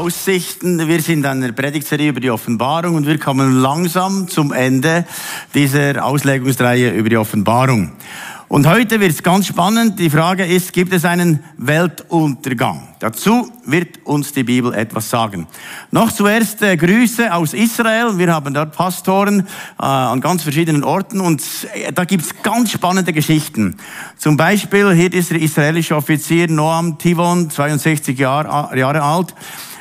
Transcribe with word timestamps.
Aussichten. 0.00 0.88
Wir 0.88 1.02
sind 1.02 1.26
an 1.26 1.42
der 1.42 1.52
Predigtserie 1.52 2.08
über 2.08 2.20
die 2.20 2.30
Offenbarung 2.30 2.94
und 2.94 3.06
wir 3.06 3.18
kommen 3.18 3.60
langsam 3.60 4.28
zum 4.28 4.50
Ende 4.50 5.04
dieser 5.52 6.02
Auslegungsreihe 6.02 6.92
über 6.92 7.10
die 7.10 7.18
Offenbarung. 7.18 7.92
Und 8.48 8.66
heute 8.66 8.98
wird 8.98 9.12
es 9.12 9.22
ganz 9.22 9.46
spannend. 9.46 9.98
Die 9.98 10.08
Frage 10.08 10.46
ist, 10.46 10.72
gibt 10.72 10.94
es 10.94 11.04
einen 11.04 11.44
Weltuntergang? 11.58 12.88
Dazu 12.98 13.52
wird 13.66 13.98
uns 14.04 14.32
die 14.32 14.42
Bibel 14.42 14.72
etwas 14.72 15.10
sagen. 15.10 15.46
Noch 15.90 16.10
zuerst 16.10 16.62
äh, 16.62 16.78
Grüße 16.78 17.32
aus 17.34 17.52
Israel. 17.52 18.16
Wir 18.16 18.32
haben 18.32 18.54
dort 18.54 18.74
Pastoren 18.74 19.40
äh, 19.40 19.82
an 19.82 20.22
ganz 20.22 20.42
verschiedenen 20.42 20.82
Orten 20.82 21.20
und 21.20 21.42
äh, 21.74 21.92
da 21.92 22.04
es 22.04 22.42
ganz 22.42 22.72
spannende 22.72 23.12
Geschichten. 23.12 23.76
Zum 24.16 24.38
Beispiel 24.38 24.94
hier 24.94 25.12
ist 25.12 25.30
der 25.30 25.42
israelische 25.42 25.94
Offizier 25.94 26.48
Noam 26.48 26.96
Tivon, 26.96 27.50
62 27.50 28.18
Jahr, 28.18 28.74
Jahre 28.74 29.02
alt 29.02 29.34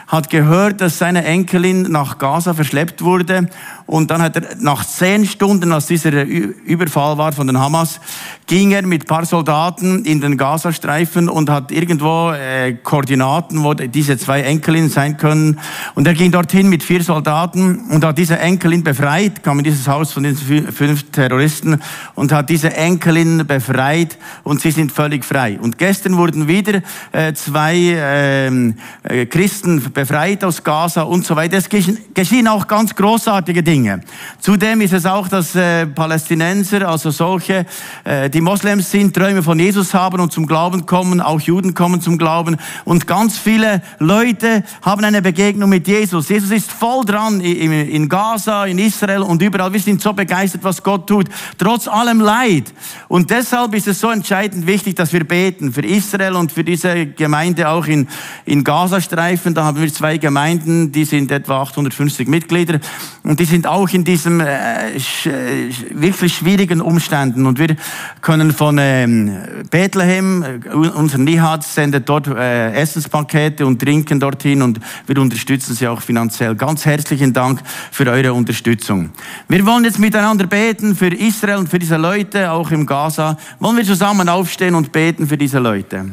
hat 0.09 0.31
gehört, 0.31 0.81
dass 0.81 0.98
seine 0.98 1.23
Enkelin 1.23 1.84
nach 1.84 2.17
Gaza 2.17 2.55
verschleppt 2.55 3.04
wurde 3.04 3.48
und 3.89 4.11
dann 4.11 4.21
hat 4.21 4.35
er 4.35 4.55
nach 4.59 4.85
zehn 4.85 5.25
Stunden, 5.25 5.71
als 5.71 5.88
dieser 5.88 6.23
Überfall 6.23 7.17
war 7.17 7.31
von 7.31 7.47
den 7.47 7.57
Hamas, 7.57 7.99
ging 8.45 8.70
er 8.70 8.84
mit 8.84 9.07
paar 9.07 9.25
Soldaten 9.25 10.05
in 10.05 10.21
den 10.21 10.38
Gazastreifen 10.38 11.27
und 11.27 11.49
hat 11.49 11.71
irgendwo 11.71 12.31
äh, 12.31 12.73
Koordinaten, 12.83 13.63
wo 13.63 13.73
diese 13.73 14.16
zwei 14.20 14.41
Enkelinnen 14.41 14.91
sein 14.91 15.17
können. 15.17 15.59
Und 15.95 16.05
er 16.05 16.13
ging 16.13 16.31
dorthin 16.31 16.70
mit 16.70 16.83
vier 16.83 17.02
Soldaten 17.02 17.80
und 17.89 18.05
hat 18.05 18.20
diese 18.20 18.38
Enkelin 18.38 18.83
befreit, 18.83 19.41
kam 19.41 19.57
in 19.57 19.63
dieses 19.63 19.88
Haus 19.88 20.13
von 20.13 20.21
diesen 20.21 20.71
fünf 20.71 21.09
Terroristen 21.09 21.81
und 22.13 22.31
hat 22.31 22.47
diese 22.52 22.71
Enkelin 22.75 23.47
befreit 23.47 24.19
und 24.44 24.61
sie 24.61 24.69
sind 24.69 24.92
völlig 24.92 25.25
frei. 25.25 25.58
Und 25.59 25.80
gestern 25.80 26.16
wurden 26.16 26.47
wieder 26.47 26.83
äh, 27.11 27.33
zwei 27.33 27.75
ähm, 27.75 28.75
äh, 29.02 29.25
Christen 29.25 29.81
befreit 29.92 30.44
aus 30.44 30.64
Gaza 30.64 31.02
und 31.02 31.25
so 31.25 31.36
weiter. 31.36 31.58
Es 31.58 31.67
geschehen 31.69 32.47
auch 32.47 32.67
ganz 32.67 32.94
großartige 32.94 33.64
Dinge. 33.64 33.78
Dinge. 33.80 34.02
Zudem 34.39 34.81
ist 34.81 34.94
es 34.94 35.05
auch, 35.05 35.27
dass 35.27 35.55
äh, 35.55 35.88
Palästinenser, 35.88 36.88
also 36.88 37.11
solche, 37.11 37.66
äh, 38.03 38.30
die 38.30 38.41
Moslems 38.41 38.91
sind, 38.91 39.16
Träume 39.16 39.41
von 39.41 39.58
Jesus 39.58 39.94
haben 39.94 40.19
und 40.19 40.33
zum 40.33 40.45
Glauben 40.45 40.86
kommen, 40.86 41.21
auch 41.21 41.39
Juden 41.39 41.73
kommen 41.73 42.02
zum 42.02 42.17
Glauben 42.17 42.58
und 42.83 43.08
ganz 43.08 43.38
viele 43.38 43.81
Leute 43.99 44.63
haben 44.81 45.03
eine 45.05 45.21
Begegnung 45.21 45.69
mit 45.69 45.88
Jesus. 45.88 46.27
Jesus 46.30 46.52
ist 46.52 46.71
voll 46.71 47.05
dran 47.05 47.39
in, 47.39 47.71
in 47.71 48.09
Gaza, 48.09 48.66
in 48.66 48.80
Israel 48.80 49.21
und 49.21 49.41
überall. 49.41 49.71
Wir 49.71 49.80
sind 49.80 50.02
so 50.02 50.11
begeistert, 50.11 50.64
was 50.64 50.83
Gott 50.83 51.08
tut, 51.08 51.27
trotz 51.58 51.88
allem 51.88 52.19
Leid. 52.19 52.73
Und 53.08 53.30
deshalb 53.30 53.73
ist 53.75 53.88
es 53.88 53.99
so 53.99 54.09
entscheidend 54.09 54.67
wichtig, 54.67 54.95
dass 54.95 55.14
wir 55.14 55.23
beten 55.23 55.71
für 55.71 55.86
Israel 55.86 56.36
und 56.36 56.52
für 56.52 56.64
diese 56.64 57.05
Gemeinde 57.05 57.69
auch 57.69 57.88
in, 57.88 58.08
in 58.45 58.64
Gazastreifen. 58.64 59.53
Da 59.53 59.64
haben 59.64 59.80
wir 59.80 59.93
zwei 59.93 60.17
Gemeinden, 60.17 60.91
die 60.91 61.05
sind 61.05 61.31
etwa 61.31 61.61
850 61.61 62.27
Mitglieder 62.27 62.80
und 63.23 63.39
die 63.39 63.45
sind 63.45 63.69
auch 63.70 63.89
in 63.89 64.03
diesen 64.03 64.39
äh, 64.39 65.00
sch, 65.00 65.28
äh, 65.28 65.70
wirklich 65.92 66.36
schwierigen 66.36 66.81
Umständen. 66.81 67.45
Und 67.45 67.59
wir 67.59 67.76
können 68.22 68.52
von 68.52 68.78
ähm, 68.80 69.38
Bethlehem, 69.70 70.44
äh, 70.44 70.76
unser 70.76 71.17
Nihat 71.17 71.64
sendet 71.64 72.09
dort 72.09 72.28
äh, 72.28 72.73
Essenspakete 72.73 73.66
und 73.66 73.80
trinken 73.80 74.20
dorthin 74.20 74.61
und 74.61 74.80
wir 75.06 75.17
unterstützen 75.20 75.76
sie 75.76 75.88
auch 75.88 76.02
finanziell. 76.02 76.56
Ganz 76.56 76.86
herzlichen 76.86 77.34
Dank 77.34 77.61
für 77.92 78.08
eure 78.08 78.34
Unterstützung. 78.34 79.11
Wir 79.48 79.66
wollen 79.66 79.86
jetzt 79.86 80.00
miteinander 80.00 80.48
beten 80.48 80.95
für 80.95 81.14
Israel 81.14 81.58
und 81.58 81.70
für 81.70 81.80
diese 81.80 81.98
Leute, 81.98 82.52
auch 82.52 82.72
im 82.72 82.86
Gaza. 82.86 83.38
Wollen 83.59 83.78
wir 83.78 83.86
zusammen 83.86 84.30
aufstehen 84.30 84.76
und 84.76 84.92
beten 84.92 85.28
für 85.28 85.38
diese 85.38 85.59
Leute? 85.59 86.06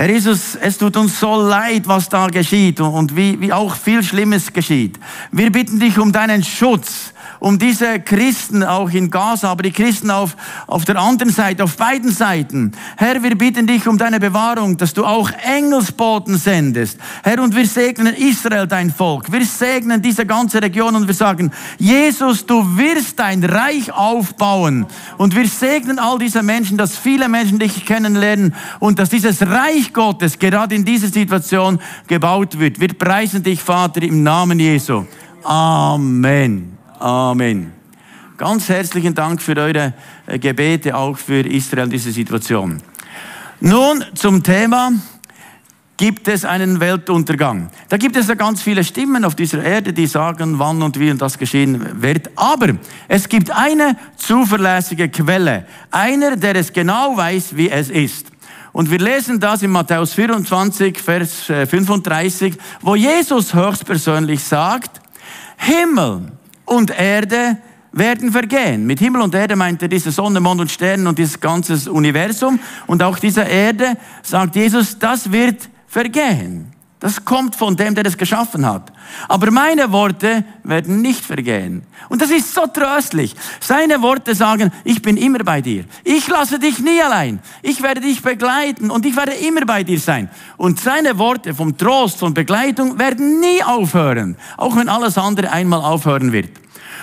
Herr 0.00 0.08
Jesus, 0.08 0.54
es 0.54 0.78
tut 0.78 0.96
uns 0.96 1.20
so 1.20 1.36
leid, 1.42 1.86
was 1.86 2.08
da 2.08 2.28
geschieht 2.28 2.80
und 2.80 3.14
wie, 3.14 3.38
wie 3.38 3.52
auch 3.52 3.74
viel 3.74 4.02
Schlimmes 4.02 4.50
geschieht. 4.50 4.98
Wir 5.30 5.52
bitten 5.52 5.78
dich 5.78 5.98
um 5.98 6.10
deinen 6.10 6.42
Schutz 6.42 7.12
um 7.40 7.58
diese 7.58 7.98
Christen 8.00 8.62
auch 8.62 8.90
in 8.90 9.10
Gaza, 9.10 9.50
aber 9.50 9.62
die 9.62 9.72
Christen 9.72 10.10
auf, 10.10 10.36
auf 10.66 10.84
der 10.84 10.96
anderen 10.96 11.32
Seite, 11.32 11.64
auf 11.64 11.76
beiden 11.76 12.12
Seiten. 12.12 12.72
Herr, 12.96 13.22
wir 13.22 13.36
bitten 13.36 13.66
dich 13.66 13.88
um 13.88 13.98
deine 13.98 14.20
Bewahrung, 14.20 14.76
dass 14.76 14.94
du 14.94 15.04
auch 15.04 15.30
Engelsboten 15.42 16.36
sendest. 16.36 16.98
Herr, 17.22 17.42
und 17.42 17.56
wir 17.56 17.66
segnen 17.66 18.14
Israel, 18.14 18.66
dein 18.66 18.92
Volk. 18.92 19.32
Wir 19.32 19.44
segnen 19.44 20.02
diese 20.02 20.26
ganze 20.26 20.62
Region 20.62 20.94
und 20.94 21.06
wir 21.06 21.14
sagen, 21.14 21.50
Jesus, 21.78 22.44
du 22.46 22.76
wirst 22.76 23.18
dein 23.18 23.42
Reich 23.42 23.92
aufbauen. 23.92 24.86
Und 25.16 25.34
wir 25.34 25.48
segnen 25.48 25.98
all 25.98 26.18
diese 26.18 26.42
Menschen, 26.42 26.76
dass 26.76 26.96
viele 26.96 27.28
Menschen 27.28 27.58
dich 27.58 27.84
kennenlernen 27.86 28.54
und 28.78 28.98
dass 28.98 29.08
dieses 29.08 29.42
Reich 29.42 29.92
Gottes 29.92 30.38
gerade 30.38 30.74
in 30.74 30.84
dieser 30.84 31.08
Situation 31.08 31.80
gebaut 32.06 32.58
wird. 32.58 32.80
Wir 32.80 32.92
preisen 32.92 33.42
dich, 33.42 33.62
Vater, 33.62 34.02
im 34.02 34.22
Namen 34.22 34.60
Jesu. 34.60 35.04
Amen. 35.42 36.79
Amen. 37.00 37.72
Ganz 38.36 38.68
herzlichen 38.68 39.14
Dank 39.14 39.40
für 39.40 39.56
eure 39.56 39.94
äh, 40.26 40.38
Gebete, 40.38 40.94
auch 40.94 41.16
für 41.16 41.46
Israel, 41.46 41.88
diese 41.88 42.12
Situation. 42.12 42.82
Nun 43.60 44.04
zum 44.14 44.42
Thema, 44.42 44.92
gibt 45.96 46.28
es 46.28 46.44
einen 46.44 46.78
Weltuntergang? 46.78 47.70
Da 47.88 47.96
gibt 47.96 48.16
es 48.16 48.28
ja 48.28 48.34
ganz 48.34 48.60
viele 48.60 48.84
Stimmen 48.84 49.24
auf 49.24 49.34
dieser 49.34 49.62
Erde, 49.62 49.94
die 49.94 50.06
sagen, 50.06 50.58
wann 50.58 50.82
und 50.82 51.00
wie 51.00 51.10
und 51.10 51.22
das 51.22 51.38
geschehen 51.38 52.02
wird. 52.02 52.30
Aber 52.36 52.74
es 53.08 53.26
gibt 53.30 53.50
eine 53.50 53.96
zuverlässige 54.16 55.08
Quelle. 55.08 55.66
Einer, 55.90 56.36
der 56.36 56.56
es 56.56 56.70
genau 56.70 57.16
weiß, 57.16 57.56
wie 57.56 57.70
es 57.70 57.88
ist. 57.88 58.26
Und 58.72 58.90
wir 58.90 58.98
lesen 58.98 59.40
das 59.40 59.62
in 59.62 59.70
Matthäus 59.70 60.12
24, 60.12 60.98
Vers 60.98 61.44
35, 61.44 62.52
äh, 62.52 62.56
wo 62.82 62.94
Jesus 62.94 63.54
höchstpersönlich 63.54 64.44
sagt, 64.44 65.00
Himmel 65.56 66.32
und 66.70 66.96
Erde 66.96 67.58
werden 67.92 68.30
vergehen. 68.30 68.86
Mit 68.86 69.00
Himmel 69.00 69.22
und 69.22 69.34
Erde 69.34 69.56
meint 69.56 69.82
er 69.82 69.88
diese 69.88 70.12
Sonne, 70.12 70.40
Mond 70.40 70.60
und 70.60 70.70
Sterne 70.70 71.08
und 71.08 71.18
dieses 71.18 71.40
ganze 71.40 71.90
Universum. 71.90 72.60
Und 72.86 73.02
auch 73.02 73.18
diese 73.18 73.42
Erde, 73.42 73.96
sagt 74.22 74.54
Jesus, 74.54 74.98
das 74.98 75.32
wird 75.32 75.68
vergehen. 75.88 76.72
Das 77.00 77.24
kommt 77.24 77.56
von 77.56 77.76
dem, 77.76 77.94
der 77.94 78.04
es 78.04 78.18
geschaffen 78.18 78.66
hat. 78.66 78.92
Aber 79.26 79.50
meine 79.50 79.90
Worte 79.90 80.44
werden 80.64 81.00
nicht 81.00 81.24
vergehen. 81.24 81.82
Und 82.10 82.20
das 82.20 82.30
ist 82.30 82.54
so 82.54 82.66
tröstlich. 82.66 83.34
Seine 83.58 84.02
Worte 84.02 84.34
sagen, 84.34 84.70
ich 84.84 85.00
bin 85.00 85.16
immer 85.16 85.38
bei 85.38 85.62
dir. 85.62 85.84
Ich 86.04 86.28
lasse 86.28 86.58
dich 86.58 86.78
nie 86.78 87.00
allein. 87.00 87.40
Ich 87.62 87.82
werde 87.82 88.02
dich 88.02 88.20
begleiten 88.20 88.90
und 88.90 89.06
ich 89.06 89.16
werde 89.16 89.32
immer 89.32 89.64
bei 89.64 89.82
dir 89.82 89.98
sein. 89.98 90.28
Und 90.58 90.78
seine 90.78 91.16
Worte 91.16 91.54
vom 91.54 91.74
Trost, 91.78 92.18
von 92.18 92.34
Begleitung 92.34 92.98
werden 92.98 93.40
nie 93.40 93.64
aufhören. 93.64 94.36
Auch 94.58 94.76
wenn 94.76 94.90
alles 94.90 95.16
andere 95.16 95.50
einmal 95.50 95.80
aufhören 95.80 96.32
wird. 96.32 96.50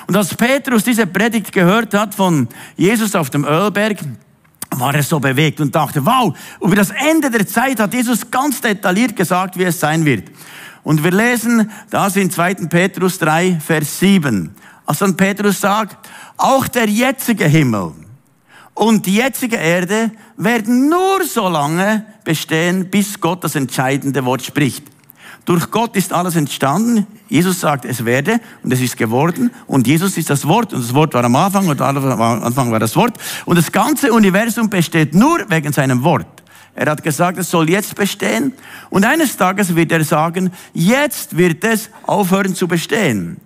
Und 0.06 0.16
als 0.16 0.36
Petrus 0.36 0.84
diese 0.84 1.08
Predigt 1.08 1.52
gehört 1.52 1.96
hat 1.96 2.14
von 2.14 2.48
Jesus 2.76 3.16
auf 3.16 3.32
dem 3.32 3.46
Ölberg, 3.46 3.98
war 4.72 4.94
er 4.94 5.04
so 5.04 5.20
bewegt 5.20 5.60
und 5.60 5.74
dachte, 5.74 6.06
wow, 6.06 6.38
über 6.62 6.76
das 6.76 6.92
Ende 6.92 7.30
der 7.30 7.48
Zeit 7.48 7.80
hat 7.80 7.94
Jesus 7.94 8.30
ganz 8.30 8.62
detailliert 8.62 9.16
gesagt, 9.16 9.58
wie 9.58 9.64
es 9.64 9.80
sein 9.80 10.06
wird. 10.06 10.30
Und 10.84 11.04
wir 11.04 11.12
lesen 11.12 11.70
das 11.90 12.16
in 12.16 12.32
2. 12.32 12.56
Petrus 12.70 13.20
3, 13.20 13.60
Vers 13.60 14.00
7. 14.00 14.56
Als 14.86 15.00
dann 15.00 15.18
Petrus 15.18 15.60
sagt, 15.60 16.08
auch 16.38 16.68
der 16.68 16.88
jetzige 16.88 17.46
Himmel 17.46 17.92
und 18.74 19.06
die 19.06 19.16
jetzige 19.16 19.58
Erde 19.58 20.12
werden 20.38 20.88
nur 20.88 21.26
so 21.26 21.50
lange 21.50 22.06
bestehen, 22.24 22.90
bis 22.90 23.20
Gott 23.20 23.44
das 23.44 23.56
entscheidende 23.56 24.24
Wort 24.24 24.44
spricht. 24.44 24.84
Durch 25.48 25.72
Gott 25.72 25.96
ist 25.96 26.12
alles 26.12 26.36
entstanden. 26.36 27.08
Jesus 27.30 27.62
sagt, 27.62 27.86
es 27.86 28.04
werde 28.04 28.42
und 28.64 28.74
es 28.74 28.82
ist 28.82 28.98
geworden. 28.98 29.50
Und 29.66 29.88
Jesus 29.88 30.18
ist 30.18 30.30
das 30.30 30.46
Wort 30.46 30.74
und 30.74 30.84
das 30.84 30.94
Wort 30.94 31.14
war 31.14 31.24
am 31.24 31.38
Anfang 31.38 31.70
und 31.70 31.80
am 31.80 32.22
Anfang 32.22 32.70
war 32.70 32.80
das 32.80 32.98
Wort. 32.98 33.18
Und 33.46 33.58
das 33.58 33.72
ganze 33.72 34.12
Universum 34.12 34.70
besteht 34.70 35.16
nur 35.16 35.50
wegen 35.50 35.72
seinem 35.72 36.04
Wort. 36.04 36.28
Er 36.76 36.92
hat 36.92 37.02
gesagt, 37.02 37.38
es 37.38 37.50
soll 37.50 37.70
jetzt 37.70 37.96
bestehen. 37.96 38.52
Und 38.90 39.06
eines 39.06 39.38
Tages 39.38 39.74
wird 39.74 39.94
er 39.94 40.04
sagen, 40.04 40.52
jetzt 40.74 41.38
wird 41.38 41.64
es 41.64 41.92
aufhören 42.06 42.54
zu 42.54 42.68
bestehen. 42.68 43.38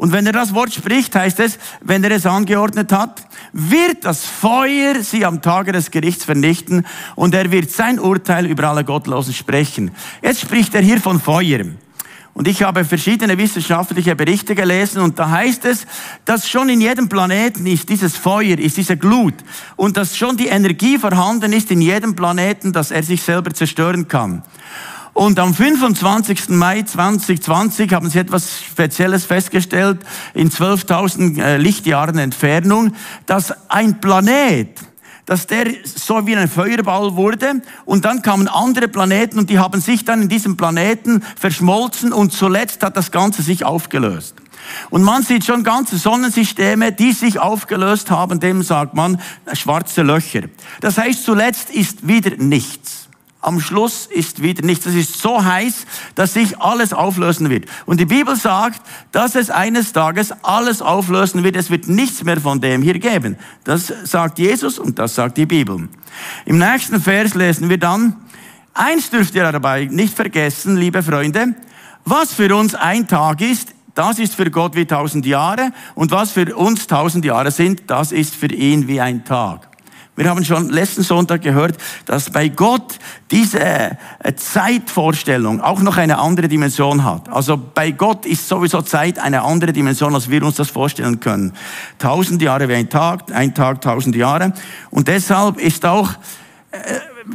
Und 0.00 0.12
wenn 0.12 0.24
er 0.24 0.32
das 0.32 0.54
Wort 0.54 0.72
spricht, 0.72 1.14
heißt 1.14 1.40
es, 1.40 1.58
wenn 1.82 2.02
er 2.02 2.10
es 2.12 2.24
angeordnet 2.24 2.90
hat, 2.90 3.22
wird 3.52 4.06
das 4.06 4.24
Feuer 4.24 5.02
sie 5.02 5.26
am 5.26 5.42
Tage 5.42 5.72
des 5.72 5.90
Gerichts 5.90 6.24
vernichten 6.24 6.86
und 7.16 7.34
er 7.34 7.52
wird 7.52 7.70
sein 7.70 8.00
Urteil 8.00 8.46
über 8.46 8.64
alle 8.70 8.82
Gottlosen 8.82 9.34
sprechen. 9.34 9.90
Jetzt 10.22 10.40
spricht 10.40 10.74
er 10.74 10.80
hier 10.80 11.02
von 11.02 11.20
Feuer. 11.20 11.66
Und 12.32 12.48
ich 12.48 12.62
habe 12.62 12.86
verschiedene 12.86 13.36
wissenschaftliche 13.36 14.16
Berichte 14.16 14.54
gelesen 14.54 15.02
und 15.02 15.18
da 15.18 15.28
heißt 15.28 15.66
es, 15.66 15.86
dass 16.24 16.48
schon 16.48 16.70
in 16.70 16.80
jedem 16.80 17.10
Planeten 17.10 17.66
ist 17.66 17.90
dieses 17.90 18.16
Feuer, 18.16 18.58
ist 18.58 18.78
diese 18.78 18.96
Glut 18.96 19.34
und 19.76 19.98
dass 19.98 20.16
schon 20.16 20.38
die 20.38 20.46
Energie 20.46 20.96
vorhanden 20.96 21.52
ist 21.52 21.70
in 21.70 21.82
jedem 21.82 22.16
Planeten, 22.16 22.72
dass 22.72 22.90
er 22.90 23.02
sich 23.02 23.20
selber 23.20 23.52
zerstören 23.52 24.08
kann. 24.08 24.44
Und 25.12 25.38
am 25.38 25.54
25. 25.54 26.50
Mai 26.50 26.82
2020 26.82 27.92
haben 27.92 28.08
sie 28.10 28.20
etwas 28.20 28.62
Spezielles 28.62 29.24
festgestellt, 29.24 29.98
in 30.34 30.50
12.000 30.50 31.42
äh, 31.42 31.56
Lichtjahren 31.56 32.18
Entfernung, 32.18 32.94
dass 33.26 33.52
ein 33.68 34.00
Planet, 34.00 34.80
dass 35.26 35.46
der 35.46 35.66
so 35.84 36.26
wie 36.26 36.36
ein 36.36 36.48
Feuerball 36.48 37.16
wurde 37.16 37.62
und 37.84 38.04
dann 38.04 38.22
kamen 38.22 38.48
andere 38.48 38.88
Planeten 38.88 39.38
und 39.38 39.50
die 39.50 39.58
haben 39.58 39.80
sich 39.80 40.04
dann 40.04 40.22
in 40.22 40.28
diesem 40.28 40.56
Planeten 40.56 41.22
verschmolzen 41.36 42.12
und 42.12 42.32
zuletzt 42.32 42.82
hat 42.82 42.96
das 42.96 43.10
Ganze 43.10 43.42
sich 43.42 43.64
aufgelöst. 43.64 44.36
Und 44.90 45.02
man 45.02 45.22
sieht 45.22 45.44
schon 45.44 45.64
ganze 45.64 45.98
Sonnensysteme, 45.98 46.92
die 46.92 47.12
sich 47.12 47.38
aufgelöst 47.38 48.10
haben, 48.10 48.40
dem 48.40 48.62
sagt 48.62 48.94
man 48.94 49.20
schwarze 49.54 50.02
Löcher. 50.02 50.42
Das 50.80 50.98
heißt, 50.98 51.24
zuletzt 51.24 51.70
ist 51.70 52.06
wieder 52.06 52.36
nichts. 52.36 52.99
Am 53.42 53.58
Schluss 53.58 54.06
ist 54.06 54.42
wieder 54.42 54.64
nichts. 54.64 54.84
Es 54.84 54.94
ist 54.94 55.20
so 55.20 55.42
heiß, 55.42 55.86
dass 56.14 56.34
sich 56.34 56.60
alles 56.60 56.92
auflösen 56.92 57.48
wird. 57.48 57.64
Und 57.86 57.98
die 57.98 58.04
Bibel 58.04 58.36
sagt, 58.36 58.82
dass 59.12 59.34
es 59.34 59.48
eines 59.48 59.92
Tages 59.92 60.32
alles 60.42 60.82
auflösen 60.82 61.42
wird. 61.42 61.56
Es 61.56 61.70
wird 61.70 61.88
nichts 61.88 62.22
mehr 62.22 62.40
von 62.40 62.60
dem 62.60 62.82
hier 62.82 62.98
geben. 62.98 63.36
Das 63.64 63.92
sagt 64.04 64.38
Jesus 64.38 64.78
und 64.78 64.98
das 64.98 65.14
sagt 65.14 65.38
die 65.38 65.46
Bibel. 65.46 65.88
Im 66.44 66.58
nächsten 66.58 67.00
Vers 67.00 67.34
lesen 67.34 67.70
wir 67.70 67.78
dann, 67.78 68.16
eins 68.74 69.08
dürft 69.08 69.34
ihr 69.34 69.50
dabei 69.50 69.86
nicht 69.86 70.14
vergessen, 70.14 70.76
liebe 70.76 71.02
Freunde, 71.02 71.54
was 72.04 72.34
für 72.34 72.54
uns 72.54 72.74
ein 72.74 73.08
Tag 73.08 73.40
ist, 73.40 73.74
das 73.94 74.18
ist 74.18 74.34
für 74.34 74.50
Gott 74.50 74.76
wie 74.76 74.86
tausend 74.86 75.24
Jahre 75.26 75.72
und 75.94 76.10
was 76.10 76.30
für 76.30 76.54
uns 76.56 76.86
tausend 76.86 77.24
Jahre 77.24 77.50
sind, 77.50 77.84
das 77.86 78.12
ist 78.12 78.34
für 78.34 78.52
ihn 78.52 78.86
wie 78.86 79.00
ein 79.00 79.24
Tag. 79.24 79.69
Wir 80.16 80.28
haben 80.28 80.44
schon 80.44 80.68
letzten 80.68 81.02
Sonntag 81.02 81.42
gehört, 81.42 81.78
dass 82.04 82.30
bei 82.30 82.48
Gott 82.48 82.98
diese 83.30 83.60
äh, 83.60 84.34
Zeitvorstellung 84.34 85.60
auch 85.60 85.80
noch 85.80 85.96
eine 85.96 86.18
andere 86.18 86.48
Dimension 86.48 87.04
hat. 87.04 87.28
Also 87.28 87.56
bei 87.56 87.92
Gott 87.92 88.26
ist 88.26 88.46
sowieso 88.46 88.82
Zeit 88.82 89.18
eine 89.18 89.42
andere 89.42 89.72
Dimension, 89.72 90.14
als 90.14 90.28
wir 90.28 90.42
uns 90.42 90.56
das 90.56 90.68
vorstellen 90.68 91.20
können. 91.20 91.54
Tausend 91.98 92.42
Jahre 92.42 92.68
wie 92.68 92.74
ein 92.74 92.90
Tag, 92.90 93.32
ein 93.32 93.54
Tag 93.54 93.80
tausend 93.80 94.14
Jahre. 94.16 94.52
Und 94.90 95.08
deshalb 95.08 95.58
ist 95.58 95.86
auch 95.86 96.10
äh, 96.72 96.78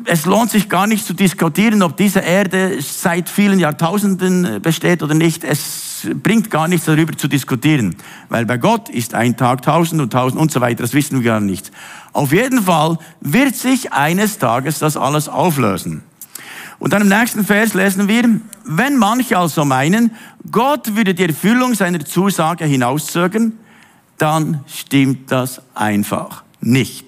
es 0.06 0.25
lohnt 0.25 0.51
sich 0.51 0.69
gar 0.69 0.88
nicht 0.88 1.06
zu 1.06 1.13
diskutieren, 1.13 1.81
ob 1.81 1.98
diese 1.98 2.19
Erde 2.19 2.77
seit 2.81 3.30
vielen 3.30 3.60
Jahrtausenden 3.60 4.62
besteht 4.62 5.04
oder 5.04 5.13
nicht. 5.13 5.44
Es 5.44 5.85
bringt 6.22 6.50
gar 6.50 6.68
nichts 6.68 6.86
darüber 6.86 7.16
zu 7.18 7.28
diskutieren, 7.28 7.96
weil 8.30 8.46
bei 8.46 8.58
Gott 8.58 8.90
ist 8.90 9.14
ein 9.14 9.38
Tag 9.38 9.62
tausend 9.62 10.02
und 10.02 10.12
tausend 10.12 10.42
und 10.42 10.52
so 10.52 10.62
weiter, 10.62 10.84
das 10.84 10.94
wissen 10.94 11.20
wir 11.20 11.32
gar 11.32 11.40
nicht. 11.40 11.72
Auf 12.14 12.32
jeden 12.32 12.64
Fall 12.64 12.98
wird 13.22 13.56
sich 13.56 13.94
eines 13.94 14.38
Tages 14.38 14.80
das 14.80 14.98
alles 14.98 15.28
auflösen. 15.28 16.04
Und 16.80 16.94
dann 16.94 17.04
im 17.04 17.10
nächsten 17.10 17.46
Vers 17.46 17.74
lesen 17.74 18.08
wir, 18.08 18.40
wenn 18.66 18.98
manche 18.98 19.38
also 19.38 19.66
meinen, 19.66 20.12
Gott 20.52 20.96
würde 20.96 21.14
die 21.14 21.24
Erfüllung 21.24 21.74
seiner 21.74 22.04
Zusage 22.04 22.66
hinauszögern, 22.66 23.54
dann 24.18 24.64
stimmt 24.68 25.32
das 25.32 25.62
einfach 25.74 26.44
nicht. 26.62 27.06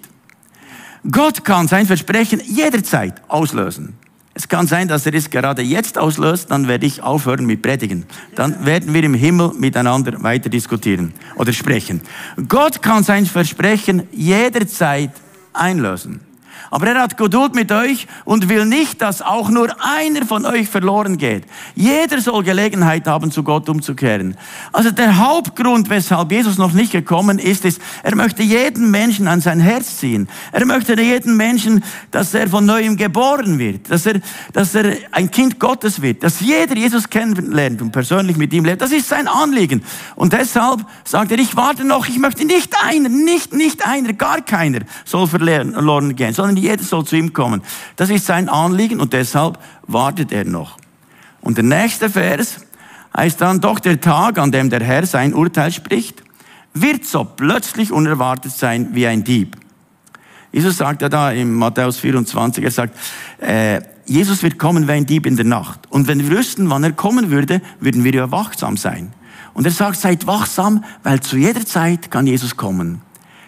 Gott 1.10 1.44
kann 1.46 1.68
sein 1.68 1.86
Versprechen 1.86 2.42
jederzeit 2.46 3.22
auslösen. 3.28 3.98
Es 4.38 4.48
kann 4.48 4.68
sein, 4.68 4.88
dass 4.88 5.08
er 5.08 5.16
es 5.16 5.32
gerade 5.32 5.64
jetzt 5.64 5.98
auslöst, 5.98 6.52
dann 6.52 6.68
werde 6.68 6.86
ich 6.86 7.02
aufhören 7.02 7.48
mit 7.48 7.64
Predigen. 7.64 8.06
Dann 8.36 8.68
werden 8.68 8.94
wir 8.94 9.04
im 9.04 9.16
Himmel 9.16 9.54
miteinander 9.58 10.22
weiter 10.22 10.48
diskutieren 10.48 11.12
oder 11.38 11.52
sprechen. 11.54 12.02
Gott 12.48 12.84
kann 12.84 13.02
sein 13.02 13.26
Versprechen 13.26 14.04
jederzeit 14.12 15.10
einlösen. 15.54 16.27
Aber 16.72 16.88
er 16.88 17.02
hat 17.02 17.18
Geduld 17.18 17.56
mit 17.56 17.72
euch 17.72 18.08
und 18.26 18.50
will 18.50 18.66
nicht, 18.66 19.02
dass 19.02 19.22
auch 19.22 19.50
nur 19.50 19.76
einer 19.80 20.26
von 20.26 20.46
euch 20.46 20.68
verloren 20.68 21.18
geht. 21.18 21.46
Jeder 21.76 22.22
soll 22.22 22.44
Gelegenheit 22.44 23.08
haben, 23.08 23.32
zu 23.32 23.44
Gott 23.44 23.70
umzukehren. 23.70 24.36
Also 24.72 24.92
der 24.92 25.18
Hauptgrund, 25.18 25.90
weshalb 25.90 26.32
Jesus 26.32 26.58
noch 26.58 26.74
nicht 26.74 26.92
gekommen 26.92 27.40
ist, 27.40 27.66
ist, 27.66 27.82
er 28.04 28.16
möchte 28.16 28.44
jeden 28.44 28.92
Menschen 28.92 29.28
an 29.28 29.42
sein 29.42 29.60
Herz 29.60 29.98
ziehen. 29.98 30.28
Er 30.52 30.66
möchte 30.66 31.00
jeden 31.02 31.38
Menschen, 31.38 31.84
dass 32.12 32.34
er 32.34 32.48
von 32.48 32.66
neuem 32.66 32.98
geboren 32.98 33.60
wird, 33.60 33.90
dass 33.90 34.06
er, 34.06 34.20
dass 34.54 34.76
er 34.76 34.94
ein 35.12 35.32
Kind 35.32 35.60
Gottes 35.60 36.02
wird, 36.02 36.24
dass 36.24 36.40
jeder 36.40 36.76
Jesus 36.76 37.10
kennenlernt 37.10 37.82
und 37.82 37.92
persönlich 37.92 38.38
mit 38.38 38.54
ihm 38.54 38.66
lebt. 38.66 38.82
Das 38.82 38.92
ist 38.92 39.08
sein 39.08 39.28
Anliegen. 39.28 39.84
Und 40.16 40.34
deshalb 40.34 40.86
sagt 41.04 41.32
er, 41.32 41.40
ich 41.40 41.56
warte 41.56 41.84
noch, 41.84 42.08
ich 42.08 42.20
möchte 42.20 42.46
nicht 42.46 42.74
einer, 42.84 43.10
nicht, 43.10 43.54
nicht 43.54 43.86
einer, 43.86 44.14
gar 44.14 44.42
keiner 44.42 44.80
soll 45.06 45.28
verloren 45.28 46.16
gehen, 46.16 46.34
sondern 46.34 46.47
jeder 46.56 46.84
soll 46.84 47.04
zu 47.06 47.18
ihm 47.18 47.34
kommen. 47.34 47.62
Das 47.96 48.10
ist 48.10 48.26
sein 48.26 48.48
Anliegen 48.48 49.00
und 49.02 49.12
deshalb 49.14 49.60
wartet 49.88 50.32
er 50.32 50.46
noch. 50.46 50.78
Und 51.42 51.58
der 51.58 51.66
nächste 51.66 52.10
Vers 52.10 52.66
heißt 53.16 53.42
dann, 53.42 53.60
doch 53.60 53.80
der 53.80 54.00
Tag, 54.00 54.38
an 54.38 54.52
dem 54.52 54.70
der 54.70 54.84
Herr 54.84 55.06
sein 55.06 55.34
Urteil 55.34 55.72
spricht, 55.72 56.24
wird 56.74 57.06
so 57.06 57.24
plötzlich 57.24 57.92
unerwartet 57.92 58.52
sein 58.52 58.90
wie 58.94 59.08
ein 59.08 59.24
Dieb. 59.24 59.58
Jesus 60.52 60.78
sagt 60.78 61.02
ja 61.02 61.10
da 61.10 61.32
im 61.32 61.56
Matthäus 61.56 61.98
24, 61.98 62.64
er 62.64 62.72
sagt, 62.72 62.98
äh, 63.40 63.82
Jesus 64.06 64.42
wird 64.42 64.58
kommen 64.58 64.88
wie 64.88 64.94
ein 64.94 65.06
Dieb 65.06 65.26
in 65.26 65.36
der 65.36 65.46
Nacht. 65.46 65.82
Und 65.90 66.08
wenn 66.08 66.20
wir 66.20 66.38
wüssten, 66.38 66.70
wann 66.70 66.84
er 66.84 66.94
kommen 66.94 67.30
würde, 67.30 67.62
würden 67.80 68.04
wir 68.04 68.14
ja 68.14 68.32
wachsam 68.32 68.78
sein. 68.78 69.14
Und 69.54 69.66
er 69.66 69.72
sagt, 69.72 69.98
seid 69.98 70.28
wachsam, 70.28 70.84
weil 71.04 71.20
zu 71.20 71.36
jeder 71.36 71.66
Zeit 71.66 72.10
kann 72.12 72.28
Jesus 72.28 72.56
kommen. 72.56 73.02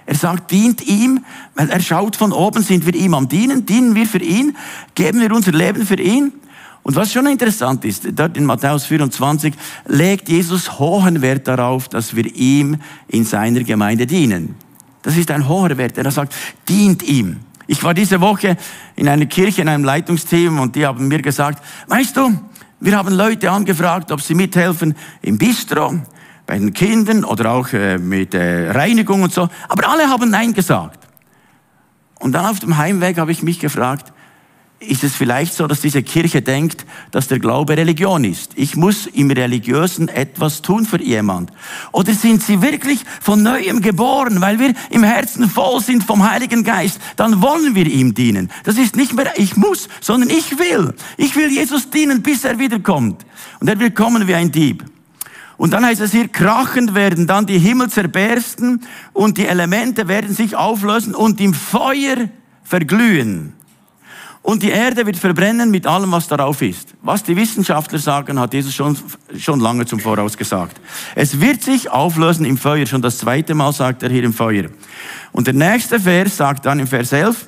Er 0.09 0.15
sagt, 0.15 0.49
dient 0.49 0.87
ihm, 0.87 1.23
weil 1.53 1.69
er 1.69 1.79
schaut 1.79 2.15
von 2.15 2.31
oben, 2.31 2.63
sind 2.63 2.83
wir 2.83 2.95
ihm 2.95 3.13
am 3.13 3.29
Dienen, 3.29 3.67
dienen 3.67 3.93
wir 3.93 4.07
für 4.07 4.17
ihn, 4.17 4.57
geben 4.95 5.21
wir 5.21 5.31
unser 5.31 5.51
Leben 5.51 5.85
für 5.85 6.01
ihn. 6.01 6.33
Und 6.81 6.95
was 6.95 7.13
schon 7.13 7.27
interessant 7.27 7.85
ist, 7.85 8.07
dort 8.13 8.35
in 8.35 8.43
Matthäus 8.43 8.85
24 8.85 9.53
legt 9.85 10.27
Jesus 10.27 10.79
hohen 10.79 11.21
Wert 11.21 11.47
darauf, 11.47 11.89
dass 11.89 12.15
wir 12.15 12.25
ihm 12.25 12.77
in 13.07 13.23
seiner 13.23 13.63
Gemeinde 13.63 14.07
dienen. 14.07 14.55
Das 15.03 15.15
ist 15.15 15.29
ein 15.29 15.47
hoher 15.47 15.77
Wert. 15.77 15.95
Er 15.99 16.09
sagt, 16.09 16.33
dient 16.67 17.03
ihm. 17.03 17.41
Ich 17.67 17.83
war 17.83 17.93
diese 17.93 18.19
Woche 18.19 18.57
in 18.95 19.07
einer 19.07 19.27
Kirche, 19.27 19.61
in 19.61 19.69
einem 19.69 19.83
Leitungsteam 19.83 20.59
und 20.59 20.75
die 20.75 20.87
haben 20.87 21.07
mir 21.07 21.21
gesagt, 21.21 21.63
weißt 21.85 22.17
du, 22.17 22.33
wir 22.79 22.97
haben 22.97 23.13
Leute 23.13 23.51
angefragt, 23.51 24.11
ob 24.11 24.21
sie 24.21 24.33
mithelfen 24.33 24.95
im 25.21 25.37
Bistro, 25.37 25.99
bei 26.49 26.57
den 26.57 26.73
Kindern 26.73 27.25
oder 27.25 27.51
auch 27.51 27.73
äh, 27.73 27.99
mit 27.99 28.33
äh, 28.33 28.71
Reinigung 28.71 29.21
und 29.21 29.31
so. 29.31 29.49
Aber 29.67 29.87
alle 29.87 30.09
haben 30.09 30.31
Nein 30.31 30.55
gesagt. 30.55 31.07
Und 32.17 32.31
dann 32.31 32.47
auf 32.47 32.59
dem 32.59 32.75
Heimweg 32.75 33.19
habe 33.19 33.31
ich 33.31 33.43
mich 33.43 33.59
gefragt, 33.59 34.11
ist 34.79 35.03
es 35.03 35.15
vielleicht 35.15 35.53
so, 35.53 35.67
dass 35.67 35.81
diese 35.81 36.01
Kirche 36.01 36.41
denkt, 36.41 36.87
dass 37.11 37.27
der 37.27 37.37
Glaube 37.37 37.77
Religion 37.77 38.23
ist? 38.23 38.53
Ich 38.55 38.75
muss 38.75 39.05
im 39.05 39.29
Religiösen 39.29 40.07
etwas 40.07 40.63
tun 40.63 40.87
für 40.87 40.99
jemand. 40.99 41.51
Oder 41.91 42.13
sind 42.13 42.41
sie 42.41 42.63
wirklich 42.63 43.01
von 43.21 43.43
neuem 43.43 43.83
geboren, 43.83 44.41
weil 44.41 44.57
wir 44.57 44.73
im 44.89 45.03
Herzen 45.03 45.47
voll 45.47 45.81
sind 45.81 46.03
vom 46.03 46.27
Heiligen 46.27 46.63
Geist? 46.63 46.99
Dann 47.15 47.43
wollen 47.43 47.75
wir 47.75 47.85
ihm 47.85 48.15
dienen. 48.15 48.49
Das 48.63 48.79
ist 48.79 48.95
nicht 48.95 49.13
mehr 49.13 49.33
ich 49.35 49.55
muss, 49.55 49.87
sondern 50.01 50.31
ich 50.31 50.57
will. 50.57 50.95
Ich 51.15 51.35
will 51.35 51.51
Jesus 51.51 51.91
dienen, 51.91 52.23
bis 52.23 52.43
er 52.43 52.57
wiederkommt. 52.57 53.23
Und 53.59 53.67
er 53.67 53.79
will 53.79 53.91
kommen 53.91 54.27
wie 54.27 54.33
ein 54.33 54.51
Dieb. 54.51 54.83
Und 55.59 55.73
dann 55.73 55.85
heißt 55.85 55.99
es 55.99 56.11
hier, 56.11 56.29
krachend 56.29 56.95
werden 56.95 57.27
dann 57.27 57.45
die 57.45 57.59
Himmel 57.59 57.89
zerbersten 57.89 58.81
und 59.11 59.37
die 59.37 59.45
Elemente 59.45 60.07
werden 60.07 60.33
sich 60.33 60.55
auflösen 60.55 61.13
und 61.13 61.41
im 61.41 61.53
Feuer 61.53 62.29
verglühen. 62.63 63.51
Und 64.41 64.63
die 64.63 64.69
Erde 64.69 65.05
wird 65.05 65.17
verbrennen 65.17 65.69
mit 65.69 65.85
allem, 65.85 66.13
was 66.13 66.29
darauf 66.29 66.61
ist. 66.61 66.95
Was 67.01 67.23
die 67.23 67.35
Wissenschaftler 67.35 67.99
sagen, 67.99 68.39
hat 68.39 68.53
Jesus 68.53 68.73
schon, 68.73 68.97
schon 69.37 69.59
lange 69.59 69.85
zum 69.85 69.99
Voraus 69.99 70.37
gesagt. 70.37 70.79
Es 71.13 71.41
wird 71.41 71.61
sich 71.61 71.91
auflösen 71.91 72.45
im 72.45 72.57
Feuer. 72.57 72.85
Schon 72.85 73.01
das 73.01 73.17
zweite 73.17 73.53
Mal 73.53 73.73
sagt 73.73 74.01
er 74.01 74.09
hier 74.09 74.23
im 74.23 74.33
Feuer. 74.33 74.69
Und 75.33 75.47
der 75.47 75.55
nächste 75.55 75.99
Vers 75.99 76.37
sagt 76.37 76.65
dann 76.65 76.79
im 76.79 76.87
Vers 76.87 77.11
11, 77.11 77.47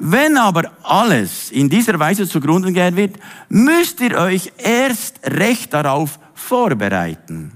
wenn 0.00 0.38
aber 0.38 0.72
alles 0.82 1.50
in 1.50 1.68
dieser 1.68 1.98
Weise 1.98 2.26
zugrunde 2.26 2.72
gehen 2.72 2.96
wird, 2.96 3.16
müsst 3.50 4.00
ihr 4.00 4.16
euch 4.16 4.50
erst 4.56 5.20
recht 5.24 5.74
darauf 5.74 6.18
vorbereiten. 6.34 7.52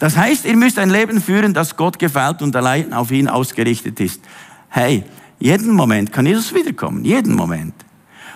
Das 0.00 0.16
heißt, 0.16 0.44
ihr 0.44 0.56
müsst 0.56 0.78
ein 0.78 0.90
Leben 0.90 1.20
führen, 1.20 1.54
das 1.54 1.76
Gott 1.76 1.98
gefällt 1.98 2.42
und 2.42 2.54
allein 2.54 2.92
auf 2.92 3.10
ihn 3.12 3.28
ausgerichtet 3.28 4.00
ist. 4.00 4.20
Hey, 4.68 5.04
jeden 5.38 5.72
Moment 5.72 6.12
kann 6.12 6.26
Jesus 6.26 6.52
wiederkommen, 6.52 7.04
jeden 7.04 7.34
Moment. 7.34 7.74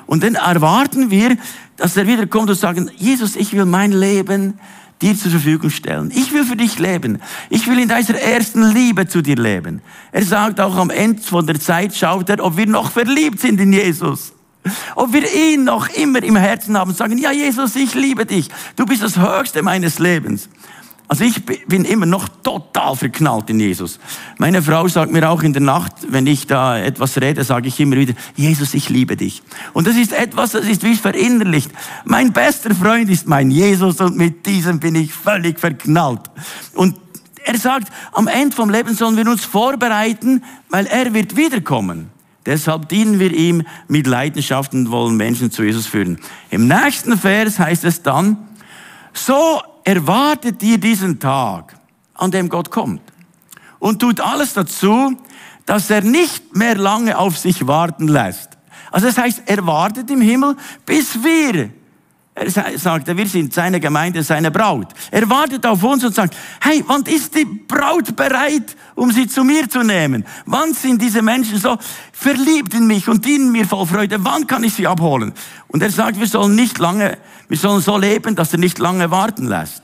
Und 0.06 0.22
dann 0.22 0.36
erwarten 0.36 1.10
wir, 1.10 1.36
dass 1.76 1.96
er 1.96 2.06
wiederkommt 2.06 2.48
und 2.48 2.56
sagen, 2.56 2.90
Jesus, 2.96 3.34
ich 3.34 3.52
will 3.52 3.64
mein 3.64 3.92
Leben 3.92 4.58
dir 5.02 5.16
zur 5.16 5.30
Verfügung 5.30 5.70
stellen. 5.70 6.12
Ich 6.14 6.32
will 6.32 6.44
für 6.44 6.56
dich 6.56 6.78
leben. 6.78 7.20
Ich 7.50 7.66
will 7.66 7.78
in 7.78 7.88
dieser 7.88 8.20
ersten 8.20 8.62
Liebe 8.72 9.06
zu 9.06 9.20
dir 9.20 9.36
leben. 9.36 9.82
Er 10.12 10.24
sagt 10.24 10.60
auch 10.60 10.76
am 10.76 10.90
Ende 10.90 11.20
von 11.20 11.46
der 11.46 11.60
Zeit, 11.60 11.94
schaut 11.94 12.30
er, 12.30 12.42
ob 12.44 12.56
wir 12.56 12.66
noch 12.66 12.90
verliebt 12.90 13.40
sind 13.40 13.60
in 13.60 13.72
Jesus. 13.72 14.32
Ob 14.94 15.12
wir 15.12 15.24
ihn 15.32 15.64
noch 15.64 15.88
immer 15.88 16.22
im 16.22 16.36
Herzen 16.36 16.78
haben, 16.78 16.94
sagen, 16.94 17.18
ja 17.18 17.32
Jesus, 17.32 17.74
ich 17.74 17.94
liebe 17.94 18.24
dich. 18.26 18.48
Du 18.76 18.86
bist 18.86 19.02
das 19.02 19.18
Höchste 19.18 19.62
meines 19.62 19.98
Lebens. 19.98 20.48
Also 21.08 21.24
ich 21.24 21.44
bin 21.44 21.84
immer 21.84 22.06
noch 22.06 22.28
total 22.42 22.96
verknallt 22.96 23.50
in 23.50 23.60
Jesus. 23.60 23.98
Meine 24.38 24.62
Frau 24.62 24.88
sagt 24.88 25.12
mir 25.12 25.28
auch 25.28 25.42
in 25.42 25.52
der 25.52 25.60
Nacht, 25.60 25.92
wenn 26.08 26.26
ich 26.26 26.46
da 26.46 26.78
etwas 26.78 27.20
rede, 27.20 27.44
sage 27.44 27.68
ich 27.68 27.78
immer 27.80 27.96
wieder, 27.96 28.14
Jesus, 28.34 28.72
ich 28.72 28.88
liebe 28.88 29.16
dich. 29.16 29.42
Und 29.74 29.86
das 29.86 29.96
ist 29.96 30.12
etwas, 30.12 30.52
das 30.52 30.66
ist 30.66 30.84
wie 30.84 30.94
verinnerlicht. 30.94 31.70
Mein 32.04 32.32
bester 32.32 32.74
Freund 32.74 33.10
ist 33.10 33.26
mein 33.28 33.50
Jesus 33.50 34.00
und 34.00 34.16
mit 34.16 34.46
diesem 34.46 34.80
bin 34.80 34.94
ich 34.94 35.12
völlig 35.12 35.60
verknallt. 35.60 36.22
Und 36.74 36.96
er 37.44 37.58
sagt, 37.58 37.92
am 38.12 38.28
Ende 38.28 38.54
vom 38.54 38.70
Leben 38.70 38.94
sollen 38.94 39.16
wir 39.16 39.26
uns 39.28 39.44
vorbereiten, 39.44 40.42
weil 40.70 40.86
er 40.86 41.12
wird 41.12 41.36
wiederkommen. 41.36 42.10
Deshalb 42.46 42.88
dienen 42.88 43.18
wir 43.18 43.32
ihm 43.32 43.62
mit 43.86 44.06
Leidenschaft 44.06 44.72
und 44.72 44.90
wollen 44.90 45.16
Menschen 45.16 45.50
zu 45.50 45.62
Jesus 45.62 45.86
führen. 45.86 46.18
Im 46.50 46.66
nächsten 46.66 47.16
Vers 47.18 47.58
heißt 47.58 47.84
es 47.84 48.02
dann, 48.02 48.36
so 49.12 49.60
erwartet 49.84 50.62
ihr 50.62 50.78
diesen 50.78 51.18
Tag, 51.18 51.76
an 52.14 52.30
dem 52.30 52.48
Gott 52.48 52.70
kommt 52.70 53.02
und 53.78 54.00
tut 54.00 54.20
alles 54.20 54.54
dazu, 54.54 55.16
dass 55.66 55.90
er 55.90 56.02
nicht 56.02 56.56
mehr 56.56 56.76
lange 56.76 57.18
auf 57.18 57.38
sich 57.38 57.66
warten 57.66 58.08
lässt. 58.08 58.50
Also 58.90 59.06
das 59.06 59.18
heißt, 59.18 59.42
er 59.46 59.66
wartet 59.66 60.10
im 60.10 60.20
Himmel, 60.20 60.56
bis 60.86 61.22
wir 61.22 61.70
er 62.34 62.78
sagt, 62.78 63.14
wir 63.14 63.26
sind 63.26 63.52
seine 63.52 63.78
Gemeinde, 63.78 64.22
seine 64.22 64.50
Braut. 64.50 64.88
Er 65.10 65.28
wartet 65.28 65.66
auf 65.66 65.82
uns 65.82 66.02
und 66.02 66.14
sagt, 66.14 66.34
hey, 66.60 66.82
wann 66.86 67.02
ist 67.02 67.34
die 67.34 67.44
Braut 67.44 68.16
bereit, 68.16 68.74
um 68.94 69.12
sie 69.12 69.26
zu 69.26 69.44
mir 69.44 69.68
zu 69.68 69.82
nehmen? 69.82 70.24
Wann 70.46 70.72
sind 70.72 71.02
diese 71.02 71.20
Menschen 71.20 71.58
so 71.58 71.76
verliebt 72.10 72.72
in 72.72 72.86
mich 72.86 73.06
und 73.06 73.24
dienen 73.24 73.52
mir 73.52 73.66
voll 73.66 73.86
Freude? 73.86 74.16
Wann 74.24 74.46
kann 74.46 74.64
ich 74.64 74.72
sie 74.72 74.86
abholen? 74.86 75.34
Und 75.68 75.82
er 75.82 75.90
sagt, 75.90 76.18
wir 76.18 76.26
sollen 76.26 76.54
nicht 76.54 76.78
lange, 76.78 77.18
wir 77.48 77.58
sollen 77.58 77.82
so 77.82 77.98
leben, 77.98 78.34
dass 78.34 78.52
er 78.52 78.58
nicht 78.58 78.78
lange 78.78 79.10
warten 79.10 79.46
lässt. 79.46 79.82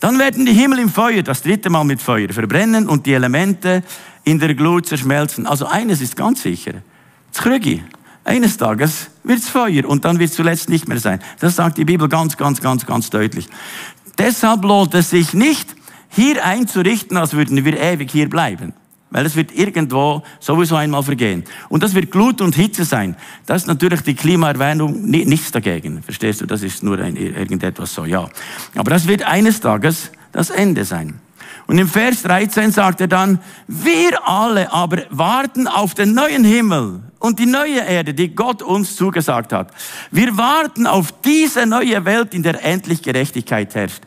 Dann 0.00 0.18
werden 0.18 0.46
die 0.46 0.52
Himmel 0.52 0.80
im 0.80 0.88
Feuer, 0.88 1.22
das 1.22 1.42
dritte 1.42 1.70
Mal 1.70 1.84
mit 1.84 2.02
Feuer, 2.02 2.30
verbrennen 2.30 2.88
und 2.88 3.06
die 3.06 3.12
Elemente 3.12 3.84
in 4.24 4.40
der 4.40 4.54
Glut 4.54 4.86
zerschmelzen. 4.86 5.46
Also 5.46 5.66
eines 5.66 6.00
ist 6.00 6.16
ganz 6.16 6.42
sicher. 6.42 6.82
Zkrügi, 7.30 7.84
eines 8.30 8.56
Tages 8.56 9.10
wird's 9.24 9.48
Feuer 9.48 9.84
und 9.86 10.04
dann 10.04 10.20
wird 10.20 10.32
zuletzt 10.32 10.68
nicht 10.68 10.86
mehr 10.86 11.00
sein. 11.00 11.18
Das 11.40 11.56
sagt 11.56 11.78
die 11.78 11.84
Bibel 11.84 12.08
ganz, 12.08 12.36
ganz, 12.36 12.60
ganz, 12.60 12.86
ganz 12.86 13.10
deutlich. 13.10 13.48
Deshalb 14.18 14.62
lohnt 14.62 14.94
es 14.94 15.10
sich 15.10 15.34
nicht, 15.34 15.74
hier 16.08 16.44
einzurichten, 16.44 17.16
als 17.16 17.34
würden 17.34 17.64
wir 17.64 17.78
ewig 17.78 18.10
hier 18.10 18.28
bleiben. 18.28 18.72
Weil 19.10 19.26
es 19.26 19.34
wird 19.34 19.50
irgendwo 19.52 20.22
sowieso 20.38 20.76
einmal 20.76 21.02
vergehen. 21.02 21.42
Und 21.68 21.82
das 21.82 21.94
wird 21.94 22.12
Glut 22.12 22.40
und 22.40 22.54
Hitze 22.54 22.84
sein. 22.84 23.16
Das 23.46 23.62
ist 23.62 23.66
natürlich 23.66 24.02
die 24.02 24.14
Klimaerwärmung 24.14 25.02
nichts 25.02 25.50
dagegen. 25.50 26.00
Verstehst 26.02 26.40
du? 26.40 26.46
Das 26.46 26.62
ist 26.62 26.84
nur 26.84 27.00
ein, 27.00 27.16
irgendetwas 27.16 27.92
so, 27.92 28.04
ja. 28.04 28.28
Aber 28.76 28.90
das 28.90 29.08
wird 29.08 29.24
eines 29.24 29.60
Tages 29.60 30.12
das 30.30 30.50
Ende 30.50 30.84
sein. 30.84 31.18
Und 31.66 31.78
im 31.78 31.88
Vers 31.88 32.22
13 32.22 32.70
sagt 32.70 33.00
er 33.00 33.08
dann, 33.08 33.40
wir 33.66 34.28
alle 34.28 34.72
aber 34.72 35.02
warten 35.10 35.66
auf 35.66 35.94
den 35.94 36.14
neuen 36.14 36.44
Himmel 36.44 37.00
und 37.20 37.38
die 37.38 37.46
neue 37.46 37.80
Erde, 37.80 38.14
die 38.14 38.34
Gott 38.34 38.62
uns 38.62 38.96
zugesagt 38.96 39.52
hat. 39.52 39.72
Wir 40.10 40.36
warten 40.36 40.86
auf 40.86 41.12
diese 41.20 41.66
neue 41.66 42.04
Welt, 42.06 42.34
in 42.34 42.42
der 42.42 42.64
endlich 42.64 43.02
Gerechtigkeit 43.02 43.74
herrscht. 43.74 44.02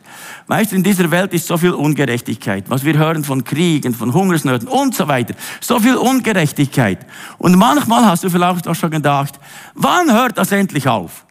Weißt 0.48 0.72
du, 0.72 0.76
in 0.76 0.82
dieser 0.82 1.10
Welt 1.12 1.32
ist 1.32 1.46
so 1.46 1.56
viel 1.56 1.70
Ungerechtigkeit. 1.70 2.64
Was 2.68 2.84
wir 2.84 2.98
hören 2.98 3.22
von 3.22 3.44
Kriegen, 3.44 3.94
von 3.94 4.12
Hungersnöten 4.12 4.66
und 4.66 4.96
so 4.96 5.06
weiter. 5.06 5.34
So 5.60 5.78
viel 5.78 5.94
Ungerechtigkeit. 5.94 7.06
Und 7.38 7.54
manchmal 7.56 8.04
hast 8.04 8.24
du 8.24 8.30
vielleicht 8.30 8.66
auch 8.66 8.74
schon 8.74 8.90
gedacht, 8.90 9.38
wann 9.74 10.12
hört 10.12 10.36
das 10.36 10.50
endlich 10.50 10.88
auf? 10.88 11.24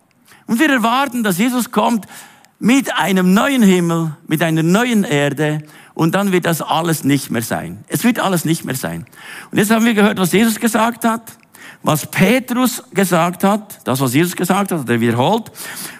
Und 0.47 0.59
wir 0.59 0.69
erwarten, 0.69 1.21
dass 1.21 1.37
Jesus 1.37 1.69
kommt 1.69 2.05
mit 2.59 2.95
einem 2.97 3.33
neuen 3.33 3.61
Himmel, 3.61 4.15
mit 4.25 4.41
einer 4.41 4.63
neuen 4.63 5.03
Erde 5.03 5.63
und 5.93 6.15
dann 6.15 6.31
wird 6.31 6.45
das 6.45 6.61
alles 6.61 7.03
nicht 7.03 7.29
mehr 7.29 7.41
sein. 7.41 7.83
Es 7.87 8.05
wird 8.05 8.19
alles 8.19 8.45
nicht 8.45 8.63
mehr 8.63 8.75
sein. 8.75 9.05
Und 9.51 9.57
jetzt 9.57 9.69
haben 9.69 9.83
wir 9.83 9.93
gehört, 9.93 10.17
was 10.17 10.31
Jesus 10.31 10.59
gesagt 10.61 11.03
hat, 11.03 11.37
was 11.83 12.07
Petrus 12.07 12.81
gesagt 12.93 13.43
hat, 13.43 13.79
das, 13.83 13.99
was 13.99 14.13
Jesus 14.13 14.35
gesagt 14.35 14.71
hat, 14.71 14.79
hat 14.79 14.89
er 14.89 15.01
wiederholt. 15.01 15.51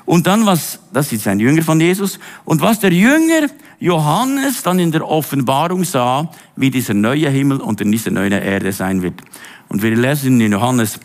Und 0.06 0.26
dann 0.26 0.46
was, 0.46 0.80
das 0.92 1.12
ist 1.12 1.28
ein 1.28 1.40
Jünger 1.40 1.62
von 1.62 1.80
Jesus, 1.80 2.20
und 2.46 2.62
was 2.62 2.80
der 2.80 2.92
Jünger 2.92 3.50
Johannes 3.80 4.64
dann 4.64 4.80
in 4.80 4.92
der 4.92 5.08
Offenbarung 5.08 5.84
sah, 5.84 6.30
wie 6.56 6.72
dieser 6.72 6.94
neue 6.94 7.30
Himmel 7.30 7.60
und 7.60 7.82
diese 7.82 8.12
neue 8.12 8.40
Erde 8.40 8.72
sein 8.72 9.02
wird. 9.02 9.22
Und 9.68 9.82
wir 9.82 9.96
lesen 9.96 10.40
in 10.40 10.54
Johannes 10.54 11.00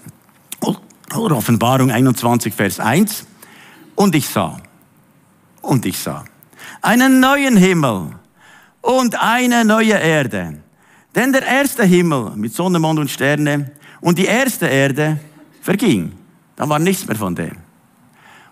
Offenbarung 1.13 1.91
21, 1.91 2.55
Vers 2.55 2.79
1. 2.79 3.27
Und 3.97 4.15
ich 4.15 4.29
sah, 4.29 4.61
und 5.61 5.87
ich 5.87 5.99
sah, 5.99 6.25
einen 6.83 7.19
neuen 7.19 7.57
Himmel 7.57 8.11
und 8.81 9.21
eine 9.21 9.65
neue 9.65 9.95
Erde. 9.95 10.61
Denn 11.15 11.33
der 11.33 11.45
erste 11.45 11.85
Himmel 11.85 12.33
mit 12.37 12.55
Sonne, 12.55 12.79
Mond 12.79 13.01
und 13.01 13.11
Sterne 13.11 13.73
und 14.01 14.19
die 14.19 14.27
erste 14.27 14.67
Erde 14.67 15.19
verging. 15.63 16.13
Da 16.57 16.69
war 16.69 16.79
nichts 16.79 17.07
mehr 17.07 17.17
von 17.17 17.35
dem. 17.35 17.57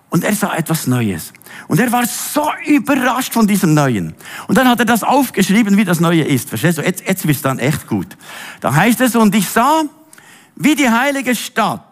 Und 0.08 0.24
er 0.24 0.34
sah 0.34 0.54
etwas 0.54 0.86
Neues. 0.86 1.32
Und 1.66 1.80
er 1.80 1.90
war 1.90 2.06
so 2.06 2.48
überrascht 2.64 3.32
von 3.32 3.46
diesem 3.46 3.74
Neuen. 3.74 4.14
Und 4.46 4.56
dann 4.56 4.68
hat 4.68 4.78
er 4.78 4.84
das 4.84 5.02
aufgeschrieben, 5.02 5.76
wie 5.76 5.84
das 5.84 6.00
Neue 6.00 6.22
ist. 6.22 6.48
Verstehst 6.48 6.78
du? 6.78 6.82
Jetzt, 6.82 7.06
jetzt 7.06 7.26
wird 7.26 7.36
es 7.36 7.42
dann 7.42 7.58
echt 7.58 7.86
gut. 7.86 8.16
Da 8.60 8.74
heißt 8.74 9.00
es, 9.00 9.16
und 9.16 9.34
ich 9.34 9.48
sah, 9.48 9.82
wie 10.54 10.74
die 10.74 10.88
heilige 10.88 11.34
Stadt, 11.34 11.82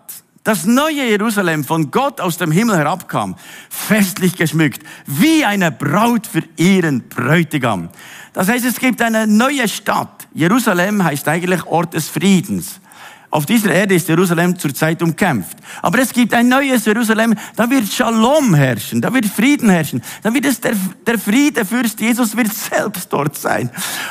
das 0.44 0.66
neue 0.66 1.08
Jerusalem 1.08 1.64
von 1.64 1.90
Gott 1.90 2.20
aus 2.20 2.36
dem 2.36 2.52
Himmel 2.52 2.76
herabkam, 2.76 3.34
festlich 3.70 4.36
geschmückt, 4.36 4.82
wie 5.06 5.44
eine 5.44 5.72
Braut 5.72 6.26
für 6.26 6.42
ihren 6.56 7.08
Bräutigam. 7.08 7.88
Das 8.34 8.48
heißt, 8.48 8.64
es 8.64 8.78
gibt 8.78 9.00
eine 9.00 9.26
neue 9.26 9.66
Stadt. 9.68 10.28
Jerusalem 10.34 11.02
heißt 11.02 11.26
eigentlich 11.28 11.64
Ort 11.66 11.94
des 11.94 12.08
Friedens. 12.08 12.80
Auf 13.34 13.46
dieser 13.46 13.72
Erde 13.72 13.96
ist 13.96 14.08
Jerusalem 14.08 14.56
zurzeit 14.56 15.02
umkämpft. 15.02 15.56
Aber 15.82 15.98
es 15.98 16.12
gibt 16.12 16.32
ein 16.34 16.46
neues 16.46 16.84
Jerusalem, 16.84 17.34
da 17.56 17.68
wird 17.68 17.92
Shalom 17.92 18.54
herrschen, 18.54 19.00
da 19.00 19.12
wird 19.12 19.26
Frieden 19.26 19.70
herrschen, 19.70 20.02
da 20.22 20.32
wird 20.32 20.44
es 20.44 20.60
der, 20.60 20.76
der 21.04 21.18
Friedefürst 21.18 21.98
Jesus 21.98 22.36
wird 22.36 22.54
selbst 22.54 23.12
dort 23.12 23.36
sein. 23.36 23.70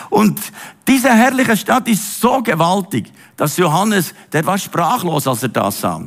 Und 0.09 0.41
diese 0.89 1.07
herrliche 1.07 1.55
Stadt 1.55 1.87
ist 1.87 2.19
so 2.19 2.43
gewaltig, 2.43 3.13
dass 3.37 3.55
Johannes, 3.55 4.13
der 4.33 4.45
war 4.45 4.57
sprachlos, 4.57 5.25
als 5.25 5.43
er 5.43 5.49
das 5.49 5.79
sah. 5.79 6.05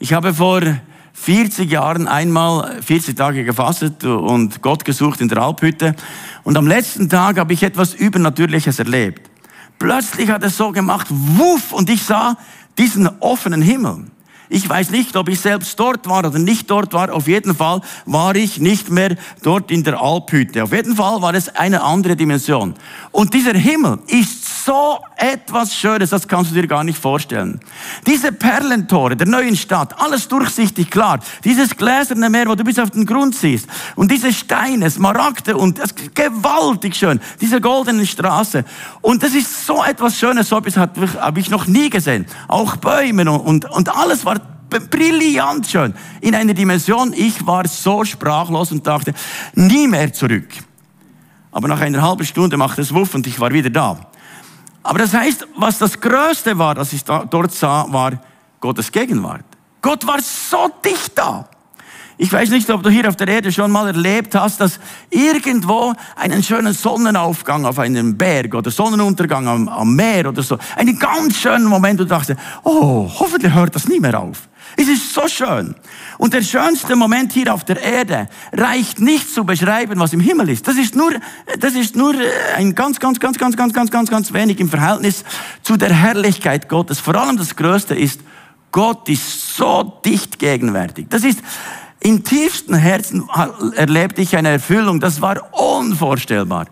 Ich 0.00 0.12
habe 0.12 0.34
vor 0.34 0.62
40 1.12 1.70
Jahren 1.70 2.08
einmal 2.08 2.82
40 2.82 3.16
Tage 3.16 3.44
gefastet 3.44 4.02
und 4.02 4.62
Gott 4.62 4.84
gesucht 4.84 5.20
in 5.20 5.28
der 5.28 5.38
Alphütte. 5.38 5.94
Und 6.42 6.56
am 6.56 6.66
letzten 6.66 7.08
Tag 7.08 7.38
habe 7.38 7.52
ich 7.52 7.62
etwas 7.62 7.94
Übernatürliches 7.94 8.80
erlebt. 8.80 9.30
Plötzlich 9.78 10.30
hat 10.30 10.42
es 10.42 10.56
so 10.56 10.72
gemacht, 10.72 11.06
wuff, 11.10 11.72
und 11.72 11.90
ich 11.90 12.02
sah 12.02 12.36
diesen 12.78 13.08
offenen 13.20 13.62
Himmel. 13.62 14.06
Ich 14.48 14.68
weiß 14.68 14.90
nicht, 14.90 15.16
ob 15.16 15.28
ich 15.28 15.40
selbst 15.40 15.78
dort 15.78 16.08
war 16.08 16.24
oder 16.26 16.38
nicht 16.38 16.70
dort 16.70 16.92
war. 16.92 17.12
Auf 17.12 17.26
jeden 17.26 17.54
Fall 17.54 17.80
war 18.04 18.36
ich 18.36 18.60
nicht 18.60 18.90
mehr 18.90 19.16
dort 19.42 19.70
in 19.70 19.82
der 19.82 20.00
Alphütte. 20.00 20.62
Auf 20.62 20.72
jeden 20.72 20.96
Fall 20.96 21.20
war 21.22 21.34
es 21.34 21.48
eine 21.54 21.82
andere 21.82 22.16
Dimension. 22.16 22.74
Und 23.10 23.34
dieser 23.34 23.54
Himmel 23.54 23.98
ist 24.06 24.64
so 24.64 24.98
etwas 25.16 25.74
Schönes, 25.74 26.10
das 26.10 26.28
kannst 26.28 26.50
du 26.50 26.54
dir 26.54 26.66
gar 26.66 26.84
nicht 26.84 26.98
vorstellen. 26.98 27.60
Diese 28.06 28.32
Perlentore 28.32 29.16
der 29.16 29.26
neuen 29.26 29.56
Stadt, 29.56 29.98
alles 29.98 30.28
durchsichtig 30.28 30.90
klar. 30.90 31.20
Dieses 31.44 31.76
gläserne 31.76 32.28
Meer, 32.28 32.48
wo 32.48 32.54
du 32.54 32.64
bis 32.64 32.78
auf 32.78 32.90
den 32.90 33.06
Grund 33.06 33.34
siehst. 33.34 33.68
Und 33.94 34.10
diese 34.10 34.32
Steine, 34.32 34.90
Smaragde 34.90 35.56
und 35.56 35.78
das 35.78 35.94
gewaltig 36.14 36.96
schön. 36.96 37.20
Diese 37.40 37.60
goldene 37.60 38.06
Straße. 38.06 38.64
Und 39.00 39.22
das 39.22 39.34
ist 39.34 39.66
so 39.66 39.82
etwas 39.82 40.18
Schönes, 40.18 40.48
so 40.48 40.58
etwas 40.58 40.76
habe 40.76 41.40
ich 41.40 41.48
noch 41.48 41.66
nie 41.66 41.88
gesehen. 41.88 42.26
Auch 42.48 42.76
Bäume 42.76 43.30
und, 43.30 43.40
und, 43.40 43.70
und 43.70 43.96
alles 43.96 44.24
war 44.24 44.35
brillant 44.68 45.66
schön. 45.66 45.94
In 46.20 46.34
einer 46.34 46.54
Dimension, 46.54 47.12
ich 47.12 47.46
war 47.46 47.66
so 47.66 48.04
sprachlos 48.04 48.72
und 48.72 48.86
dachte, 48.86 49.14
nie 49.54 49.86
mehr 49.86 50.12
zurück. 50.12 50.48
Aber 51.52 51.68
nach 51.68 51.80
einer 51.80 52.02
halben 52.02 52.24
Stunde 52.24 52.56
machte 52.56 52.82
es 52.82 52.92
Wuff 52.92 53.14
und 53.14 53.26
ich 53.26 53.40
war 53.40 53.50
wieder 53.50 53.70
da. 53.70 53.98
Aber 54.82 54.98
das 54.98 55.14
heißt, 55.14 55.48
was 55.56 55.78
das 55.78 56.00
Größte 56.00 56.58
war, 56.58 56.74
das 56.74 56.92
ich 56.92 57.02
dort 57.04 57.52
sah, 57.52 57.86
war 57.88 58.20
Gottes 58.60 58.92
Gegenwart. 58.92 59.44
Gott 59.82 60.06
war 60.06 60.20
so 60.20 60.70
dicht 60.84 61.12
da. 61.16 61.48
Ich 62.18 62.32
weiß 62.32 62.48
nicht, 62.50 62.70
ob 62.70 62.82
du 62.82 62.88
hier 62.88 63.08
auf 63.08 63.16
der 63.16 63.28
Erde 63.28 63.52
schon 63.52 63.70
mal 63.70 63.88
erlebt 63.88 64.34
hast, 64.34 64.60
dass 64.60 64.80
irgendwo 65.10 65.92
einen 66.14 66.42
schönen 66.42 66.72
Sonnenaufgang 66.72 67.66
auf 67.66 67.78
einem 67.78 68.16
Berg 68.16 68.54
oder 68.54 68.70
Sonnenuntergang 68.70 69.46
am, 69.46 69.68
am 69.68 69.94
Meer 69.94 70.28
oder 70.28 70.42
so, 70.42 70.56
einen 70.76 70.98
ganz 70.98 71.36
schönen 71.36 71.66
Moment, 71.66 72.00
du 72.00 72.04
dachtest, 72.04 72.40
oh, 72.62 73.10
hoffentlich 73.18 73.52
hört 73.52 73.74
das 73.74 73.86
nie 73.86 74.00
mehr 74.00 74.18
auf. 74.18 74.48
Es 74.76 74.88
ist 74.88 75.14
so 75.14 75.26
schön. 75.26 75.74
Und 76.18 76.34
der 76.34 76.42
schönste 76.42 76.96
Moment 76.96 77.32
hier 77.32 77.52
auf 77.52 77.64
der 77.64 77.80
Erde 77.82 78.28
reicht 78.52 79.00
nicht 79.00 79.32
zu 79.32 79.44
beschreiben, 79.44 79.98
was 79.98 80.12
im 80.12 80.20
Himmel 80.20 80.50
ist. 80.50 80.68
Das 80.68 80.76
ist 80.76 80.94
nur, 80.94 81.12
das 81.58 81.74
ist 81.74 81.96
nur 81.96 82.14
ein 82.56 82.74
ganz, 82.74 83.00
ganz, 83.00 83.18
ganz, 83.18 83.38
ganz, 83.38 83.56
ganz, 83.56 83.72
ganz, 83.72 83.90
ganz, 83.90 84.10
ganz 84.10 84.32
wenig 84.34 84.60
im 84.60 84.68
Verhältnis 84.68 85.24
zu 85.62 85.76
der 85.76 85.92
Herrlichkeit 85.92 86.68
Gottes. 86.68 87.00
Vor 87.00 87.14
allem 87.14 87.38
das 87.38 87.56
Größte 87.56 87.94
ist, 87.94 88.20
Gott 88.70 89.08
ist 89.08 89.56
so 89.56 90.00
dicht 90.04 90.38
gegenwärtig. 90.38 91.06
Das 91.08 91.24
ist, 91.24 91.40
im 92.00 92.22
tiefsten 92.22 92.74
Herzen 92.74 93.28
erlebte 93.76 94.20
ich 94.20 94.36
eine 94.36 94.50
Erfüllung, 94.50 95.00
das 95.00 95.22
war 95.22 95.54
unvorstellbar. 95.54 96.66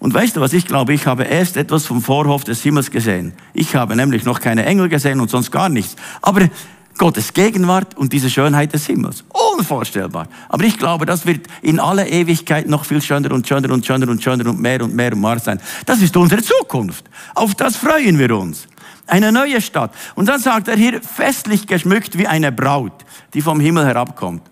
Und 0.00 0.12
weißt 0.12 0.36
du 0.36 0.40
was, 0.40 0.52
ich 0.52 0.66
glaube, 0.66 0.92
ich 0.92 1.06
habe 1.06 1.22
erst 1.22 1.56
etwas 1.56 1.86
vom 1.86 2.02
Vorhof 2.02 2.42
des 2.44 2.62
Himmels 2.62 2.90
gesehen. 2.90 3.32
Ich 3.54 3.76
habe 3.76 3.94
nämlich 3.94 4.24
noch 4.24 4.40
keine 4.40 4.66
Engel 4.66 4.88
gesehen 4.88 5.20
und 5.20 5.30
sonst 5.30 5.52
gar 5.52 5.68
nichts. 5.68 5.96
Aber 6.20 6.48
Gottes 6.96 7.32
Gegenwart 7.32 7.96
und 7.96 8.12
diese 8.12 8.30
Schönheit 8.30 8.72
des 8.72 8.86
Himmels. 8.86 9.24
Unvorstellbar. 9.56 10.28
Aber 10.48 10.64
ich 10.64 10.78
glaube, 10.78 11.06
das 11.06 11.26
wird 11.26 11.46
in 11.62 11.80
aller 11.80 12.06
Ewigkeit 12.06 12.68
noch 12.68 12.84
viel 12.84 13.02
schöner 13.02 13.32
und 13.32 13.46
schöner 13.46 13.70
und 13.72 13.84
schöner 13.84 14.08
und 14.08 14.22
schöner 14.22 14.48
und 14.48 14.60
mehr 14.60 14.82
und 14.82 14.94
mehr 14.94 15.12
und 15.12 15.20
mehr 15.20 15.38
sein. 15.38 15.60
Das 15.86 16.00
ist 16.00 16.16
unsere 16.16 16.42
Zukunft. 16.42 17.04
Auf 17.34 17.54
das 17.54 17.76
freuen 17.76 18.18
wir 18.18 18.36
uns. 18.36 18.68
Eine 19.06 19.32
neue 19.32 19.60
Stadt. 19.60 19.92
Und 20.14 20.28
dann 20.28 20.40
sagt 20.40 20.68
er 20.68 20.76
hier, 20.76 21.00
festlich 21.02 21.66
geschmückt 21.66 22.16
wie 22.16 22.26
eine 22.26 22.52
Braut, 22.52 23.04
die 23.34 23.42
vom 23.42 23.60
Himmel 23.60 23.84
herabkommt. 23.84 24.42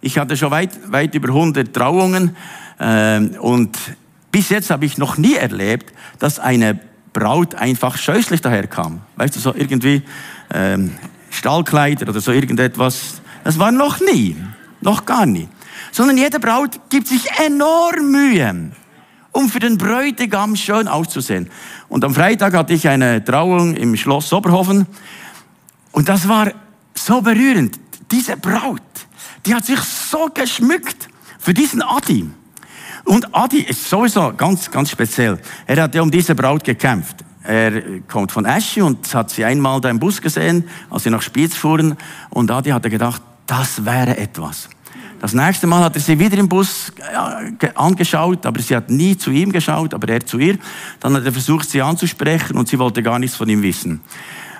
Ich 0.00 0.18
hatte 0.18 0.36
schon 0.36 0.50
weit, 0.50 0.70
weit 0.90 1.14
über 1.14 1.28
100 1.28 1.74
Trauungen 1.74 2.36
äh, 2.78 3.20
und 3.38 3.76
bis 4.30 4.48
jetzt 4.48 4.70
habe 4.70 4.84
ich 4.84 4.98
noch 4.98 5.16
nie 5.16 5.34
erlebt, 5.34 5.92
dass 6.18 6.38
eine 6.38 6.78
Braut 7.12 7.54
einfach 7.54 7.96
scheußlich 7.96 8.40
daherkam. 8.40 9.00
Weißt 9.16 9.36
du, 9.36 9.40
so 9.40 9.54
irgendwie 9.54 10.02
ähm, 10.52 10.92
Stallkleider 11.34 12.08
oder 12.08 12.20
so 12.20 12.32
irgendetwas. 12.32 13.20
Das 13.42 13.58
war 13.58 13.72
noch 13.72 14.00
nie, 14.00 14.36
noch 14.80 15.04
gar 15.04 15.26
nie. 15.26 15.48
Sondern 15.92 16.16
jede 16.16 16.40
Braut 16.40 16.80
gibt 16.88 17.08
sich 17.08 17.26
enorm 17.44 18.10
Mühe, 18.10 18.70
um 19.32 19.48
für 19.48 19.58
den 19.58 19.78
Bräutigam 19.78 20.56
schön 20.56 20.88
auszusehen. 20.88 21.50
Und 21.88 22.04
am 22.04 22.14
Freitag 22.14 22.54
hatte 22.54 22.72
ich 22.72 22.88
eine 22.88 23.24
Trauung 23.24 23.76
im 23.76 23.96
Schloss 23.96 24.32
Oberhofen 24.32 24.86
und 25.92 26.08
das 26.08 26.28
war 26.28 26.50
so 26.94 27.20
berührend. 27.20 27.78
Diese 28.10 28.36
Braut, 28.36 28.82
die 29.46 29.54
hat 29.54 29.64
sich 29.64 29.80
so 29.80 30.28
geschmückt 30.32 31.08
für 31.38 31.54
diesen 31.54 31.82
Adi. 31.82 32.28
Und 33.04 33.34
Adi 33.34 33.60
ist 33.60 33.88
sowieso 33.88 34.32
ganz, 34.34 34.70
ganz 34.70 34.90
speziell. 34.90 35.38
Er 35.66 35.82
hat 35.82 35.94
ja 35.94 36.02
um 36.02 36.10
diese 36.10 36.34
Braut 36.34 36.64
gekämpft. 36.64 37.16
Er 37.44 38.00
kommt 38.08 38.32
von 38.32 38.46
Esche 38.46 38.84
und 38.84 39.14
hat 39.14 39.30
sie 39.30 39.44
einmal 39.44 39.80
da 39.80 39.90
im 39.90 39.98
Bus 39.98 40.20
gesehen, 40.20 40.64
als 40.90 41.02
sie 41.02 41.10
nach 41.10 41.22
Spiez 41.22 41.54
fuhren. 41.54 41.96
Und 42.30 42.50
Adi 42.50 42.70
hat 42.70 42.82
gedacht, 42.84 43.22
das 43.46 43.84
wäre 43.84 44.16
etwas. 44.16 44.68
Das 45.20 45.32
nächste 45.32 45.66
Mal 45.66 45.84
hat 45.84 45.94
er 45.94 46.00
sie 46.00 46.18
wieder 46.18 46.38
im 46.38 46.48
Bus 46.48 46.92
angeschaut, 47.74 48.44
aber 48.44 48.60
sie 48.60 48.74
hat 48.74 48.90
nie 48.90 49.16
zu 49.16 49.30
ihm 49.30 49.52
geschaut, 49.52 49.94
aber 49.94 50.08
er 50.08 50.24
zu 50.24 50.38
ihr. 50.38 50.58
Dann 51.00 51.14
hat 51.14 51.24
er 51.24 51.32
versucht, 51.32 51.68
sie 51.68 51.80
anzusprechen 51.80 52.56
und 52.56 52.68
sie 52.68 52.78
wollte 52.78 53.02
gar 53.02 53.18
nichts 53.18 53.36
von 53.36 53.48
ihm 53.48 53.62
wissen. 53.62 54.00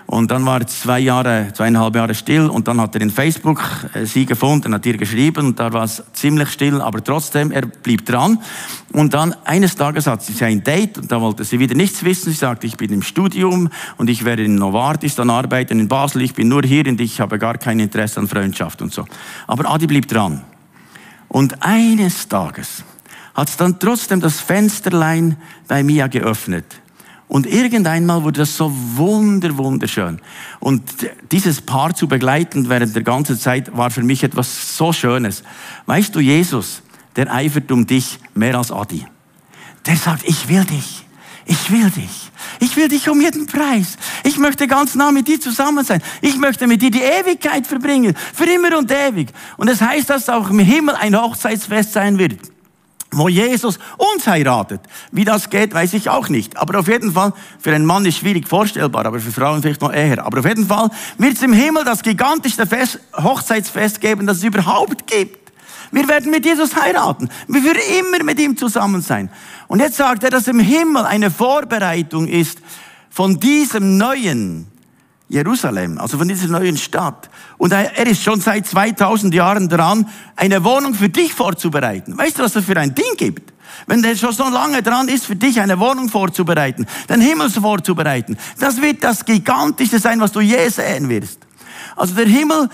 Und 0.06 0.30
dann 0.30 0.44
war 0.44 0.61
er 0.61 0.66
zwei 0.66 1.00
Jahre, 1.00 1.49
zweieinhalb 1.54 1.96
Jahre 1.96 2.14
still 2.14 2.49
und 2.49 2.68
dann 2.68 2.80
hat 2.80 2.94
er 2.94 3.00
in 3.00 3.11
Facebook 3.11 3.62
äh, 3.94 4.04
sie 4.04 4.26
gefunden, 4.26 4.75
hat 4.75 4.84
ihr 4.84 4.99
geschrieben 4.99 5.46
und 5.46 5.58
da 5.58 5.73
war 5.73 5.84
es 5.84 6.02
ziemlich 6.12 6.50
still, 6.50 6.80
aber 6.82 7.02
trotzdem, 7.02 7.50
er 7.50 7.62
blieb 7.62 8.04
dran. 8.04 8.38
Und 8.92 9.14
dann 9.14 9.34
eines 9.44 9.76
Tages 9.76 10.06
hat 10.06 10.23
sie 10.23 10.44
ein 10.44 10.62
Date 10.62 10.99
und 10.99 11.11
da 11.11 11.20
wollte 11.20 11.42
sie 11.44 11.58
wieder 11.58 11.75
nichts 11.75 12.04
wissen. 12.04 12.30
Sie 12.30 12.38
sagte, 12.38 12.66
ich 12.66 12.76
bin 12.76 12.92
im 12.92 13.02
Studium 13.02 13.70
und 13.96 14.11
ich 14.11 14.25
werde 14.25 14.44
in 14.44 14.56
Novartis 14.56 15.14
dann 15.14 15.30
arbeiten 15.30 15.80
in 15.80 15.88
Basel. 15.88 16.23
Ich 16.23 16.34
bin 16.34 16.49
nur 16.49 16.62
hier 16.62 16.87
und 16.87 17.00
ich 17.00 17.20
habe 17.20 17.38
gar 17.38 17.56
kein 17.56 17.80
Interesse 17.80 18.20
an 18.20 18.28
Freundschaft 18.28 18.82
und 18.82 18.92
so. 18.92 19.06
Aber 19.46 19.68
Adi 19.70 19.87
blieb 19.87 20.06
dran. 20.06 20.42
Und 21.28 21.62
eines 21.62 22.28
Tages 22.28 22.84
hat 23.34 23.49
es 23.49 23.56
dann 23.56 23.80
trotzdem 23.80 24.20
das 24.20 24.40
Fensterlein 24.40 25.37
bei 25.66 25.82
Mia 25.82 26.06
geöffnet. 26.06 26.66
Und 27.34 27.48
irgendeinmal 27.48 28.22
wurde 28.22 28.42
das 28.42 28.56
so 28.56 28.72
wunder, 28.94 29.58
wunderschön. 29.58 30.20
Und 30.60 30.84
dieses 31.32 31.60
Paar 31.60 31.92
zu 31.92 32.06
begleiten 32.06 32.68
während 32.68 32.94
der 32.94 33.02
ganzen 33.02 33.40
Zeit 33.40 33.76
war 33.76 33.90
für 33.90 34.04
mich 34.04 34.22
etwas 34.22 34.76
so 34.76 34.92
Schönes. 34.92 35.42
Weißt 35.86 36.14
du, 36.14 36.20
Jesus, 36.20 36.80
der 37.16 37.34
eifert 37.34 37.72
um 37.72 37.88
dich 37.88 38.20
mehr 38.34 38.56
als 38.56 38.70
Adi. 38.70 39.04
Der 39.84 39.96
sagt, 39.96 40.22
ich 40.28 40.48
will 40.48 40.64
dich. 40.64 41.04
Ich 41.44 41.72
will 41.72 41.90
dich. 41.90 42.30
Ich 42.60 42.76
will 42.76 42.86
dich 42.86 43.08
um 43.08 43.20
jeden 43.20 43.46
Preis. 43.46 43.96
Ich 44.22 44.38
möchte 44.38 44.68
ganz 44.68 44.94
nah 44.94 45.10
mit 45.10 45.26
dir 45.26 45.40
zusammen 45.40 45.84
sein. 45.84 46.02
Ich 46.20 46.38
möchte 46.38 46.68
mit 46.68 46.82
dir 46.82 46.92
die 46.92 47.02
Ewigkeit 47.02 47.66
verbringen. 47.66 48.14
Für 48.32 48.44
immer 48.44 48.78
und 48.78 48.92
ewig. 48.92 49.30
Und 49.56 49.68
es 49.68 49.80
das 49.80 49.88
heißt, 49.88 50.08
dass 50.08 50.28
auch 50.28 50.50
im 50.50 50.60
Himmel 50.60 50.94
ein 50.94 51.20
Hochzeitsfest 51.20 51.94
sein 51.94 52.16
wird 52.16 52.53
wo 53.16 53.28
Jesus 53.28 53.78
uns 53.97 54.26
heiratet. 54.26 54.80
Wie 55.12 55.25
das 55.25 55.50
geht, 55.50 55.75
weiß 55.75 55.94
ich 55.94 56.09
auch 56.09 56.28
nicht. 56.28 56.56
Aber 56.56 56.78
auf 56.78 56.88
jeden 56.88 57.12
Fall, 57.12 57.33
für 57.59 57.75
einen 57.75 57.87
Mann 57.87 58.04
ist 58.06 58.18
schwierig 58.18 58.49
vorstellbar, 58.49 59.07
aber 59.07 59.20
für 59.20 59.33
Frauen 59.33 59.62
vielleicht 59.62 59.81
noch 59.81 59.92
eher. 59.92 60.24
Aber 60.24 60.40
auf 60.40 60.46
jeden 60.46 60.66
Fall 60.66 60.90
wird 61.18 61.35
es 61.35 61.42
im 61.42 61.53
Himmel 61.53 61.85
das 61.85 62.03
gigantischste 62.03 62.66
Fest, 62.66 63.00
Hochzeitsfest 63.16 64.00
geben, 64.00 64.27
das 64.27 64.38
es 64.38 64.44
überhaupt 64.44 65.07
gibt. 65.07 65.53
Wir 65.90 66.09
werden 66.09 66.31
mit 66.31 66.44
Jesus 66.44 66.74
heiraten. 66.74 67.29
Wir 67.46 67.62
werden 67.62 67.81
immer 68.00 68.24
mit 68.24 68.40
ihm 68.40 68.57
zusammen 68.57 69.00
sein. 69.00 69.31
Und 69.68 69.81
jetzt 69.81 69.96
sagt 69.96 70.24
er, 70.24 70.31
dass 70.31 70.48
im 70.48 70.59
Himmel 70.59 71.05
eine 71.05 71.31
Vorbereitung 71.31 72.27
ist 72.27 72.59
von 73.11 73.38
diesem 73.38 73.96
neuen 73.96 74.66
Jerusalem, 75.35 75.99
also 75.99 76.16
von 76.16 76.29
dieser 76.29 76.47
neuen 76.47 76.77
Stadt. 76.77 77.29
Und 77.59 77.73
er 77.73 78.07
ist 78.07 78.23
schon 78.23 78.40
seit 78.40 78.68
2000 78.68 79.35
Jahren 79.35 79.68
dran, 79.68 80.09
eine 80.37 80.62
Wohnung 80.62 80.94
für 80.94 81.09
dich 81.09 81.35
vorzubereiten. 81.35 82.16
Weißt 82.16 82.38
du, 82.38 82.44
was 82.44 82.53
das 82.53 82.64
für 82.64 82.77
ein 82.77 82.94
Ding 82.94 83.16
gibt? 83.16 83.53
Wenn 83.88 84.01
der 84.01 84.14
schon 84.14 84.33
so 84.33 84.49
lange 84.49 84.81
dran 84.81 85.09
ist, 85.09 85.27
für 85.27 85.35
dich 85.35 85.61
eine 85.61 85.81
Wohnung 85.81 86.09
vorzubereiten, 86.09 86.87
den 87.09 87.20
Himmel 87.20 87.51
vorzubereiten, 87.51 88.38
das 88.61 88.81
wird 88.81 89.03
das 89.03 89.25
Gigantische 89.25 89.99
sein, 89.99 90.20
was 90.20 90.31
du 90.31 90.40
je 90.40 90.68
sehen 90.68 91.09
wirst. 91.09 91.40
Also 91.97 92.14
der 92.14 92.27
Himmel 92.27 92.68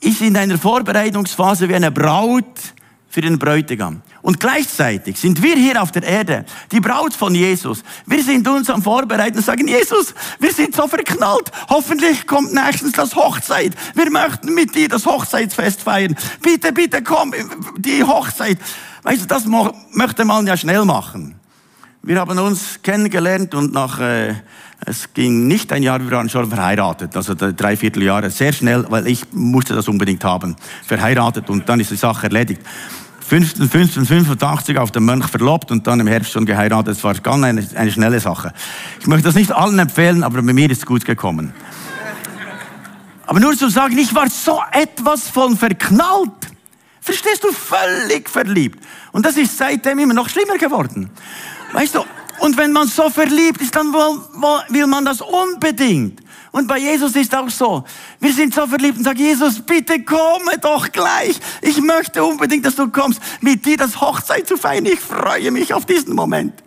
ist 0.00 0.20
in 0.22 0.36
einer 0.36 0.58
Vorbereitungsphase 0.58 1.68
wie 1.68 1.76
eine 1.76 1.92
Braut 1.92 2.74
für 3.14 3.20
den 3.20 3.38
Bräutigam. 3.38 4.02
Und 4.22 4.40
gleichzeitig 4.40 5.20
sind 5.20 5.40
wir 5.40 5.54
hier 5.54 5.80
auf 5.80 5.92
der 5.92 6.02
Erde, 6.02 6.44
die 6.72 6.80
Braut 6.80 7.14
von 7.14 7.32
Jesus. 7.32 7.84
Wir 8.06 8.24
sind 8.24 8.48
uns 8.48 8.68
am 8.68 8.82
Vorbereiten 8.82 9.36
und 9.36 9.44
sagen, 9.44 9.68
Jesus, 9.68 10.12
wir 10.40 10.52
sind 10.52 10.74
so 10.74 10.88
verknallt. 10.88 11.52
Hoffentlich 11.68 12.26
kommt 12.26 12.52
nächstens 12.52 12.90
das 12.90 13.14
Hochzeit. 13.14 13.72
Wir 13.94 14.10
möchten 14.10 14.52
mit 14.52 14.74
dir 14.74 14.88
das 14.88 15.06
Hochzeitsfest 15.06 15.82
feiern. 15.82 16.16
Bitte, 16.42 16.72
bitte 16.72 17.04
komm, 17.04 17.32
die 17.76 18.02
Hochzeit. 18.02 18.58
Weißt 19.04 19.22
du, 19.22 19.26
das 19.26 19.44
möchte 19.92 20.24
man 20.24 20.48
ja 20.48 20.56
schnell 20.56 20.84
machen. 20.84 21.36
Wir 22.02 22.18
haben 22.18 22.36
uns 22.40 22.80
kennengelernt 22.82 23.54
und 23.54 23.72
nach, 23.72 24.00
äh, 24.00 24.34
es 24.84 25.14
ging 25.14 25.46
nicht 25.46 25.72
ein 25.72 25.84
Jahr, 25.84 26.00
wir 26.00 26.10
waren 26.10 26.28
schon 26.28 26.48
verheiratet, 26.50 27.16
also 27.16 27.34
drei 27.34 27.76
Vierteljahre, 27.76 28.28
sehr 28.30 28.52
schnell, 28.52 28.84
weil 28.90 29.06
ich 29.06 29.32
musste 29.32 29.72
das 29.74 29.86
unbedingt 29.86 30.24
haben, 30.24 30.56
verheiratet 30.84 31.48
und 31.48 31.68
dann 31.68 31.78
ist 31.78 31.92
die 31.92 31.96
Sache 31.96 32.26
erledigt. 32.26 32.60
15, 33.26 33.68
15, 33.68 34.06
85 34.06 34.78
auf 34.78 34.90
den 34.90 35.04
Mönch 35.04 35.28
verlobt 35.28 35.70
und 35.70 35.86
dann 35.86 35.98
im 36.00 36.06
Herbst 36.06 36.32
schon 36.32 36.44
geheiratet. 36.44 36.96
Das 36.96 37.04
war 37.04 37.14
ganz 37.14 37.42
eine, 37.42 37.66
eine 37.74 37.90
schnelle 37.90 38.20
Sache. 38.20 38.52
Ich 39.00 39.06
möchte 39.06 39.24
das 39.24 39.34
nicht 39.34 39.50
allen 39.50 39.78
empfehlen, 39.78 40.22
aber 40.22 40.42
bei 40.42 40.52
mir 40.52 40.70
ist 40.70 40.78
es 40.78 40.86
gut 40.86 41.04
gekommen. 41.04 41.54
Aber 43.26 43.40
nur 43.40 43.56
zu 43.56 43.70
sagen, 43.70 43.96
ich 43.96 44.14
war 44.14 44.28
so 44.28 44.60
etwas 44.72 45.28
von 45.28 45.56
verknallt. 45.56 46.30
Verstehst 47.00 47.42
du? 47.44 47.52
Völlig 47.52 48.28
verliebt. 48.28 48.84
Und 49.12 49.24
das 49.24 49.36
ist 49.36 49.56
seitdem 49.56 49.98
immer 49.98 50.14
noch 50.14 50.28
schlimmer 50.28 50.58
geworden. 50.58 51.08
Weißt 51.72 51.94
du? 51.94 52.04
Und 52.40 52.58
wenn 52.58 52.72
man 52.72 52.88
so 52.88 53.08
verliebt 53.08 53.62
ist, 53.62 53.74
dann 53.74 53.92
will 53.92 54.86
man 54.86 55.04
das 55.04 55.20
unbedingt. 55.22 56.20
Und 56.54 56.68
bei 56.68 56.78
Jesus 56.78 57.16
ist 57.16 57.34
auch 57.34 57.50
so. 57.50 57.82
Wir 58.20 58.32
sind 58.32 58.54
so 58.54 58.64
verliebt 58.68 58.98
und 58.98 59.02
sagen, 59.02 59.18
Jesus, 59.18 59.58
bitte 59.58 60.04
komme 60.04 60.56
doch 60.60 60.92
gleich. 60.92 61.40
Ich 61.60 61.80
möchte 61.80 62.22
unbedingt, 62.22 62.64
dass 62.64 62.76
du 62.76 62.86
kommst, 62.92 63.20
mit 63.40 63.66
dir 63.66 63.76
das 63.76 64.00
Hochzeit 64.00 64.46
zu 64.46 64.56
feiern. 64.56 64.86
Ich 64.86 65.00
freue 65.00 65.50
mich 65.50 65.74
auf 65.74 65.84
diesen 65.84 66.14
Moment. 66.14 66.62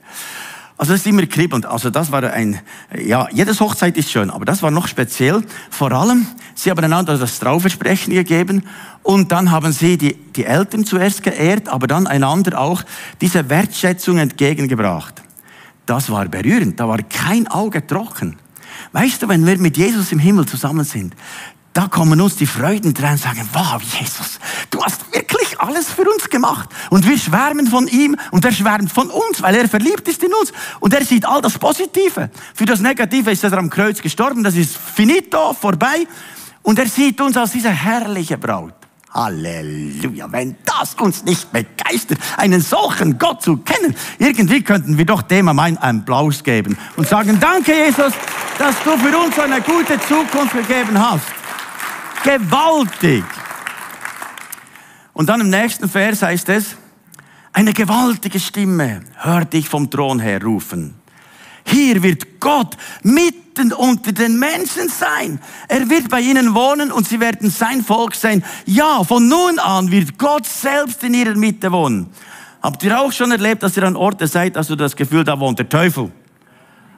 Also 0.78 0.91
das 0.91 1.00
ist 1.00 1.08
immer 1.08 1.26
kribbelnd. 1.26 1.65
Also 1.65 1.89
das 1.89 2.12
war 2.12 2.21
ein, 2.21 2.60
ja, 3.00 3.30
jedes 3.32 3.62
Hochzeit 3.62 3.95
ist 3.95 4.12
schön, 4.12 4.30
aber 4.30 4.43
das 4.43 4.62
war 4.62 4.71
noch 4.71 4.89
speziell. 4.89 5.41
Vor 5.69 5.93
allem, 5.93 6.28
sie 6.54 6.69
haben 6.69 6.84
einander 6.84 7.17
das 7.17 7.39
Trauversprechen 7.39 8.13
gegeben 8.13 8.63
und 9.04 9.32
dann 9.32 9.52
haben 9.52 9.71
sie 9.71 9.97
die, 9.97 10.15
die 10.15 10.43
Eltern 10.43 10.84
zuerst 10.84 11.23
geehrt, 11.23 11.69
aber 11.69 11.88
dann 11.88 12.08
einander 12.08 12.60
auch 12.60 12.84
diese 13.21 13.50
Wertschätzung 13.50 14.17
entgegengebracht. 14.17 15.23
Das 15.86 16.10
war 16.12 16.26
berührend, 16.26 16.78
da 16.78 16.89
war 16.89 16.97
kein 17.04 17.47
Auge 17.47 17.88
trocken. 17.88 18.38
Weißt 18.91 19.21
du, 19.21 19.27
wenn 19.27 19.45
wir 19.45 19.57
mit 19.57 19.77
Jesus 19.77 20.11
im 20.11 20.19
Himmel 20.19 20.45
zusammen 20.45 20.83
sind, 20.83 21.15
da 21.73 21.87
kommen 21.87 22.19
uns 22.19 22.35
die 22.35 22.47
Freuden 22.47 22.93
dran 22.95 23.11
und 23.11 23.19
sagen, 23.19 23.47
wow, 23.53 23.79
Jesus, 23.79 24.39
du 24.71 24.83
hast 24.83 25.13
wirklich 25.13 25.59
alles 25.59 25.91
für 25.91 26.09
uns 26.09 26.27
gemacht. 26.27 26.69
Und 26.89 27.07
wir 27.07 27.19
schwärmen 27.19 27.67
von 27.67 27.87
ihm 27.87 28.15
und 28.31 28.43
er 28.43 28.51
schwärmt 28.51 28.91
von 28.91 29.11
uns, 29.11 29.43
weil 29.43 29.53
er 29.53 29.69
verliebt 29.69 30.07
ist 30.07 30.23
in 30.23 30.33
uns. 30.33 30.51
Und 30.79 30.95
er 30.95 31.05
sieht 31.05 31.25
all 31.25 31.39
das 31.39 31.59
Positive. 31.59 32.31
Für 32.55 32.65
das 32.65 32.79
Negative 32.79 33.29
ist 33.29 33.43
er 33.43 33.53
am 33.53 33.69
Kreuz 33.69 34.01
gestorben, 34.01 34.43
das 34.43 34.55
ist 34.55 34.75
finito, 34.75 35.53
vorbei. 35.53 36.07
Und 36.63 36.79
er 36.79 36.87
sieht 36.87 37.21
uns 37.21 37.37
als 37.37 37.51
diese 37.51 37.69
herrliche 37.69 38.39
Braut. 38.39 38.76
Halleluja, 39.13 40.31
wenn 40.31 40.55
das 40.65 40.93
uns 40.95 41.23
nicht 41.23 41.51
begeistert, 41.51 42.19
einen 42.37 42.61
solchen 42.61 43.17
Gott 43.17 43.41
zu 43.41 43.57
kennen. 43.57 43.95
Irgendwie 44.19 44.61
könnten 44.61 44.97
wir 44.97 45.05
doch 45.05 45.21
dem 45.21 45.47
einen 45.47 45.77
Applaus 45.77 46.43
geben 46.43 46.77
und 46.97 47.07
sagen, 47.07 47.39
danke 47.39 47.73
Jesus, 47.73 48.13
dass 48.59 48.75
du 48.83 48.97
für 48.97 49.17
uns 49.17 49.39
eine 49.39 49.61
gute 49.61 49.99
Zukunft 50.01 50.53
gegeben 50.53 50.99
hast. 50.99 51.25
Gewaltig. 52.23 53.23
Und 55.13 55.29
dann 55.29 55.41
im 55.41 55.49
nächsten 55.49 55.89
Vers 55.89 56.21
heißt 56.21 56.49
es, 56.49 56.75
eine 57.53 57.73
gewaltige 57.73 58.39
Stimme 58.39 59.01
hört 59.15 59.53
dich 59.53 59.67
vom 59.67 59.89
Thron 59.89 60.19
her 60.19 60.43
rufen. 60.43 60.93
Hier 61.67 62.01
wird 62.01 62.39
Gott 62.39 62.77
mitten 63.03 63.73
unter 63.73 64.12
den 64.12 64.39
Menschen 64.39 64.89
sein. 64.89 65.39
Er 65.67 65.89
wird 65.89 66.10
bei 66.10 66.21
ihnen 66.21 66.56
wohnen 66.56 66.91
und 66.91 67.08
sie 67.08 67.19
werden 67.19 67.49
sein 67.49 67.84
Volk 67.84 68.15
sein. 68.15 68.43
Ja, 68.65 69.03
von 69.03 69.27
nun 69.27 69.60
an 69.60 69.91
wird 69.91 70.17
Gott 70.17 70.45
selbst 70.45 71.03
in 71.03 71.13
ihrer 71.13 71.36
Mitte 71.36 71.71
wohnen. 71.71 72.08
Habt 72.62 72.84
ihr 72.84 72.99
auch 72.99 73.12
schon 73.12 73.32
erlebt, 73.32 73.63
dass 73.63 73.77
ihr 73.77 73.84
an 73.84 73.95
Orte 73.95 74.27
seid, 74.27 74.56
dass 74.56 74.67
du 74.67 74.75
das 74.75 74.95
Gefühl, 74.95 75.23
da 75.23 75.39
wohnt 75.39 75.60
der 75.60 75.69
Teufel? 75.69 76.12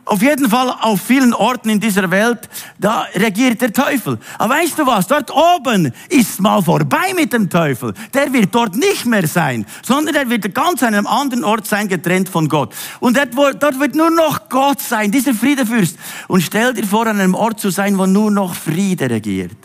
Auf 0.09 0.23
jeden 0.23 0.49
Fall 0.49 0.73
auf 0.81 1.01
vielen 1.01 1.35
Orten 1.35 1.69
in 1.69 1.79
dieser 1.79 2.09
Welt, 2.09 2.49
da 2.79 3.05
regiert 3.13 3.61
der 3.61 3.71
Teufel. 3.71 4.17
Aber 4.39 4.55
weißt 4.55 4.79
du 4.79 4.87
was? 4.87 5.05
Dort 5.05 5.29
oben 5.29 5.93
ist 6.07 6.41
mal 6.41 6.63
vorbei 6.63 7.13
mit 7.15 7.31
dem 7.31 7.47
Teufel. 7.47 7.93
Der 8.11 8.33
wird 8.33 8.55
dort 8.55 8.75
nicht 8.75 9.05
mehr 9.05 9.27
sein, 9.27 9.67
sondern 9.83 10.15
er 10.15 10.27
wird 10.27 10.55
ganz 10.55 10.81
an 10.81 10.95
einem 10.95 11.05
anderen 11.05 11.43
Ort 11.43 11.67
sein, 11.67 11.87
getrennt 11.87 12.27
von 12.27 12.49
Gott. 12.49 12.73
Und 12.99 13.17
dort 13.17 13.79
wird 13.79 13.93
nur 13.93 14.09
noch 14.09 14.49
Gott 14.49 14.81
sein, 14.81 15.11
dieser 15.11 15.35
Friedefürst. 15.35 15.95
Und 16.27 16.41
stell 16.41 16.73
dir 16.73 16.87
vor, 16.87 17.05
an 17.05 17.19
einem 17.19 17.35
Ort 17.35 17.59
zu 17.59 17.69
sein, 17.69 17.95
wo 17.99 18.07
nur 18.07 18.31
noch 18.31 18.55
Friede 18.55 19.11
regiert. 19.11 19.57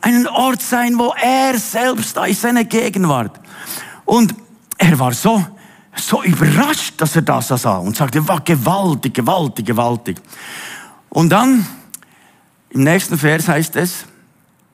Einen 0.00 0.26
Ort 0.26 0.60
sein, 0.60 0.98
wo 0.98 1.14
er 1.22 1.56
selbst 1.56 2.16
da 2.16 2.24
ist, 2.24 2.40
seine 2.40 2.64
Gegenwart. 2.64 3.38
Und 4.04 4.34
er 4.76 4.98
war 4.98 5.12
so 5.14 5.46
so 6.00 6.22
überrascht, 6.22 6.94
dass 6.98 7.16
er 7.16 7.22
das 7.22 7.48
sah 7.48 7.78
und 7.78 7.96
sagte, 7.96 8.26
war 8.26 8.40
gewaltig, 8.40 9.14
gewaltig, 9.14 9.66
gewaltig. 9.66 10.20
Und 11.08 11.30
dann, 11.30 11.66
im 12.70 12.84
nächsten 12.84 13.18
Vers 13.18 13.48
heißt 13.48 13.76
es, 13.76 14.04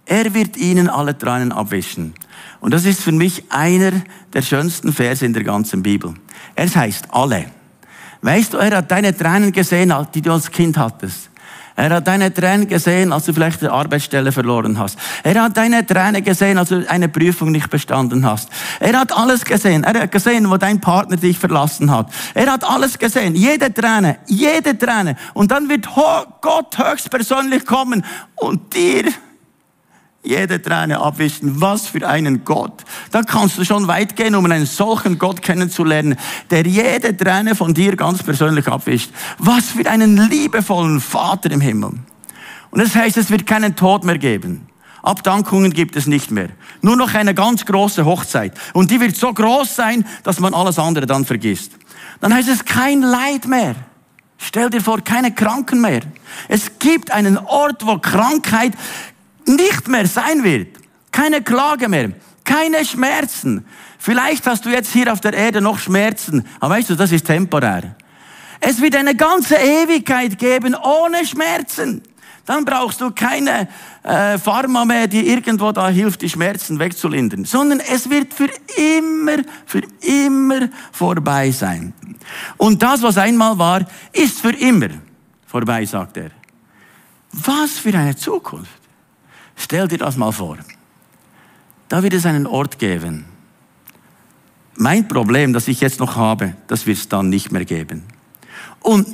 er 0.07 0.35
wird 0.35 0.57
ihnen 0.57 0.89
alle 0.89 1.17
Tränen 1.17 1.53
abwischen. 1.53 2.15
Und 2.61 2.73
das 2.73 2.85
ist 2.85 3.01
für 3.01 3.13
mich 3.13 3.45
einer 3.51 3.93
der 4.33 4.43
schönsten 4.43 4.93
Verse 4.93 5.25
in 5.25 5.33
der 5.33 5.45
ganzen 5.45 5.83
Bibel. 5.83 6.15
Er 6.55 6.75
heißt 6.75 7.07
alle. 7.11 7.47
Weißt 8.23 8.55
du, 8.55 8.59
er 8.59 8.79
hat 8.79 8.91
deine 8.91 9.17
Tränen 9.17 9.53
gesehen, 9.53 9.93
die 10.15 10.23
du 10.23 10.33
als 10.33 10.51
Kind 10.51 10.79
hattest. 10.79 11.31
Er 11.77 11.91
hat 11.91 12.07
deine 12.07 12.33
Tränen 12.33 12.69
gesehen, 12.69 13.13
als 13.13 13.25
du 13.25 13.33
vielleicht 13.33 13.61
eine 13.63 13.73
Arbeitsstelle 13.73 14.31
verloren 14.31 14.79
hast. 14.79 14.97
Er 15.25 15.43
hat 15.43 15.57
deine 15.57 15.85
Tränen 15.85 16.23
gesehen, 16.23 16.57
als 16.57 16.69
du 16.69 16.89
eine 16.89 17.09
Prüfung 17.09 17.51
nicht 17.51 17.69
bestanden 17.69 18.25
hast. 18.25 18.49
Er 18.79 18.99
hat 18.99 19.13
alles 19.13 19.45
gesehen. 19.45 19.83
Er 19.83 20.03
hat 20.03 20.13
gesehen, 20.13 20.49
wo 20.51 20.57
dein 20.57 20.81
Partner 20.81 21.17
dich 21.17 21.39
verlassen 21.39 21.91
hat. 21.91 22.13
Er 22.35 22.53
hat 22.53 22.63
alles 22.63 22.99
gesehen. 22.99 23.35
Jede 23.35 23.75
Träne, 23.75 24.19
jede 24.27 24.79
Träne. 24.79 25.17
Und 25.33 25.51
dann 25.51 25.69
wird 25.69 25.89
Gott 26.41 26.79
höchstpersönlich 26.79 27.67
kommen 27.67 28.05
und 28.37 28.75
dir 28.75 29.05
jede 30.25 30.61
Träne 30.61 31.01
abwischen. 31.01 31.61
Was 31.61 31.87
für 31.87 32.07
einen 32.09 32.45
Gott. 32.45 32.85
Da 33.11 33.23
kannst 33.23 33.59
du 33.59 33.65
schon 33.65 33.87
weit 33.87 34.17
gehen, 34.17 34.35
um 34.35 34.45
einen 34.47 34.67
solchen 34.67 35.19
Gott 35.19 35.43
kennenzulernen, 35.43 36.17
der 36.51 36.67
jede 36.67 37.17
Träne 37.17 37.55
von 37.55 37.75
dir 37.75 37.95
ganz 37.97 38.23
persönlich 38.23 38.67
abwischt. 38.67 39.11
Was 39.39 39.71
für 39.71 39.89
einen 39.89 40.17
liebevollen 40.29 41.01
Vater 41.01 41.51
im 41.51 41.61
Himmel. 41.61 41.93
Und 42.71 42.81
das 42.81 42.95
heißt, 42.95 43.17
es 43.17 43.31
wird 43.31 43.47
keinen 43.47 43.77
Tod 43.77 44.05
mehr 44.05 44.19
geben. 44.19 44.67
Abdankungen 45.03 45.73
gibt 45.73 45.97
es 45.97 46.07
nicht 46.07 46.31
mehr. 46.31 46.49
Nur 46.81 46.97
noch 46.97 47.15
eine 47.15 47.35
ganz 47.35 47.67
große 47.67 48.05
Hochzeit. 48.07 48.59
Und 48.73 48.91
die 48.91 49.01
wird 49.01 49.17
so 49.17 49.33
groß 49.33 49.77
sein, 49.77 50.07
dass 50.23 50.41
man 50.41 50.55
alles 50.55 50.79
andere 50.79 51.07
dann 51.07 51.27
vergisst. 51.27 51.73
Dann 52.21 52.33
heißt 52.33 52.49
es 52.49 52.65
kein 52.65 53.03
Leid 53.03 53.47
mehr. 53.47 53.75
Stell 54.39 54.71
dir 54.71 54.81
vor, 54.81 55.01
keine 55.03 55.33
Kranken 55.33 55.81
mehr. 55.81 56.01
Es 56.49 56.79
gibt 56.79 57.11
einen 57.11 57.39
Ort, 57.39 57.87
wo 57.87 57.99
Krankheit 57.99 58.73
nicht 59.47 59.89
mehr 59.89 60.07
sein 60.07 60.43
wird. 60.45 60.79
Keine 61.11 61.43
Klage 61.43 61.89
mehr, 61.89 62.11
keine 62.45 62.85
Schmerzen. 62.85 63.65
Vielleicht 63.99 64.47
hast 64.47 64.65
du 64.65 64.71
jetzt 64.71 64.93
hier 64.93 65.13
auf 65.13 65.21
der 65.21 65.33
Erde 65.33 65.61
noch 65.61 65.79
Schmerzen, 65.79 66.47
aber 66.61 66.75
weißt 66.75 66.91
du, 66.91 66.95
das 66.95 67.13
ist 67.13 67.27
temporär. 67.27 67.97
Es 68.61 68.81
wird 68.81 68.97
eine 68.97 69.15
ganze 69.15 69.57
Ewigkeit 69.57 70.39
geben 70.39 70.75
ohne 70.75 71.25
Schmerzen. 71.27 72.03
Dann 72.47 72.65
brauchst 72.65 73.01
du 73.01 73.11
keine 73.11 73.69
äh, 74.03 74.39
Pharma 74.39 74.85
mehr, 74.85 75.07
die 75.07 75.29
irgendwo 75.29 75.73
da 75.73 75.89
hilft, 75.89 76.21
die 76.21 76.29
Schmerzen 76.29 76.79
wegzulindern, 76.79 77.45
sondern 77.45 77.81
es 77.81 78.11
wird 78.11 78.35
für 78.35 78.51
immer, 78.77 79.39
für 79.65 79.83
immer 80.03 80.69
vorbei 80.93 81.51
sein. 81.51 81.95
Und 82.59 82.83
das, 82.83 83.03
was 83.03 83.17
einmal 83.17 83.59
war, 83.59 83.87
ist 84.13 84.41
für 84.41 84.55
immer 84.55 84.89
vorbei, 85.47 85.87
sagt 85.87 86.19
er. 86.19 86.31
Was 87.33 87.73
für 87.73 87.97
eine 87.97 88.15
Zukunft. 88.15 88.84
Stell 89.57 89.89
dir 89.89 89.99
das 89.99 90.17
mal 90.17 90.33
vor. 90.33 90.59
Da 91.89 92.03
wird 92.03 92.15
es 92.15 92.27
einen 92.27 92.47
Ort 92.47 92.79
geben. 92.79 93.27
Mein 94.77 95.07
Problem, 95.07 95.53
das 95.53 95.69
ich 95.69 95.81
jetzt 95.81 96.01
noch 96.01 96.17
habe, 96.17 96.57
das 96.67 96.87
wird 96.87 96.99
es 96.99 97.09
dann 97.09 97.29
nicht 97.29 97.53
mehr 97.53 97.65
geben. 97.65 98.03
Und 98.81 99.07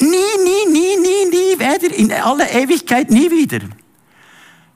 nie, 0.00 0.06
nie, 0.08 0.72
nie, 0.72 0.96
nie, 0.96 1.30
nie 1.30 1.58
wieder, 1.58 1.94
in 1.94 2.12
aller 2.12 2.50
Ewigkeit 2.52 3.10
nie 3.10 3.30
wieder. 3.30 3.60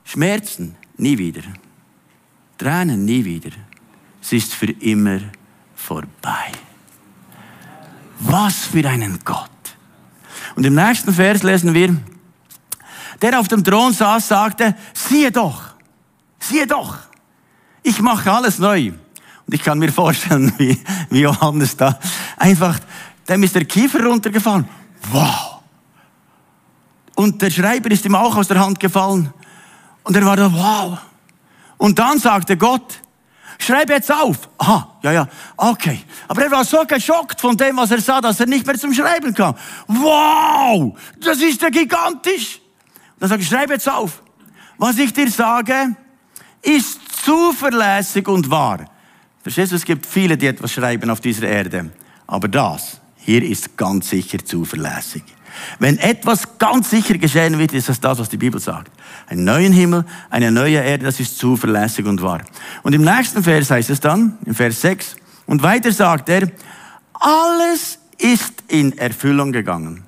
Schmerzen, 0.04 0.74
nie 0.96 1.16
wieder. 1.16 1.42
Tränen, 2.58 3.04
nie 3.04 3.24
wieder. 3.24 3.50
Es 4.20 4.32
ist 4.32 4.52
für 4.52 4.70
immer 4.70 5.20
vorbei. 5.74 6.52
Was 8.18 8.66
für 8.66 8.86
einen 8.88 9.20
Gott. 9.24 9.48
Und 10.56 10.66
im 10.66 10.74
nächsten 10.74 11.12
Vers 11.12 11.42
lesen 11.42 11.72
wir, 11.74 11.96
der 13.20 13.38
auf 13.38 13.48
dem 13.48 13.62
Thron 13.62 13.92
saß, 13.92 14.28
sagte, 14.28 14.74
siehe 14.94 15.30
doch, 15.30 15.62
siehe 16.38 16.66
doch, 16.66 16.96
ich 17.82 18.00
mache 18.00 18.30
alles 18.30 18.58
neu. 18.58 18.92
Und 19.46 19.54
ich 19.54 19.62
kann 19.62 19.78
mir 19.78 19.92
vorstellen, 19.92 20.52
wie, 20.58 20.78
wie 21.10 21.20
Johannes 21.20 21.76
da 21.76 21.98
einfach, 22.36 22.78
dem 23.28 23.42
ist 23.42 23.54
der 23.54 23.64
Kiefer 23.64 24.04
runtergefallen. 24.04 24.68
Wow. 25.10 25.60
Und 27.14 27.42
der 27.42 27.50
Schreiber 27.50 27.90
ist 27.90 28.04
ihm 28.04 28.14
auch 28.14 28.36
aus 28.36 28.48
der 28.48 28.60
Hand 28.60 28.80
gefallen. 28.80 29.32
Und 30.04 30.16
er 30.16 30.24
war 30.24 30.36
da, 30.36 30.52
wow. 30.52 30.98
Und 31.76 31.98
dann 31.98 32.18
sagte 32.18 32.56
Gott, 32.56 33.00
schreib 33.58 33.90
jetzt 33.90 34.12
auf. 34.12 34.48
Aha, 34.58 34.96
ja, 35.02 35.12
ja, 35.12 35.28
okay. 35.56 36.00
Aber 36.28 36.42
er 36.42 36.50
war 36.50 36.64
so 36.64 36.84
geschockt 36.86 37.40
von 37.40 37.56
dem, 37.56 37.76
was 37.76 37.90
er 37.90 38.00
sah, 38.00 38.20
dass 38.20 38.40
er 38.40 38.46
nicht 38.46 38.66
mehr 38.66 38.78
zum 38.78 38.92
Schreiben 38.94 39.34
kam. 39.34 39.54
Wow, 39.86 40.98
das 41.18 41.38
ist 41.38 41.60
ja 41.60 41.68
gigantisch. 41.70 42.60
Dann 43.20 43.28
sage 43.28 43.42
ich, 43.42 43.48
schreibe 43.48 43.74
jetzt 43.74 43.88
auf. 43.88 44.22
Was 44.78 44.98
ich 44.98 45.12
dir 45.12 45.30
sage, 45.30 45.94
ist 46.62 47.00
zuverlässig 47.24 48.26
und 48.26 48.50
wahr. 48.50 48.86
Verstehst 49.42 49.72
du, 49.72 49.76
es 49.76 49.84
gibt 49.84 50.06
viele, 50.06 50.36
die 50.36 50.46
etwas 50.46 50.72
schreiben 50.72 51.10
auf 51.10 51.20
dieser 51.20 51.46
Erde. 51.46 51.90
Aber 52.26 52.48
das 52.48 53.00
hier 53.16 53.42
ist 53.42 53.76
ganz 53.76 54.10
sicher 54.10 54.44
zuverlässig. 54.44 55.22
Wenn 55.78 55.98
etwas 55.98 56.58
ganz 56.58 56.90
sicher 56.90 57.18
geschehen 57.18 57.58
wird, 57.58 57.72
ist 57.72 57.88
das 57.88 58.00
das, 58.00 58.18
was 58.18 58.28
die 58.28 58.36
Bibel 58.36 58.60
sagt. 58.60 58.90
Einen 59.26 59.44
neuen 59.44 59.72
Himmel, 59.72 60.04
eine 60.30 60.50
neue 60.50 60.78
Erde, 60.78 61.04
das 61.04 61.20
ist 61.20 61.38
zuverlässig 61.38 62.06
und 62.06 62.22
wahr. 62.22 62.42
Und 62.82 62.94
im 62.94 63.02
nächsten 63.02 63.42
Vers 63.42 63.70
heißt 63.70 63.90
es 63.90 64.00
dann, 64.00 64.38
im 64.46 64.54
Vers 64.54 64.80
6, 64.80 65.16
und 65.46 65.62
weiter 65.62 65.92
sagt 65.92 66.28
er, 66.28 66.50
alles 67.12 67.98
ist 68.18 68.62
in 68.68 68.96
Erfüllung 68.96 69.52
gegangen. 69.52 70.04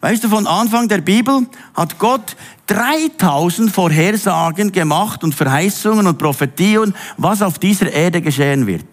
Weißt 0.00 0.24
du, 0.24 0.28
von 0.30 0.46
Anfang 0.46 0.88
der 0.88 1.02
Bibel 1.02 1.46
hat 1.74 1.98
Gott 1.98 2.34
3000 2.68 3.70
Vorhersagen 3.70 4.72
gemacht 4.72 5.22
und 5.22 5.34
Verheißungen 5.34 6.06
und 6.06 6.16
Prophetien, 6.16 6.94
was 7.18 7.42
auf 7.42 7.58
dieser 7.58 7.92
Erde 7.92 8.22
geschehen 8.22 8.66
wird. 8.66 8.86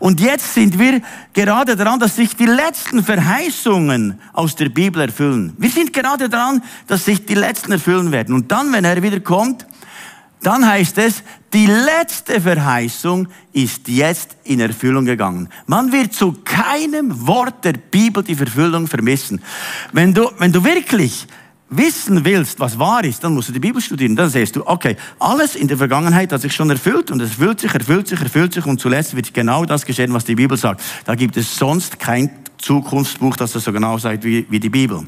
Und 0.00 0.18
jetzt 0.20 0.54
sind 0.54 0.78
wir 0.78 1.02
gerade 1.34 1.76
daran, 1.76 2.00
dass 2.00 2.16
sich 2.16 2.34
die 2.34 2.46
letzten 2.46 3.04
Verheißungen 3.04 4.18
aus 4.32 4.56
der 4.56 4.70
Bibel 4.70 5.02
erfüllen. 5.02 5.52
Wir 5.56 5.70
sind 5.70 5.92
gerade 5.92 6.28
daran, 6.28 6.62
dass 6.88 7.04
sich 7.04 7.24
die 7.26 7.34
letzten 7.34 7.72
erfüllen 7.72 8.10
werden. 8.10 8.34
Und 8.34 8.50
dann, 8.50 8.72
wenn 8.72 8.84
er 8.84 9.02
wieder 9.02 9.20
kommt, 9.20 9.66
dann 10.42 10.66
heißt 10.66 10.96
es, 10.98 11.22
die 11.52 11.66
letzte 11.66 12.40
Verheißung 12.40 13.28
ist 13.52 13.88
jetzt 13.88 14.36
in 14.44 14.60
Erfüllung 14.60 15.04
gegangen. 15.04 15.48
Man 15.66 15.92
wird 15.92 16.14
zu 16.14 16.32
keinem 16.44 17.26
Wort 17.26 17.64
der 17.64 17.74
Bibel 17.74 18.22
die 18.22 18.34
Verfüllung 18.34 18.86
vermissen. 18.86 19.42
Wenn 19.92 20.14
du, 20.14 20.30
wenn 20.38 20.52
du 20.52 20.64
wirklich 20.64 21.26
wissen 21.68 22.24
willst, 22.24 22.58
was 22.58 22.78
wahr 22.78 23.04
ist, 23.04 23.22
dann 23.22 23.34
musst 23.34 23.48
du 23.48 23.52
die 23.52 23.60
Bibel 23.60 23.80
studieren. 23.80 24.16
Dann 24.16 24.30
siehst 24.30 24.56
du, 24.56 24.66
okay, 24.66 24.96
alles 25.18 25.54
in 25.54 25.68
der 25.68 25.76
Vergangenheit 25.76 26.32
hat 26.32 26.40
sich 26.40 26.54
schon 26.54 26.70
erfüllt 26.70 27.10
und 27.10 27.20
es 27.20 27.30
erfüllt 27.30 27.60
sich, 27.60 27.72
erfüllt 27.72 28.08
sich, 28.08 28.20
erfüllt 28.20 28.54
sich 28.54 28.66
und 28.66 28.80
zuletzt 28.80 29.14
wird 29.14 29.32
genau 29.32 29.64
das 29.64 29.84
geschehen, 29.84 30.12
was 30.12 30.24
die 30.24 30.34
Bibel 30.34 30.56
sagt. 30.56 30.82
Da 31.04 31.14
gibt 31.14 31.36
es 31.36 31.56
sonst 31.56 31.98
kein 31.98 32.30
Zukunftsbuch, 32.58 33.36
das 33.36 33.52
das 33.52 33.64
so 33.64 33.72
genau 33.72 33.98
sagt 33.98 34.24
wie, 34.24 34.46
wie 34.50 34.60
die 34.60 34.68
Bibel. 34.68 35.06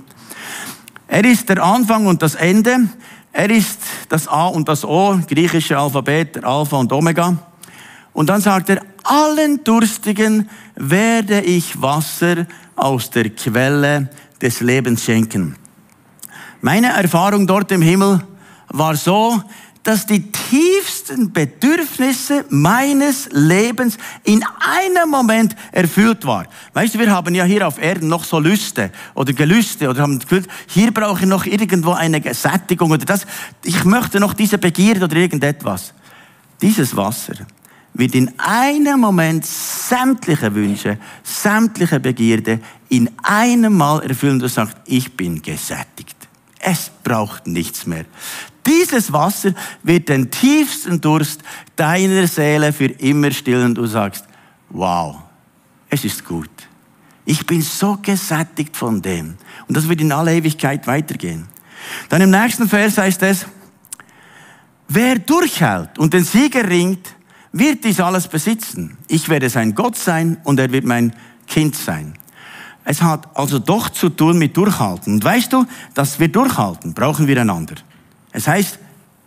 Er 1.08 1.24
ist 1.24 1.48
der 1.48 1.62
Anfang 1.62 2.06
und 2.06 2.22
das 2.22 2.34
Ende. 2.36 2.88
Er 3.32 3.50
ist 3.50 3.78
das 4.10 4.28
A 4.28 4.46
und 4.46 4.68
das 4.68 4.84
O, 4.84 5.18
griechische 5.26 5.78
Alphabet, 5.78 6.44
Alpha 6.44 6.76
und 6.76 6.92
Omega. 6.92 7.34
Und 8.12 8.28
dann 8.28 8.42
sagt 8.42 8.68
er, 8.68 8.82
allen 9.04 9.64
Durstigen 9.64 10.48
werde 10.76 11.40
ich 11.40 11.80
Wasser 11.80 12.46
aus 12.76 13.08
der 13.08 13.30
Quelle 13.30 14.10
des 14.40 14.60
Lebens 14.60 15.04
schenken. 15.04 15.56
Meine 16.60 16.88
Erfahrung 16.88 17.46
dort 17.46 17.72
im 17.72 17.80
Himmel 17.80 18.22
war 18.68 18.94
so, 18.96 19.42
dass 19.82 20.06
die 20.06 20.30
tiefsten 20.30 21.32
Bedürfnisse 21.32 22.44
meines 22.50 23.28
Lebens 23.32 23.98
in 24.24 24.44
einem 24.60 25.10
Moment 25.10 25.56
erfüllt 25.72 26.24
war. 26.24 26.46
Weißt 26.72 26.94
du, 26.94 26.98
wir 26.98 27.10
haben 27.10 27.34
ja 27.34 27.44
hier 27.44 27.66
auf 27.66 27.78
Erden 27.78 28.08
noch 28.08 28.24
so 28.24 28.38
Lüste 28.38 28.90
oder 29.14 29.32
Gelüste 29.32 29.88
oder 29.88 30.02
haben 30.02 30.18
gefühlt, 30.18 30.46
hier 30.66 30.92
brauche 30.92 31.22
ich 31.22 31.26
noch 31.26 31.46
irgendwo 31.46 31.92
eine 31.92 32.22
Sättigung 32.32 32.90
oder 32.90 33.04
das. 33.04 33.26
Ich 33.64 33.84
möchte 33.84 34.20
noch 34.20 34.34
diese 34.34 34.58
Begierde 34.58 35.04
oder 35.04 35.16
irgendetwas. 35.16 35.92
Dieses 36.60 36.96
Wasser 36.96 37.34
wird 37.94 38.14
in 38.14 38.32
einem 38.38 39.00
Moment 39.00 39.44
sämtliche 39.44 40.54
Wünsche, 40.54 40.98
sämtliche 41.22 42.00
Begierde 42.00 42.60
in 42.88 43.10
einem 43.22 43.76
Mal 43.76 44.02
erfüllen. 44.02 44.38
Du 44.38 44.48
sagst, 44.48 44.76
ich 44.86 45.16
bin 45.16 45.42
gesättigt. 45.42 46.16
Es 46.58 46.90
braucht 47.02 47.46
nichts 47.46 47.86
mehr. 47.86 48.04
Dieses 48.66 49.12
Wasser 49.12 49.54
wird 49.82 50.08
den 50.08 50.30
tiefsten 50.30 51.00
Durst 51.00 51.42
deiner 51.76 52.26
Seele 52.26 52.72
für 52.72 52.86
immer 52.86 53.30
stillen. 53.30 53.74
Du 53.74 53.86
sagst, 53.86 54.24
wow, 54.70 55.16
es 55.88 56.04
ist 56.04 56.24
gut. 56.24 56.50
Ich 57.24 57.46
bin 57.46 57.62
so 57.62 57.98
gesättigt 58.00 58.76
von 58.76 59.02
dem. 59.02 59.36
Und 59.68 59.76
das 59.76 59.88
wird 59.88 60.00
in 60.00 60.12
alle 60.12 60.34
Ewigkeit 60.34 60.86
weitergehen. 60.86 61.46
Dann 62.08 62.20
im 62.20 62.30
nächsten 62.30 62.68
Vers 62.68 62.98
heißt 62.98 63.22
es, 63.22 63.46
wer 64.88 65.18
durchhält 65.18 65.98
und 65.98 66.14
den 66.14 66.24
Sieger 66.24 66.68
ringt, 66.68 67.14
wird 67.52 67.84
dies 67.84 68.00
alles 68.00 68.28
besitzen. 68.28 68.96
Ich 69.08 69.28
werde 69.28 69.50
sein 69.50 69.74
Gott 69.74 69.96
sein 69.96 70.38
und 70.44 70.58
er 70.58 70.72
wird 70.72 70.84
mein 70.84 71.14
Kind 71.46 71.76
sein. 71.76 72.14
Es 72.84 73.02
hat 73.02 73.36
also 73.36 73.58
doch 73.58 73.90
zu 73.90 74.08
tun 74.08 74.38
mit 74.38 74.56
Durchhalten. 74.56 75.14
Und 75.14 75.24
weißt 75.24 75.52
du, 75.52 75.66
dass 75.94 76.18
wir 76.18 76.28
durchhalten, 76.28 76.94
brauchen 76.94 77.26
wir 77.28 77.40
einander. 77.40 77.74
Es 78.32 78.48
heißt, 78.48 78.78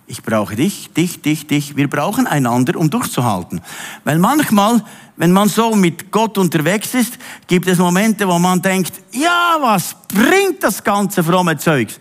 ich 0.08 0.22
brauche 0.22 0.56
dich, 0.56 0.92
dich, 0.94 1.22
dich, 1.22 1.48
dich. 1.48 1.76
Wir 1.76 1.90
brauchen 1.90 2.28
einander, 2.28 2.78
um 2.78 2.90
durchzuhalten. 2.90 3.62
Weil 4.04 4.20
manchmal, 4.20 4.84
wenn 5.18 5.32
man 5.32 5.50
so 5.50 5.76
mit 5.76 6.12
Gott 6.12 6.38
unterwegs 6.38 6.94
ist, 6.94 7.18
gibt 7.48 7.68
es 7.68 7.80
Momente, 7.80 8.28
wo 8.28 8.38
man 8.38 8.62
denkt, 8.62 8.94
ja, 9.12 9.58
was 9.60 9.96
bringt 10.08 10.62
das 10.62 10.84
ganze 10.84 11.24
fromme 11.24 11.58
Zeugs? 11.58 12.00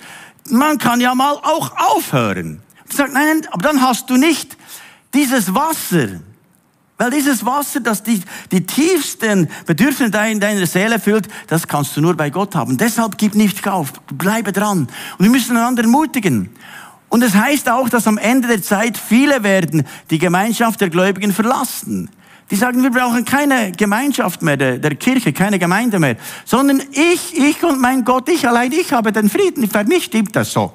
Man 0.51 0.77
kann 0.77 1.01
ja 1.01 1.15
mal 1.15 1.37
auch 1.37 1.73
aufhören. 1.77 2.61
Und 2.85 2.93
sagt, 2.93 3.15
nein, 3.15 3.47
aber 3.51 3.63
dann 3.63 3.81
hast 3.81 4.11
du 4.11 4.17
nicht 4.17 4.57
dieses 5.15 5.55
Wasser. 5.55 6.21
Weil 6.99 7.11
dieses 7.11 7.45
Wasser, 7.45 7.81
das 7.81 8.03
die, 8.03 8.21
die 8.53 8.65
tiefsten 8.65 9.49
Bedürfnisse 9.67 10.11
deiner 10.11 10.67
Seele 10.67 11.01
füllt, 11.01 11.27
das 11.49 11.67
kannst 11.67 11.97
du 11.97 12.01
nur 12.01 12.15
bei 12.15 12.31
Gott 12.31 12.55
haben. 12.55 12.77
Deshalb 12.77 13.19
gib 13.19 13.35
nicht 13.35 13.67
auf, 13.67 13.95
bleibe 14.13 14.53
dran. 14.53 14.87
Und 15.19 15.25
wir 15.25 15.31
müssen 15.31 15.57
einander 15.57 15.83
ermutigen. 15.83 16.51
Und 17.15 17.23
es 17.23 17.37
heißt 17.37 17.71
auch, 17.71 17.89
dass 17.89 18.09
am 18.09 18.19
Ende 18.19 18.49
der 18.49 18.61
Zeit 18.61 18.99
viele 18.99 19.45
werden 19.45 19.87
die 20.11 20.19
Gemeinschaft 20.19 20.81
der 20.81 20.91
Gläubigen 20.91 21.33
verlassen. 21.33 22.11
Die 22.51 22.57
sagen, 22.57 22.83
wir 22.83 22.91
brauchen 22.91 23.25
keine 23.25 23.71
Gemeinschaft 23.71 24.43
mehr 24.43 24.57
der, 24.57 24.79
der, 24.79 24.97
Kirche, 24.97 25.33
keine 25.33 25.61
Gemeinde 25.61 26.01
mehr, 26.01 26.17
sondern 26.45 26.83
ich, 26.91 27.39
ich 27.39 27.63
und 27.63 27.81
mein 27.81 28.05
Gott, 28.05 28.29
ich 28.29 28.49
allein, 28.49 28.73
ich 28.73 28.93
habe 28.93 29.13
den 29.13 29.31
Frieden. 29.31 29.71
Für 29.71 29.85
mich 29.85 30.07
stimmt 30.07 30.35
das 30.35 30.53
so. 30.53 30.73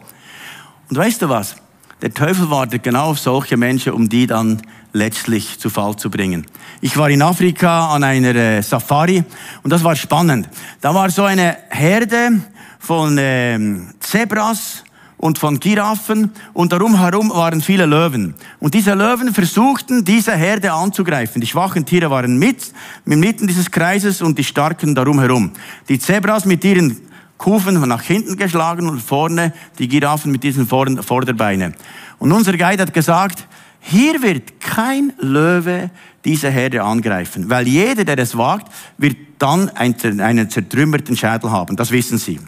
Und 0.89 0.95
weißt 0.95 1.23
du 1.23 1.27
was? 1.27 1.57
Der 2.01 2.13
Teufel 2.13 2.49
wartet 2.49 2.83
genau 2.83 3.09
auf 3.09 3.19
solche 3.19 3.57
Menschen, 3.57 3.91
um 3.91 4.07
die 4.07 4.25
dann 4.25 4.61
letztlich 4.93 5.59
zu 5.59 5.69
Fall 5.69 5.97
zu 5.97 6.09
bringen. 6.09 6.47
Ich 6.79 6.95
war 6.95 7.09
in 7.09 7.21
Afrika 7.21 7.93
an 7.93 8.05
einer 8.05 8.33
äh, 8.33 8.63
Safari 8.63 9.25
und 9.61 9.73
das 9.73 9.83
war 9.83 9.97
spannend. 9.97 10.47
Da 10.79 10.95
war 10.95 11.09
so 11.09 11.25
eine 11.25 11.57
Herde 11.69 12.39
von 12.79 13.17
ähm, 13.19 13.89
Zebras 13.99 14.85
und 15.19 15.37
von 15.37 15.59
Giraffen 15.59 16.31
und 16.53 16.71
darum 16.71 16.97
herum 16.97 17.29
waren 17.29 17.61
viele 17.61 17.85
Löwen. 17.85 18.35
Und 18.59 18.73
diese 18.73 18.93
Löwen 18.93 19.33
versuchten, 19.33 20.05
diese 20.05 20.35
Herde 20.35 20.71
anzugreifen. 20.71 21.41
Die 21.41 21.47
schwachen 21.47 21.85
Tiere 21.85 22.09
waren 22.09 22.39
mit, 22.39 22.73
mitten 23.03 23.45
dieses 23.45 23.69
Kreises 23.69 24.21
und 24.21 24.37
die 24.37 24.45
starken 24.45 24.95
darum 24.95 25.19
herum. 25.19 25.51
Die 25.89 25.99
Zebras 25.99 26.45
mit 26.45 26.63
ihren 26.63 26.97
Kufen 27.37 27.79
nach 27.87 28.01
hinten 28.01 28.37
geschlagen 28.37 28.87
und 28.87 29.01
vorne 29.01 29.53
die 29.77 29.89
Giraffen 29.89 30.31
mit 30.31 30.41
diesen 30.41 30.65
Vorderbeinen. 30.67 31.75
Und 32.17 32.31
unser 32.31 32.55
Guide 32.55 32.81
hat 32.81 32.93
gesagt, 32.93 33.45
hier 33.81 34.21
wird 34.21 34.61
kein 34.61 35.11
Löwe 35.19 35.89
diese 36.23 36.49
Herde 36.49 36.83
angreifen, 36.83 37.49
weil 37.49 37.67
jeder, 37.67 38.05
der 38.05 38.19
es 38.19 38.37
wagt, 38.37 38.71
wird 38.97 39.17
dann 39.37 39.69
einen 39.69 40.49
zertrümmerten 40.49 41.17
Schädel 41.17 41.51
haben. 41.51 41.75
Das 41.75 41.91
wissen 41.91 42.17
sie. 42.17 42.39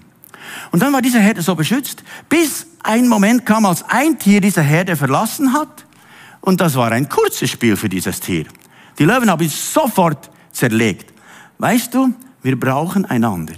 Und 0.72 0.82
dann 0.82 0.94
war 0.94 1.02
diese 1.02 1.20
Herde 1.20 1.42
so 1.42 1.56
beschützt, 1.56 2.04
bis 2.30 2.68
ein 2.84 3.08
Moment 3.08 3.46
kam, 3.46 3.66
als 3.66 3.84
ein 3.88 4.18
Tier 4.18 4.42
diese 4.42 4.62
Herde 4.62 4.96
verlassen 4.96 5.54
hat. 5.54 5.86
Und 6.42 6.62
das 6.62 6.76
war 6.76 6.92
ein 6.92 7.08
kurzes 7.08 7.50
Spiel 7.50 7.78
für 7.78 7.90
dieses 7.90 8.20
Tier. 8.20 8.46
Die 8.98 9.06
Löwen 9.06 9.30
haben 9.30 9.46
es 9.46 9.74
sofort 9.74 10.30
zerlegt. 10.52 11.14
Weißt 11.58 11.94
du, 11.94 12.14
wir 12.42 12.60
brauchen 12.60 13.06
einander. 13.06 13.54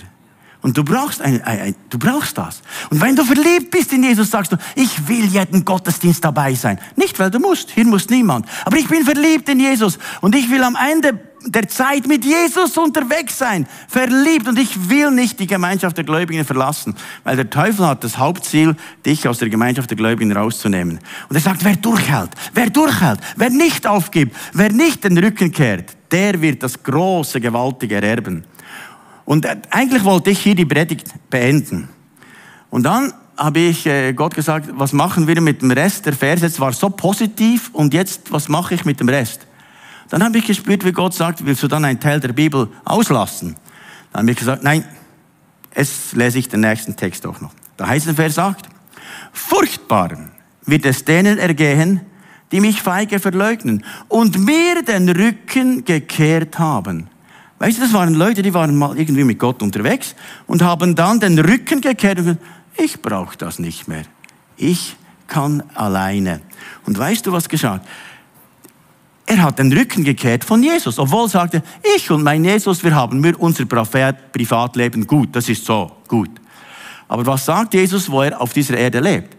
Und 0.62 0.78
du 0.78 0.84
brauchst, 0.84 1.22
ein, 1.22 1.42
ein, 1.44 1.60
ein, 1.60 1.76
du 1.90 2.00
brauchst 2.00 2.38
das. 2.38 2.62
Und 2.90 3.02
wenn 3.02 3.18
du 3.18 3.26
verliebt 3.26 3.70
bist 3.70 3.92
in 3.92 4.04
Jesus, 4.04 4.32
sagst 4.32 4.54
du, 4.54 4.58
ich 4.76 5.10
will 5.10 5.26
jeden 5.26 5.66
Gottesdienst 5.66 6.24
dabei 6.24 6.56
sein. 6.56 6.80
Nicht, 6.96 7.20
weil 7.20 7.30
du 7.30 7.40
musst. 7.40 7.72
Hier 7.72 7.86
muss 7.86 8.10
niemand. 8.10 8.46
Aber 8.64 8.78
ich 8.78 8.88
bin 8.88 9.04
verliebt 9.04 9.50
in 9.50 9.60
Jesus. 9.60 10.00
Und 10.22 10.34
ich 10.36 10.50
will 10.50 10.64
am 10.64 10.78
Ende 10.78 11.20
der 11.46 11.68
Zeit 11.68 12.08
mit 12.08 12.26
Jesus 12.26 12.78
unterwegs 12.78 13.38
sein. 13.38 13.68
Verliebt. 13.88 14.48
Und 14.48 14.60
ich 14.60 14.90
will 14.90 15.12
nicht 15.12 15.40
die 15.40 15.48
Gemeinschaft 15.48 15.98
der 15.98 16.04
Gläubigen 16.04 16.46
verlassen. 16.46 16.96
Weil 17.24 17.36
der 17.36 17.50
Teufel 17.50 17.88
hat 17.88 18.04
das 18.04 18.18
Hauptziel, 18.18 18.76
dich 19.06 19.28
aus 19.28 19.40
der 19.40 19.50
Gemeinschaft 19.50 19.90
der 19.90 19.98
Gläubigen 19.98 20.32
rauszunehmen. 20.32 21.00
Und 21.30 21.36
er 21.36 21.42
sagt, 21.42 21.64
wer 21.64 21.76
durchhält, 21.76 22.32
wer 22.54 22.70
durchhält, 22.70 23.20
wer 23.36 23.50
nicht 23.50 23.88
aufgibt, 23.88 24.36
wer 24.54 24.72
nicht 24.72 25.04
den 25.04 25.18
Rücken 25.18 25.52
kehrt, 25.52 25.96
der 26.12 26.42
wird 26.42 26.64
das 26.64 26.82
große, 26.82 27.42
gewaltige 27.42 27.96
ererben. 27.96 28.46
Und 29.26 29.48
eigentlich 29.70 30.04
wollte 30.04 30.32
ich 30.32 30.40
hier 30.40 30.56
die 30.56 30.66
Predigt 30.66 31.08
beenden. 31.30 31.90
Und 32.70 32.84
dann 32.84 33.14
habe 33.38 33.60
ich 33.60 33.86
äh, 33.86 34.14
Gott 34.14 34.36
gesagt, 34.36 34.70
was 34.74 34.94
machen 34.94 35.28
wir 35.28 35.42
mit 35.42 35.62
dem 35.62 35.72
Rest? 35.72 36.06
Der 36.06 36.14
Vers 36.14 36.42
jetzt 36.42 36.60
war 36.60 36.74
so 36.74 36.90
positiv 36.90 37.70
und 37.74 37.94
jetzt, 37.94 38.32
was 38.32 38.48
mache 38.50 38.76
ich 38.76 38.86
mit 38.86 39.00
dem 39.00 39.10
Rest? 39.10 39.48
Dann 40.14 40.24
habe 40.24 40.38
ich 40.38 40.46
gespürt, 40.46 40.86
wie 40.86 40.92
Gott 40.92 41.16
sagt, 41.16 41.44
willst 41.44 41.64
du 41.64 41.68
dann 41.68 41.84
einen 41.86 42.00
Teil 42.00 42.20
der 42.20 42.34
Bibel 42.34 42.70
auslassen? 42.86 43.56
Dann 44.12 44.22
habe 44.22 44.32
ich 44.32 44.38
gesagt, 44.38 44.64
nein, 44.64 44.86
es 45.72 46.14
lese 46.14 46.38
ich 46.38 46.48
den 46.48 46.60
nächsten 46.60 46.96
Text 46.96 47.26
auch 47.26 47.42
noch. 47.42 47.50
Da 47.78 47.88
heißt 47.88 48.06
es, 48.06 48.16
Vers 48.16 48.36
sagt, 48.36 48.70
furchtbar 49.32 50.16
wird 50.68 50.86
es 50.86 51.04
denen 51.04 51.40
ergehen, 51.40 52.02
die 52.52 52.62
mich 52.62 52.84
feige 52.84 53.20
verleugnen 53.20 53.84
und 54.08 54.38
mir 54.38 54.84
den 54.84 55.10
Rücken 55.10 55.84
gekehrt 55.84 56.60
haben. 56.60 57.10
Weißt 57.58 57.80
du, 57.80 57.82
das 57.82 57.94
waren 57.94 58.14
Leute, 58.14 58.44
die 58.44 58.54
waren 58.54 58.76
mal 58.76 58.96
irgendwie 58.96 59.24
mit 59.24 59.40
Gott 59.40 59.64
unterwegs 59.64 60.14
und 60.46 60.62
haben 60.62 60.94
dann 60.94 61.22
den 61.22 61.40
Rücken 61.40 61.82
gekehrt 61.82 62.20
und 62.20 62.26
gesagt, 62.26 62.46
ich 62.78 63.02
brauche 63.02 63.36
das 63.36 63.58
nicht 63.58 63.88
mehr. 63.88 64.04
Ich 64.58 64.96
kann 65.26 65.64
alleine. 65.74 66.42
Und 66.86 67.00
weißt 67.00 67.26
du, 67.26 67.32
was 67.32 67.50
geschah? 67.50 67.82
Er 69.26 69.42
hat 69.42 69.60
den 69.60 69.72
Rücken 69.72 70.04
gekehrt 70.04 70.44
von 70.44 70.62
Jesus, 70.62 71.00
obwohl 71.00 71.30
sagte, 71.30 71.64
ich 71.96 72.12
und 72.12 72.24
mein 72.24 72.44
Jesus, 72.44 72.84
wir 72.84 72.94
haben 72.94 73.22
mir 73.22 73.40
unser 73.40 73.66
Privatleben 73.66 75.08
gut, 75.08 75.30
das 75.32 75.48
ist 75.48 75.66
so 75.66 75.92
gut. 76.08 76.30
Aber 77.08 77.26
was 77.26 77.46
sagt 77.46 77.74
Jesus, 77.74 78.10
wo 78.10 78.22
er 78.22 78.40
auf 78.40 78.54
dieser 78.54 78.78
Erde 78.78 79.00
lebt? 79.00 79.33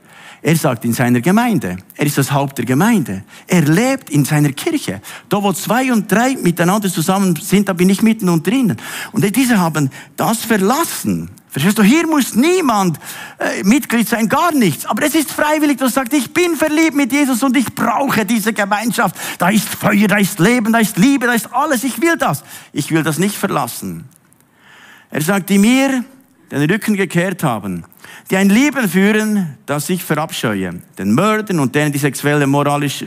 Er 0.47 0.57
sagt 0.57 0.85
in 0.85 0.93
seiner 0.93 1.23
Gemeinde. 1.23 1.79
Er 1.95 2.05
ist 2.05 2.19
das 2.19 2.31
Haupt 2.31 2.59
der 2.59 2.67
Gemeinde. 2.67 3.25
Er 3.47 3.63
lebt 3.63 4.11
in 4.11 4.27
seiner 4.27 4.53
Kirche. 4.53 5.01
Da, 5.31 5.43
wo 5.43 5.55
zwei 5.55 5.91
und 5.91 6.13
drei 6.13 6.37
miteinander 6.37 6.91
zusammen 6.91 7.35
sind, 7.37 7.71
da 7.71 7.73
bin 7.73 7.89
ich 7.89 8.03
mitten 8.03 8.29
und 8.29 8.47
drinnen. 8.47 8.77
Und 9.13 9.25
diese 9.35 9.59
haben 9.59 9.89
das 10.19 10.45
verlassen. 10.45 11.31
Verstehst 11.49 11.79
du? 11.79 11.83
Hier 11.83 12.07
muss 12.07 12.35
niemand 12.35 13.01
äh, 13.39 13.65
Mitglied 13.65 14.07
sein, 14.07 14.29
gar 14.29 14.53
nichts. 14.53 14.85
Aber 14.85 15.03
es 15.07 15.15
ist 15.15 15.33
freiwillig. 15.33 15.79
Du 15.79 15.89
sagst, 15.89 16.13
ich 16.13 16.35
bin 16.35 16.57
verliebt 16.57 16.95
mit 16.95 17.11
Jesus 17.11 17.43
und 17.43 17.57
ich 17.57 17.75
brauche 17.75 18.27
diese 18.27 18.53
Gemeinschaft. 18.53 19.17
Da 19.39 19.49
ist 19.49 19.67
Feuer, 19.67 20.09
da 20.09 20.19
ist 20.19 20.41
Leben, 20.41 20.75
da 20.75 20.79
ist 20.81 20.99
Liebe, 20.99 21.27
da 21.27 21.33
ist 21.33 21.55
alles. 21.55 21.85
Ich 21.85 22.03
will 22.03 22.19
das. 22.19 22.45
Ich 22.75 22.91
will 22.91 23.03
das 23.03 23.19
nicht 23.19 23.39
verlassen. 23.39 24.05
Er 25.11 25.23
sagt, 25.23 25.49
die 25.49 25.57
mir 25.57 26.05
den 26.51 26.71
Rücken 26.71 26.95
gekehrt 26.97 27.43
haben, 27.43 27.85
die 28.31 28.37
ein 28.37 28.49
Leben 28.49 28.89
führen, 28.89 29.57
das 29.67 29.89
ich 29.89 30.05
verabscheue. 30.05 30.83
Den 30.99 31.15
Mördern 31.15 31.61
und 31.61 31.75
denen, 31.75 31.93
die 31.93 31.99
sexuell 31.99 32.47
moralisch 32.47 33.05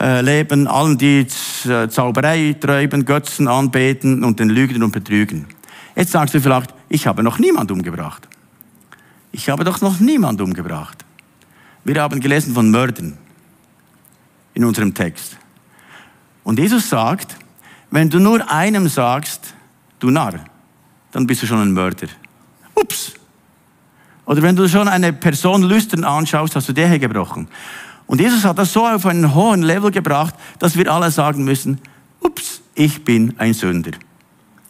äh, 0.00 0.20
leben, 0.20 0.66
allen, 0.66 0.98
die 0.98 1.26
äh, 1.66 1.88
Zauberei 1.88 2.56
treiben, 2.58 3.04
Götzen 3.04 3.48
anbeten 3.48 4.24
und 4.24 4.40
den 4.40 4.48
Lügen 4.48 4.82
und 4.82 4.92
Betrügen. 4.92 5.46
Jetzt 5.94 6.12
sagst 6.12 6.34
du 6.34 6.40
vielleicht, 6.40 6.74
ich 6.88 7.06
habe 7.06 7.22
noch 7.22 7.38
niemand 7.38 7.70
umgebracht. 7.70 8.28
Ich 9.32 9.48
habe 9.48 9.64
doch 9.64 9.80
noch 9.80 10.00
niemand 10.00 10.40
umgebracht. 10.40 11.04
Wir 11.84 12.00
haben 12.00 12.20
gelesen 12.20 12.54
von 12.54 12.70
Mördern 12.70 13.18
in 14.54 14.64
unserem 14.64 14.94
Text. 14.94 15.36
Und 16.44 16.58
Jesus 16.58 16.88
sagt, 16.88 17.36
wenn 17.90 18.10
du 18.10 18.18
nur 18.18 18.50
einem 18.50 18.88
sagst, 18.88 19.54
du 19.98 20.10
Narr, 20.10 20.44
dann 21.12 21.26
bist 21.26 21.42
du 21.42 21.46
schon 21.46 21.60
ein 21.60 21.72
Mörder. 21.72 22.08
Ups. 22.74 23.12
Oder 24.26 24.42
wenn 24.42 24.56
du 24.56 24.68
schon 24.68 24.88
eine 24.88 25.12
Person 25.12 25.62
lüstern 25.62 26.04
anschaust, 26.04 26.56
hast 26.56 26.68
du 26.68 26.72
der 26.72 26.98
gebrochen. 26.98 27.48
Und 28.06 28.20
Jesus 28.20 28.44
hat 28.44 28.58
das 28.58 28.72
so 28.72 28.86
auf 28.86 29.06
einen 29.06 29.34
hohen 29.34 29.62
Level 29.62 29.90
gebracht, 29.90 30.34
dass 30.58 30.76
wir 30.76 30.92
alle 30.92 31.10
sagen 31.10 31.44
müssen, 31.44 31.80
ups, 32.20 32.60
ich 32.74 33.04
bin 33.04 33.34
ein 33.38 33.54
Sünder. 33.54 33.92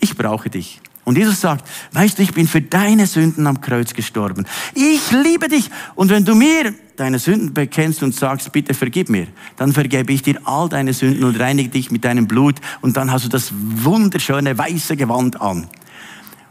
Ich 0.00 0.16
brauche 0.16 0.50
dich. 0.50 0.80
Und 1.04 1.18
Jesus 1.18 1.40
sagt, 1.40 1.68
weißt 1.92 2.18
du, 2.18 2.22
ich 2.22 2.32
bin 2.32 2.48
für 2.48 2.62
deine 2.62 3.06
Sünden 3.06 3.46
am 3.46 3.60
Kreuz 3.60 3.92
gestorben. 3.92 4.46
Ich 4.74 5.10
liebe 5.12 5.48
dich. 5.48 5.70
Und 5.94 6.08
wenn 6.10 6.24
du 6.24 6.34
mir 6.34 6.74
deine 6.96 7.18
Sünden 7.18 7.52
bekennst 7.52 8.02
und 8.02 8.14
sagst, 8.14 8.50
bitte 8.52 8.72
vergib 8.72 9.10
mir, 9.10 9.26
dann 9.56 9.72
vergebe 9.72 10.12
ich 10.12 10.22
dir 10.22 10.40
all 10.44 10.68
deine 10.68 10.94
Sünden 10.94 11.24
und 11.24 11.38
reinige 11.38 11.68
dich 11.68 11.90
mit 11.90 12.04
deinem 12.04 12.26
Blut 12.26 12.56
und 12.80 12.96
dann 12.96 13.10
hast 13.12 13.26
du 13.26 13.28
das 13.28 13.52
wunderschöne 13.52 14.56
weiße 14.56 14.96
Gewand 14.96 15.40
an. 15.40 15.68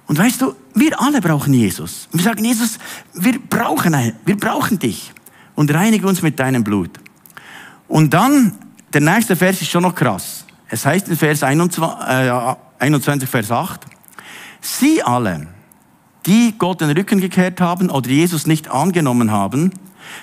Und 0.08 0.18
weißt 0.18 0.42
du, 0.42 0.56
wir 0.76 1.00
alle 1.02 1.22
brauchen 1.22 1.54
Jesus. 1.54 2.08
Und 2.12 2.20
wir 2.20 2.24
sagen, 2.24 2.44
Jesus, 2.44 2.78
wir 3.14 3.40
brauchen, 3.40 3.96
wir 4.26 4.38
brauchen 4.38 4.80
dich 4.80 5.12
und 5.56 5.74
reinige 5.74 6.08
uns 6.08 6.22
mit 6.22 6.40
deinem 6.40 6.64
Blut. 6.64 6.92
Und 7.88 8.14
dann, 8.14 8.58
der 8.92 9.02
nächste 9.02 9.36
Vers 9.36 9.62
ist 9.62 9.70
schon 9.70 9.84
noch 9.84 9.96
krass. 9.96 10.46
Es 10.68 10.86
heißt 10.86 11.08
in 11.08 11.16
Vers 11.16 11.44
21, 11.44 11.84
äh, 11.84 12.56
21 12.80 13.30
Vers 13.30 13.52
8, 13.52 13.86
Sie 14.62 15.04
alle, 15.04 15.48
die 16.26 16.56
Gott 16.58 16.82
den 16.82 16.92
Rücken 16.92 17.20
gekehrt 17.20 17.60
haben 17.60 17.90
oder 17.90 18.10
Jesus 18.10 18.48
nicht 18.48 18.70
angenommen 18.70 19.30
haben, 19.32 19.72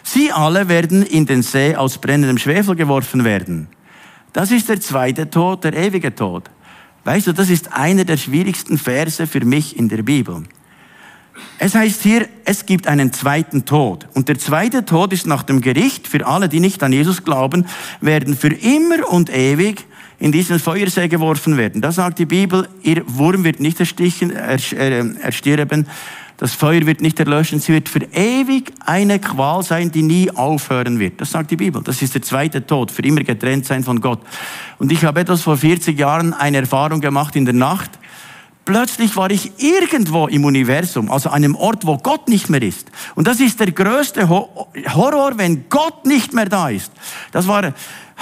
sie 0.02 0.32
alle 0.32 0.68
werden 0.68 1.02
in 1.02 1.26
den 1.26 1.42
See 1.42 1.76
aus 1.76 1.98
brennendem 1.98 2.38
Schwefel 2.38 2.74
geworfen 2.74 3.24
werden. 3.24 3.68
Das 4.32 4.50
ist 4.50 4.68
der 4.68 4.80
zweite 4.80 5.28
Tod, 5.28 5.64
der 5.64 5.74
ewige 5.74 6.14
Tod. 6.14 6.50
Weißt 7.04 7.26
du, 7.26 7.32
das 7.32 7.48
ist 7.48 7.72
einer 7.72 8.04
der 8.04 8.16
schwierigsten 8.16 8.78
Verse 8.78 9.26
für 9.26 9.44
mich 9.44 9.76
in 9.76 9.88
der 9.88 10.02
Bibel. 10.02 10.44
Es 11.58 11.74
heißt 11.74 12.02
hier, 12.02 12.28
es 12.44 12.66
gibt 12.66 12.86
einen 12.86 13.12
zweiten 13.12 13.64
Tod. 13.64 14.06
Und 14.14 14.28
der 14.28 14.38
zweite 14.38 14.84
Tod 14.84 15.12
ist 15.12 15.26
nach 15.26 15.42
dem 15.42 15.60
Gericht 15.60 16.06
für 16.06 16.26
alle, 16.26 16.48
die 16.48 16.60
nicht 16.60 16.82
an 16.82 16.92
Jesus 16.92 17.24
glauben, 17.24 17.66
werden 18.00 18.36
für 18.36 18.52
immer 18.52 19.10
und 19.10 19.30
ewig 19.30 19.86
in 20.18 20.32
diesen 20.32 20.58
Feuersee 20.58 21.08
geworfen 21.08 21.56
werden. 21.56 21.80
Da 21.80 21.92
sagt 21.92 22.18
die 22.18 22.26
Bibel, 22.26 22.68
ihr 22.82 23.02
Wurm 23.06 23.44
wird 23.44 23.60
nicht 23.60 23.80
erstichen, 23.80 24.30
äh, 24.30 24.58
erstirben, 25.22 25.86
das 26.40 26.54
Feuer 26.54 26.86
wird 26.86 27.02
nicht 27.02 27.20
erlöschen, 27.20 27.60
sie 27.60 27.74
wird 27.74 27.90
für 27.90 28.00
ewig 28.14 28.72
eine 28.86 29.18
Qual 29.18 29.62
sein, 29.62 29.92
die 29.92 30.00
nie 30.00 30.30
aufhören 30.30 30.98
wird. 30.98 31.20
Das 31.20 31.32
sagt 31.32 31.50
die 31.50 31.56
Bibel. 31.56 31.82
Das 31.82 32.00
ist 32.00 32.14
der 32.14 32.22
zweite 32.22 32.66
Tod, 32.66 32.90
für 32.90 33.02
immer 33.02 33.22
getrennt 33.22 33.66
sein 33.66 33.84
von 33.84 34.00
Gott. 34.00 34.20
Und 34.78 34.90
ich 34.90 35.04
habe 35.04 35.20
etwas 35.20 35.42
vor 35.42 35.58
40 35.58 35.98
Jahren 35.98 36.32
eine 36.32 36.56
Erfahrung 36.56 37.02
gemacht 37.02 37.36
in 37.36 37.44
der 37.44 37.52
Nacht. 37.52 37.90
Plötzlich 38.70 39.16
war 39.16 39.32
ich 39.32 39.50
irgendwo 39.58 40.28
im 40.28 40.44
Universum, 40.44 41.10
also 41.10 41.28
einem 41.28 41.56
Ort, 41.56 41.84
wo 41.88 41.96
Gott 41.96 42.28
nicht 42.28 42.48
mehr 42.48 42.62
ist. 42.62 42.88
Und 43.16 43.26
das 43.26 43.40
ist 43.40 43.58
der 43.58 43.72
größte 43.72 44.28
Horror, 44.28 45.32
wenn 45.38 45.68
Gott 45.68 46.06
nicht 46.06 46.32
mehr 46.32 46.44
da 46.44 46.68
ist. 46.68 46.92
Das 47.32 47.48
war 47.48 47.74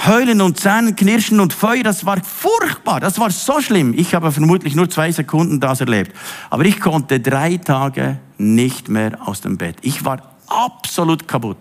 Heulen 0.07 0.41
und 0.41 0.59
Zähnen, 0.59 0.95
Knirschen 0.95 1.39
und 1.39 1.53
Feuer, 1.53 1.83
das 1.83 2.03
war 2.03 2.17
furchtbar, 2.23 2.99
das 2.99 3.19
war 3.19 3.29
so 3.29 3.61
schlimm. 3.61 3.93
Ich 3.95 4.15
habe 4.15 4.31
vermutlich 4.31 4.73
nur 4.73 4.89
zwei 4.89 5.11
Sekunden 5.11 5.59
das 5.59 5.81
erlebt. 5.81 6.15
Aber 6.49 6.65
ich 6.65 6.79
konnte 6.79 7.19
drei 7.19 7.57
Tage 7.57 8.17
nicht 8.39 8.89
mehr 8.89 9.19
aus 9.27 9.41
dem 9.41 9.55
Bett. 9.55 9.75
Ich 9.83 10.03
war 10.03 10.35
absolut 10.47 11.27
kaputt. 11.27 11.59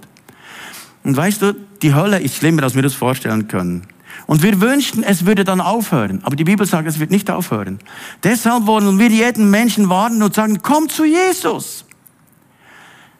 Und 1.04 1.14
weißt 1.14 1.42
du, 1.42 1.52
die 1.82 1.94
Hölle 1.94 2.20
ist 2.20 2.36
schlimmer, 2.36 2.62
als 2.62 2.74
wir 2.74 2.80
das 2.80 2.94
vorstellen 2.94 3.48
können. 3.48 3.86
Und 4.26 4.42
wir 4.42 4.60
wünschten, 4.60 5.02
es 5.02 5.24
würde 5.24 5.44
dann 5.44 5.60
aufhören. 5.60 6.20
Aber 6.24 6.36
die 6.36 6.44
Bibel 6.44 6.66
sagt, 6.66 6.86
es 6.88 6.98
wird 6.98 7.10
nicht 7.10 7.30
aufhören. 7.30 7.78
Deshalb 8.22 8.66
wollen 8.66 8.98
wir 8.98 9.08
jeden 9.08 9.50
Menschen 9.50 9.88
warnen 9.88 10.22
und 10.22 10.34
sagen, 10.34 10.58
komm 10.62 10.88
zu 10.88 11.04
Jesus. 11.04 11.84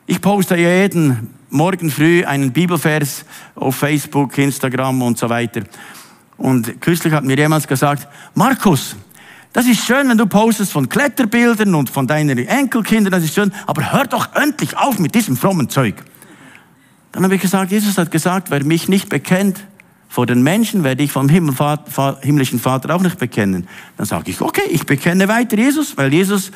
Ich 0.07 0.21
poste 0.21 0.57
jeden 0.57 1.35
morgen 1.51 1.91
früh 1.91 2.25
einen 2.25 2.53
Bibelvers 2.53 3.25
auf 3.55 3.77
Facebook, 3.77 4.37
Instagram 4.39 5.03
und 5.03 5.19
so 5.19 5.29
weiter. 5.29 5.63
Und 6.37 6.81
kürzlich 6.81 7.13
hat 7.13 7.25
mir 7.25 7.37
jemand 7.37 7.67
gesagt, 7.67 8.07
Markus, 8.35 8.97
das 9.53 9.67
ist 9.67 9.85
schön, 9.85 10.09
wenn 10.09 10.19
du 10.19 10.27
postest 10.27 10.73
von 10.73 10.89
Kletterbildern 10.89 11.75
und 11.75 11.91
von 11.91 12.07
deinen 12.07 12.39
Enkelkindern, 12.39 13.13
das 13.13 13.25
ist 13.25 13.35
schön, 13.35 13.53
aber 13.67 13.93
hör 13.93 14.05
doch 14.05 14.35
endlich 14.35 14.77
auf 14.77 14.99
mit 14.99 15.15
diesem 15.15 15.37
frommen 15.37 15.69
Zeug. 15.69 15.97
Dann 17.13 17.25
habe 17.25 17.35
ich 17.35 17.41
gesagt, 17.41 17.73
Jesus 17.73 17.99
hat 17.99 18.11
gesagt, 18.11 18.51
wer 18.51 18.65
mich 18.65 18.89
nicht 18.89 19.09
bekennt 19.09 19.65
vor 20.09 20.27
den 20.27 20.43
Menschen, 20.43 20.85
werde 20.85 21.03
ich 21.03 21.13
vom 21.13 21.29
himmlischen 21.29 22.59
Vater 22.59 22.95
auch 22.95 23.03
nicht 23.03 23.19
bekennen. 23.19 23.69
Dann 23.97 24.07
sage 24.07 24.31
ich, 24.31 24.41
okay, 24.41 24.63
ich 24.71 24.87
bekenne 24.87 25.29
weiter 25.29 25.57
Jesus, 25.57 25.97
weil 25.97 26.13
Jesus 26.13 26.51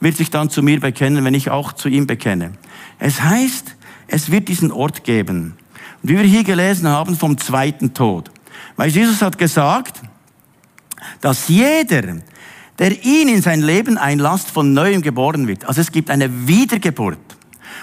wird 0.00 0.16
sich 0.16 0.30
dann 0.30 0.50
zu 0.50 0.62
mir 0.62 0.80
bekennen, 0.80 1.24
wenn 1.24 1.34
ich 1.34 1.50
auch 1.50 1.72
zu 1.72 1.88
ihm 1.88 2.06
bekenne. 2.06 2.52
Es 2.98 3.22
heißt, 3.22 3.76
es 4.08 4.30
wird 4.30 4.48
diesen 4.48 4.72
Ort 4.72 5.04
geben. 5.04 5.56
Und 6.02 6.10
wie 6.10 6.16
wir 6.16 6.24
hier 6.24 6.44
gelesen 6.44 6.88
haben 6.88 7.16
vom 7.16 7.38
zweiten 7.38 7.94
Tod. 7.94 8.30
Weil 8.76 8.90
Jesus 8.90 9.22
hat 9.22 9.38
gesagt, 9.38 10.02
dass 11.20 11.48
jeder, 11.48 12.16
der 12.78 13.04
ihn 13.04 13.28
in 13.28 13.40
sein 13.40 13.62
Leben 13.62 13.96
einlasst, 13.96 14.50
von 14.50 14.72
neuem 14.72 15.00
geboren 15.00 15.46
wird. 15.46 15.64
Also 15.64 15.80
es 15.80 15.92
gibt 15.92 16.10
eine 16.10 16.48
Wiedergeburt. 16.48 17.35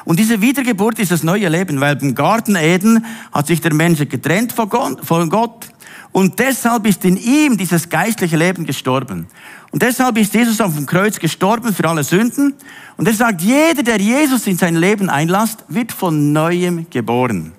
Und 0.06 0.20
diese 0.20 0.42
Wiedergeburt 0.42 1.00
ist 1.00 1.12
das 1.12 1.24
neue 1.24 1.48
Leben, 1.50 1.80
weil 1.80 1.98
im 2.02 2.16
Garten 2.16 2.56
Eden 2.56 3.06
hat 3.32 3.48
sich 3.48 3.62
der 3.62 3.74
Mensch 3.74 4.00
getrennt 4.10 4.54
von 4.54 5.30
Gott 5.30 5.74
und 6.14 6.38
deshalb 6.38 6.86
ist 6.86 7.04
in 7.06 7.18
ihm 7.18 7.58
dieses 7.58 7.90
geistliche 7.90 8.38
Leben 8.38 8.66
gestorben. 8.66 9.28
Und 9.72 9.82
deshalb 9.82 10.16
ist 10.20 10.36
Jesus 10.36 10.62
auf 10.62 10.76
dem 10.76 10.86
Kreuz 10.86 11.18
gestorben 11.20 11.74
für 11.74 11.90
alle 11.90 12.04
Sünden. 12.04 12.54
Und 12.98 13.08
er 13.08 13.16
sagt, 13.16 13.42
jeder, 13.42 13.82
der 13.82 14.00
Jesus 14.00 14.46
in 14.46 14.56
sein 14.56 14.76
Leben 14.76 15.10
einlasst, 15.10 15.66
wird 15.68 15.92
von 15.92 16.32
neuem 16.32 16.86
geboren. 16.92 17.54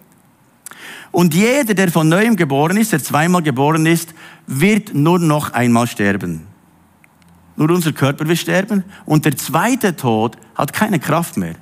Und 1.11 1.35
jeder, 1.35 1.75
der 1.75 1.91
von 1.91 2.09
neuem 2.09 2.37
geboren 2.37 2.77
ist, 2.77 2.93
der 2.93 3.03
zweimal 3.03 3.43
geboren 3.43 3.87
ist, 3.87 4.15
wird 4.47 4.95
nur 4.95 5.19
noch 5.19 5.53
einmal 5.53 5.89
sterben. 5.89 6.47
Nur 7.57 7.71
unser 7.71 7.93
Körper 7.93 8.27
wird 8.29 8.39
sterben 8.39 8.85
und 9.05 9.25
der 9.25 9.37
zweite 9.37 9.97
Tod 9.97 10.37
hat 10.55 10.73
keine 10.73 11.01
Kraft 11.01 11.37
mehr. 11.37 11.55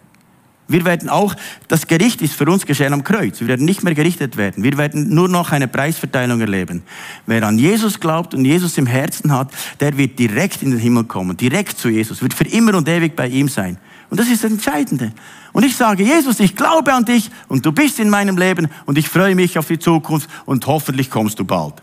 Wir 0.69 0.85
werden 0.85 1.09
auch, 1.09 1.35
das 1.69 1.87
Gericht 1.87 2.23
ist 2.23 2.35
für 2.35 2.47
uns 2.47 2.65
geschehen 2.65 2.93
am 2.93 3.05
Kreuz. 3.05 3.41
Wir 3.41 3.49
werden 3.49 3.67
nicht 3.67 3.83
mehr 3.83 3.95
gerichtet 3.95 4.37
werden. 4.37 4.63
Wir 4.63 4.79
werden 4.79 5.13
nur 5.15 5.29
noch 5.29 5.53
eine 5.53 5.69
Preisverteilung 5.69 6.41
erleben. 6.41 6.83
Wer 7.27 7.43
an 7.43 7.59
Jesus 7.59 8.01
glaubt 8.01 8.33
und 8.33 8.45
Jesus 8.45 8.79
im 8.79 8.87
Herzen 8.87 9.33
hat, 9.33 9.51
der 9.81 9.99
wird 9.99 10.19
direkt 10.19 10.63
in 10.63 10.71
den 10.71 10.79
Himmel 10.79 11.05
kommen, 11.05 11.37
direkt 11.37 11.79
zu 11.79 11.89
Jesus, 11.89 12.23
wird 12.23 12.33
für 12.33 12.47
immer 12.47 12.75
und 12.75 12.89
ewig 12.89 13.17
bei 13.17 13.29
ihm 13.29 13.49
sein. 13.49 13.77
Und 14.09 14.21
das 14.21 14.29
ist 14.29 14.45
das 14.45 14.53
Entscheidende. 14.53 15.13
Und 15.53 15.65
ich 15.65 15.77
sage, 15.77 16.05
Jesus, 16.05 16.39
ich 16.41 16.55
glaube 16.55 16.93
an 16.93 17.05
dich 17.05 17.31
und 17.49 17.67
du 17.67 17.73
bist 17.73 17.99
in 17.99 18.09
meinem 18.09 18.39
Leben 18.39 18.69
und 18.87 18.99
ich 18.99 19.09
freue 19.09 19.35
mich 19.35 19.59
auf 19.59 19.67
die 19.67 19.79
Zukunft 19.79 20.29
und 20.47 20.67
hoffentlich 20.67 21.11
kommst 21.11 21.39
du 21.39 21.45
bald. 21.45 21.75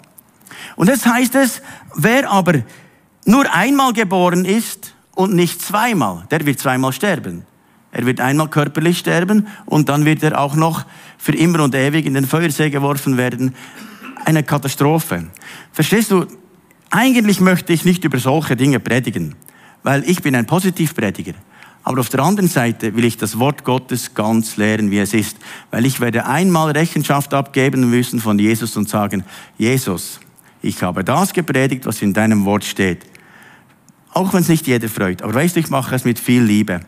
Und 0.75 0.87
jetzt 0.87 1.05
heißt 1.05 1.35
es, 1.35 1.61
wer 1.95 2.29
aber 2.29 2.63
nur 3.25 3.51
einmal 3.53 3.93
geboren 3.93 4.45
ist 4.45 4.93
und 5.15 5.33
nicht 5.33 5.61
zweimal, 5.61 6.25
der 6.31 6.45
wird 6.45 6.59
zweimal 6.59 6.93
sterben. 6.93 7.48
Er 7.91 8.05
wird 8.05 8.19
einmal 8.19 8.49
körperlich 8.49 8.99
sterben 8.99 9.47
und 9.65 9.89
dann 9.89 10.05
wird 10.05 10.23
er 10.23 10.39
auch 10.39 10.55
noch 10.55 10.85
für 11.17 11.35
immer 11.35 11.63
und 11.63 11.73
ewig 11.73 12.05
in 12.05 12.13
den 12.13 12.25
Feuersee 12.25 12.69
geworfen 12.69 13.17
werden. 13.17 13.55
Eine 14.25 14.43
Katastrophe. 14.43 15.27
Verstehst 15.71 16.11
du? 16.11 16.25
Eigentlich 16.91 17.39
möchte 17.39 17.73
ich 17.73 17.85
nicht 17.85 18.03
über 18.03 18.19
solche 18.19 18.55
Dinge 18.55 18.79
predigen, 18.79 19.35
weil 19.83 20.03
ich 20.09 20.21
bin 20.21 20.35
ein 20.35 20.45
Positivprediger. 20.45 21.33
Aber 21.83 22.01
auf 22.01 22.09
der 22.09 22.19
anderen 22.19 22.49
Seite 22.49 22.95
will 22.95 23.05
ich 23.05 23.17
das 23.17 23.39
Wort 23.39 23.63
Gottes 23.63 24.13
ganz 24.13 24.57
lehren, 24.57 24.91
wie 24.91 24.99
es 24.99 25.13
ist, 25.13 25.37
weil 25.71 25.85
ich 25.85 25.99
werde 25.99 26.25
einmal 26.25 26.71
Rechenschaft 26.71 27.33
abgeben 27.33 27.89
müssen 27.89 28.19
von 28.19 28.37
Jesus 28.37 28.75
und 28.75 28.89
sagen, 28.89 29.23
Jesus, 29.57 30.19
ich 30.61 30.83
habe 30.83 31.03
das 31.03 31.33
gepredigt, 31.33 31.85
was 31.85 32.01
in 32.01 32.13
deinem 32.13 32.45
Wort 32.45 32.65
steht. 32.65 33.05
Auch 34.11 34.33
wenn 34.33 34.41
es 34.41 34.49
nicht 34.49 34.67
jeder 34.67 34.89
freut. 34.89 35.21
Aber 35.21 35.33
weißt 35.33 35.55
du, 35.55 35.59
ich 35.59 35.69
mache 35.69 35.95
es 35.95 36.03
mit 36.03 36.19
viel 36.19 36.43
Liebe. 36.43 36.81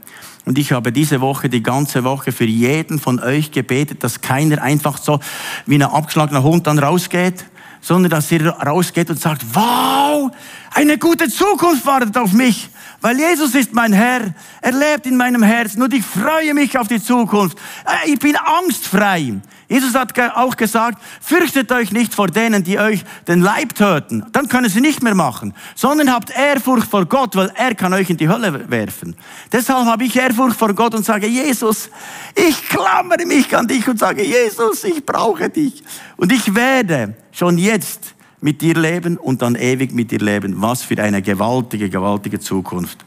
Und 0.45 0.57
ich 0.57 0.71
habe 0.71 0.91
diese 0.91 1.21
Woche, 1.21 1.49
die 1.49 1.61
ganze 1.61 2.03
Woche 2.03 2.31
für 2.31 2.45
jeden 2.45 2.99
von 2.99 3.19
euch 3.19 3.51
gebetet, 3.51 4.03
dass 4.03 4.21
keiner 4.21 4.61
einfach 4.61 4.97
so 4.97 5.19
wie 5.65 5.75
ein 5.75 5.83
abgeschlagener 5.83 6.43
Hund 6.43 6.65
dann 6.65 6.79
rausgeht, 6.79 7.45
sondern 7.81 8.09
dass 8.09 8.31
ihr 8.31 8.47
rausgeht 8.47 9.09
und 9.09 9.19
sagt, 9.19 9.43
wow, 9.53 10.31
eine 10.73 10.97
gute 10.97 11.29
Zukunft 11.29 11.85
wartet 11.85 12.17
auf 12.17 12.33
mich, 12.33 12.69
weil 13.01 13.17
Jesus 13.17 13.55
ist 13.55 13.73
mein 13.73 13.93
Herr, 13.93 14.33
er 14.61 14.71
lebt 14.71 15.07
in 15.07 15.17
meinem 15.17 15.43
Herzen 15.43 15.81
und 15.81 15.93
ich 15.93 16.05
freue 16.05 16.53
mich 16.53 16.77
auf 16.77 16.87
die 16.87 17.01
Zukunft. 17.01 17.57
Äh, 17.85 18.11
ich 18.11 18.19
bin 18.19 18.35
angstfrei. 18.35 19.41
Jesus 19.67 19.95
hat 19.95 20.19
auch 20.35 20.57
gesagt, 20.57 21.01
fürchtet 21.21 21.71
euch 21.71 21.91
nicht 21.93 22.13
vor 22.13 22.27
denen, 22.27 22.63
die 22.63 22.77
euch 22.77 23.05
den 23.27 23.41
Leib 23.41 23.73
töten. 23.73 24.25
Dann 24.33 24.49
können 24.49 24.69
sie 24.69 24.81
nicht 24.81 25.01
mehr 25.01 25.15
machen. 25.15 25.53
Sondern 25.75 26.11
habt 26.11 26.29
Ehrfurcht 26.29 26.89
vor 26.89 27.05
Gott, 27.05 27.37
weil 27.37 27.51
er 27.55 27.73
kann 27.73 27.93
euch 27.93 28.09
in 28.09 28.17
die 28.17 28.27
Hölle 28.27 28.69
werfen. 28.69 29.15
Deshalb 29.51 29.85
habe 29.85 30.03
ich 30.03 30.15
Ehrfurcht 30.15 30.57
vor 30.57 30.73
Gott 30.73 30.93
und 30.93 31.05
sage, 31.05 31.25
Jesus, 31.25 31.89
ich 32.35 32.67
klammere 32.67 33.25
mich 33.25 33.55
an 33.55 33.65
dich 33.65 33.87
und 33.87 33.97
sage, 33.97 34.23
Jesus, 34.23 34.83
ich 34.83 35.05
brauche 35.05 35.49
dich. 35.49 35.81
Und 36.17 36.33
ich 36.33 36.53
werde 36.53 37.15
schon 37.31 37.57
jetzt 37.57 38.13
mit 38.41 38.61
dir 38.61 38.75
leben 38.75 39.17
und 39.17 39.41
dann 39.41 39.55
ewig 39.55 39.93
mit 39.93 40.11
dir 40.11 40.19
leben. 40.19 40.61
Was 40.61 40.83
für 40.83 41.01
eine 41.01 41.21
gewaltige, 41.21 41.89
gewaltige 41.89 42.39
Zukunft. 42.39 43.05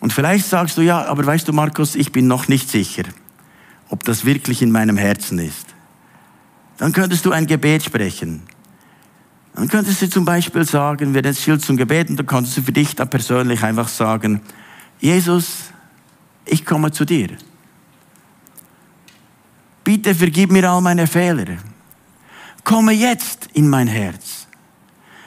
Und 0.00 0.12
vielleicht 0.12 0.46
sagst 0.46 0.78
du, 0.78 0.82
ja, 0.82 1.04
aber 1.04 1.24
weißt 1.26 1.46
du, 1.46 1.52
Markus, 1.52 1.94
ich 1.94 2.10
bin 2.10 2.26
noch 2.26 2.48
nicht 2.48 2.70
sicher 2.70 3.04
ob 3.90 4.04
das 4.04 4.24
wirklich 4.24 4.62
in 4.62 4.70
meinem 4.70 4.96
Herzen 4.96 5.38
ist. 5.38 5.66
Dann 6.78 6.92
könntest 6.92 7.26
du 7.26 7.32
ein 7.32 7.46
Gebet 7.46 7.82
sprechen. 7.82 8.42
Dann 9.54 9.68
könntest 9.68 10.00
du 10.00 10.08
zum 10.08 10.24
Beispiel 10.24 10.64
sagen, 10.64 11.12
wir 11.12 11.22
jetzt 11.22 11.42
Schild 11.42 11.62
zum 11.62 11.76
Gebet 11.76 12.08
und 12.08 12.16
dann 12.16 12.26
kannst 12.26 12.56
du 12.56 12.62
für 12.62 12.72
dich 12.72 12.94
da 12.94 13.04
persönlich 13.04 13.62
einfach 13.62 13.88
sagen, 13.88 14.40
Jesus, 15.00 15.72
ich 16.46 16.64
komme 16.64 16.92
zu 16.92 17.04
dir. 17.04 17.30
Bitte 19.82 20.14
vergib 20.14 20.52
mir 20.52 20.70
all 20.70 20.80
meine 20.80 21.06
Fehler. 21.06 21.56
Komme 22.64 22.92
jetzt 22.92 23.48
in 23.54 23.68
mein 23.68 23.86
Herz. 23.86 24.46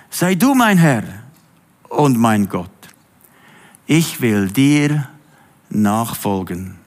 Sei 0.09 0.35
du 0.35 0.53
mein 0.53 0.77
Herr 0.77 1.03
und 1.89 2.17
mein 2.17 2.47
Gott. 2.47 2.69
Ich 3.85 4.21
will 4.21 4.49
dir 4.49 5.09
nachfolgen. 5.69 6.77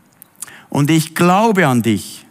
Und 0.69 0.91
ich 0.91 1.15
glaube 1.15 1.67
an 1.67 1.83
dich. 1.83 2.27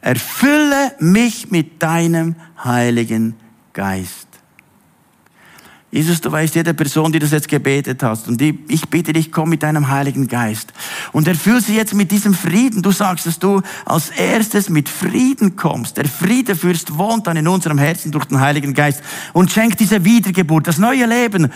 Erfülle 0.00 0.94
mich 0.98 1.50
mit 1.50 1.82
deinem 1.82 2.34
Heiligen 2.64 3.36
Geist. 3.72 4.31
Jesus, 5.94 6.22
du 6.22 6.32
weißt, 6.32 6.54
jede 6.54 6.72
Person, 6.72 7.12
die 7.12 7.18
das 7.18 7.32
jetzt 7.32 7.48
gebetet 7.48 8.02
hast, 8.02 8.26
und 8.26 8.40
die, 8.40 8.58
ich 8.68 8.88
bitte 8.88 9.12
dich, 9.12 9.30
komm 9.30 9.50
mit 9.50 9.62
deinem 9.62 9.90
Heiligen 9.90 10.26
Geist 10.26 10.72
und 11.12 11.28
erfüll 11.28 11.60
sie 11.60 11.76
jetzt 11.76 11.92
mit 11.92 12.10
diesem 12.10 12.32
Frieden. 12.32 12.80
Du 12.80 12.92
sagst, 12.92 13.26
dass 13.26 13.38
du 13.38 13.60
als 13.84 14.08
erstes 14.08 14.70
mit 14.70 14.88
Frieden 14.88 15.54
kommst. 15.54 15.98
Der 15.98 16.06
Friedefürst 16.06 16.96
wohnt 16.96 17.26
dann 17.26 17.36
in 17.36 17.46
unserem 17.46 17.76
Herzen 17.76 18.10
durch 18.10 18.24
den 18.24 18.40
Heiligen 18.40 18.72
Geist 18.72 19.02
und 19.34 19.52
schenkt 19.52 19.80
diese 19.80 20.02
Wiedergeburt, 20.02 20.66
das 20.66 20.78
neue 20.78 21.04
Leben, 21.04 21.52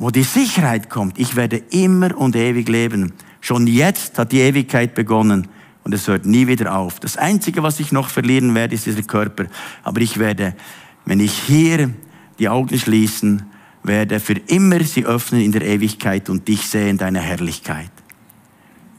wo 0.00 0.10
die 0.10 0.24
Sicherheit 0.24 0.90
kommt. 0.90 1.16
Ich 1.16 1.36
werde 1.36 1.58
immer 1.70 2.18
und 2.18 2.34
ewig 2.34 2.68
leben. 2.68 3.12
Schon 3.40 3.68
jetzt 3.68 4.18
hat 4.18 4.32
die 4.32 4.40
Ewigkeit 4.40 4.96
begonnen 4.96 5.46
und 5.84 5.94
es 5.94 6.08
hört 6.08 6.26
nie 6.26 6.48
wieder 6.48 6.74
auf. 6.74 6.98
Das 6.98 7.16
Einzige, 7.16 7.62
was 7.62 7.78
ich 7.78 7.92
noch 7.92 8.08
verlieren 8.08 8.52
werde, 8.56 8.74
ist 8.74 8.86
dieser 8.86 9.02
Körper. 9.02 9.44
Aber 9.84 10.00
ich 10.00 10.18
werde, 10.18 10.56
wenn 11.04 11.20
ich 11.20 11.34
hier 11.34 11.90
die 12.40 12.48
Augen 12.48 12.76
schließen, 12.76 13.44
werde 13.82 14.20
für 14.20 14.34
immer 14.34 14.82
sie 14.84 15.04
öffnen 15.04 15.40
in 15.40 15.52
der 15.52 15.62
Ewigkeit 15.62 16.28
und 16.28 16.46
dich 16.46 16.66
sehen, 16.66 16.98
deine 16.98 17.20
Herrlichkeit. 17.20 17.90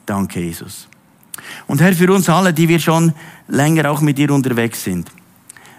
Danke, 0.06 0.40
Jesus. 0.40 0.88
Und 1.68 1.82
Herr, 1.82 1.94
für 1.94 2.12
uns 2.12 2.30
alle, 2.30 2.54
die 2.54 2.68
wir 2.68 2.80
schon 2.80 3.14
länger 3.48 3.92
auch 3.92 4.02
mit 4.02 4.18
dir 4.18 4.32
unterwegs 4.32 4.84
sind, 4.84 5.10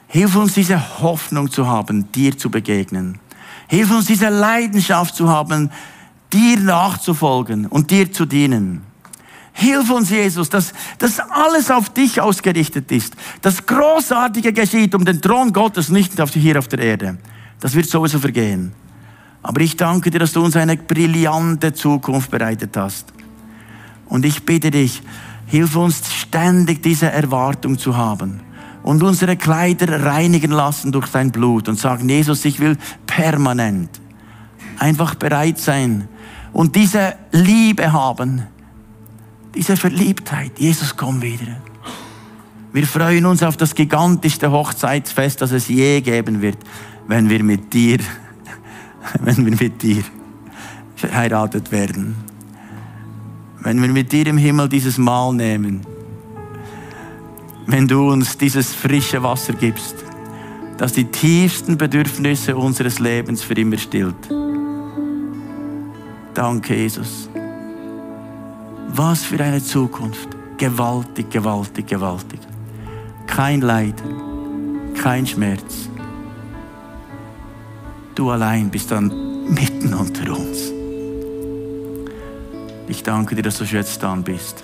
hilf 0.09 0.37
uns 0.37 0.55
diese 0.55 1.01
Hoffnung 1.01 1.51
zu 1.51 1.67
haben, 1.67 2.11
dir 2.13 2.37
zu 2.37 2.51
begegnen. 2.51 3.19
Hilf 3.69 3.91
uns 3.91 4.07
diese 4.07 4.29
Leidenschaft 4.29 5.15
zu 5.15 5.29
haben, 5.29 5.71
dir 6.33 6.59
nachzufolgen 6.59 7.67
und 7.67 7.91
dir 7.91 8.13
zu 8.13 8.27
dienen. 8.27 8.83
Hilf 9.55 9.91
uns, 9.91 10.11
Jesus, 10.11 10.49
dass, 10.49 10.73
dass 10.99 11.21
alles 11.21 11.71
auf 11.71 11.91
dich 11.91 12.21
ausgerichtet 12.21 12.91
ist. 12.91 13.15
Das 13.43 13.67
Großartige 13.67 14.53
geschieht 14.53 14.95
um 14.95 15.05
den 15.05 15.21
Thron 15.21 15.53
Gottes, 15.53 15.91
nicht 15.91 16.13
hier 16.33 16.59
auf 16.59 16.69
der 16.69 16.79
Erde. 16.79 17.19
Das 17.61 17.75
wird 17.75 17.89
sowieso 17.89 18.19
vergehen. 18.19 18.73
Aber 19.43 19.61
ich 19.61 19.77
danke 19.77 20.11
dir, 20.11 20.21
dass 20.21 20.33
du 20.33 20.45
uns 20.45 20.57
eine 20.57 20.77
brillante 20.77 21.73
Zukunft 21.73 22.31
bereitet 22.31 22.77
hast. 22.77 23.13
Und 24.07 24.25
ich 24.25 24.45
bitte 24.45 24.71
dich, 24.71 25.03
hilf 25.47 25.75
uns 25.77 26.13
ständig 26.13 26.83
diese 26.83 27.11
Erwartung 27.11 27.79
zu 27.79 27.97
haben 27.97 28.41
und 28.83 29.03
unsere 29.03 29.37
Kleider 29.37 30.05
reinigen 30.05 30.51
lassen 30.51 30.93
durch 30.93 31.09
dein 31.09 31.31
Blut 31.31 31.69
und 31.69 31.79
sagen, 31.79 32.09
Jesus, 32.09 32.45
ich 32.45 32.61
will 32.61 32.77
permanent 33.07 34.01
einfach 34.79 35.15
bereit 35.15 35.59
sein 35.59 36.09
und 36.53 36.77
diese 36.77 37.15
Liebe 37.31 37.93
haben, 37.93 38.43
diese 39.55 39.77
Verliebtheit. 39.77 40.59
Jesus, 40.59 40.97
komm 40.97 41.23
wieder. 41.23 41.57
Wir 42.73 42.87
freuen 42.87 43.27
uns 43.27 43.43
auf 43.43 43.57
das 43.57 43.75
gigantischste 43.75 44.51
Hochzeitsfest, 44.51 45.43
das 45.43 45.53
es 45.53 45.69
je 45.69 46.01
geben 46.01 46.41
wird, 46.41 46.59
wenn 47.07 47.29
wir 47.29 47.45
mit 47.45 47.73
dir 47.73 47.99
wenn 49.21 49.45
wir 49.45 49.57
mit 49.57 49.83
dir 49.83 50.03
verheiratet 50.97 51.73
werden. 51.73 52.17
Wenn 53.61 53.81
wir 53.81 53.89
mit 53.89 54.13
dir 54.13 54.27
im 54.27 54.39
Himmel 54.39 54.69
dieses 54.69 54.99
Mahl 54.99 55.35
nehmen. 55.35 55.81
Wenn 57.67 57.87
du 57.87 58.11
uns 58.11 58.37
dieses 58.37 58.75
frische 58.75 59.23
Wasser 59.23 59.53
gibst, 59.53 59.97
das 60.79 60.93
die 60.93 61.05
tiefsten 61.05 61.79
Bedürfnisse 61.79 62.57
unseres 62.57 62.99
Lebens 62.99 63.43
für 63.43 63.55
immer 63.55 63.79
stillt. 63.79 64.29
Danke, 66.35 66.75
Jesus. 66.75 67.29
Was 68.89 69.23
für 69.23 69.43
eine 69.43 69.63
Zukunft. 69.63 70.29
Gewaltig, 70.57 71.31
gewaltig, 71.31 71.87
gewaltig. 71.87 72.41
Kein 73.27 73.61
Leid, 73.61 74.03
kein 75.01 75.27
Schmerz 75.27 75.89
Du 78.23 78.31
allein 78.31 78.71
bist 78.71 78.89
dann 78.93 79.53
mitten 79.53 79.93
unter 79.95 80.31
uns. 80.31 80.71
Ich 82.87 83.03
danke 83.03 83.35
dir, 83.35 83.43
dass 83.43 83.59
du 83.59 83.65
jetzt 83.65 84.01
da 84.01 84.15
bist. 84.15 84.63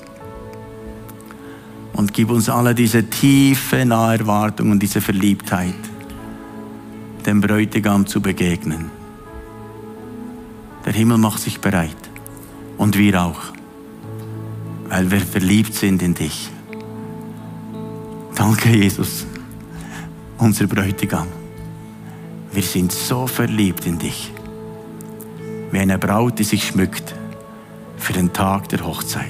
Und 1.92 2.14
gib 2.14 2.30
uns 2.30 2.48
alle 2.48 2.72
diese 2.72 3.10
tiefe 3.10 3.84
Naherwartung 3.84 4.70
und 4.70 4.80
diese 4.80 5.00
Verliebtheit, 5.00 5.74
dem 7.26 7.40
Bräutigam 7.40 8.06
zu 8.06 8.20
begegnen. 8.20 8.92
Der 10.86 10.92
Himmel 10.92 11.18
macht 11.18 11.40
sich 11.40 11.60
bereit 11.60 12.10
und 12.76 12.96
wir 12.96 13.20
auch, 13.20 13.40
weil 14.88 15.10
wir 15.10 15.20
verliebt 15.20 15.74
sind 15.74 16.00
in 16.00 16.14
dich. 16.14 16.48
Danke, 18.36 18.68
Jesus, 18.68 19.26
unser 20.38 20.68
Bräutigam. 20.68 21.37
Wir 22.58 22.64
sind 22.64 22.90
so 22.90 23.28
verliebt 23.28 23.86
in 23.86 24.00
dich. 24.00 24.32
Wie 25.70 25.78
eine 25.78 25.96
Braut, 25.96 26.40
die 26.40 26.42
sich 26.42 26.66
schmückt 26.66 27.14
für 27.96 28.12
den 28.12 28.32
Tag 28.32 28.68
der 28.70 28.84
Hochzeit. 28.84 29.22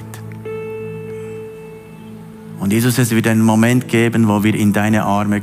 Und 2.59 2.73
Jesus, 2.73 2.97
es 2.97 3.11
wird 3.11 3.27
einen 3.27 3.43
Moment 3.43 3.87
geben, 3.87 4.29
wo 4.29 4.43
wir 4.45 4.55
in 4.55 4.73
deine 4.73 5.03
Arme 5.05 5.43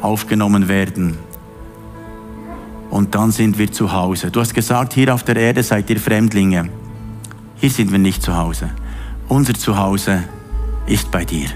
aufgenommen 0.00 0.66
werden. 0.66 1.18
Und 2.88 3.14
dann 3.14 3.32
sind 3.32 3.58
wir 3.58 3.70
zu 3.70 3.92
Hause. 3.92 4.30
Du 4.30 4.40
hast 4.40 4.54
gesagt, 4.54 4.94
hier 4.94 5.12
auf 5.12 5.22
der 5.22 5.36
Erde 5.36 5.62
seid 5.62 5.90
ihr 5.90 6.00
Fremdlinge. 6.00 6.70
Hier 7.56 7.70
sind 7.70 7.92
wir 7.92 7.98
nicht 7.98 8.22
zu 8.22 8.34
Hause. 8.34 8.70
Unser 9.28 9.52
Zuhause 9.52 10.24
ist 10.86 11.10
bei 11.10 11.26
dir. 11.26 11.50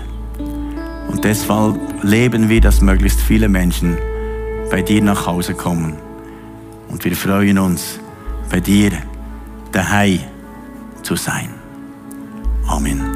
Und 1.08 1.24
deshalb 1.24 1.80
leben 2.02 2.50
wir, 2.50 2.60
dass 2.60 2.82
möglichst 2.82 3.22
viele 3.22 3.48
Menschen 3.48 3.96
bei 4.74 4.82
dir 4.82 5.00
nach 5.00 5.24
Hause 5.24 5.54
kommen. 5.54 5.94
Und 6.88 7.04
wir 7.04 7.14
freuen 7.14 7.60
uns, 7.60 8.00
bei 8.50 8.58
dir 8.58 8.90
daheim 9.70 10.18
zu 11.04 11.14
sein. 11.14 11.48
Amen. 12.66 13.13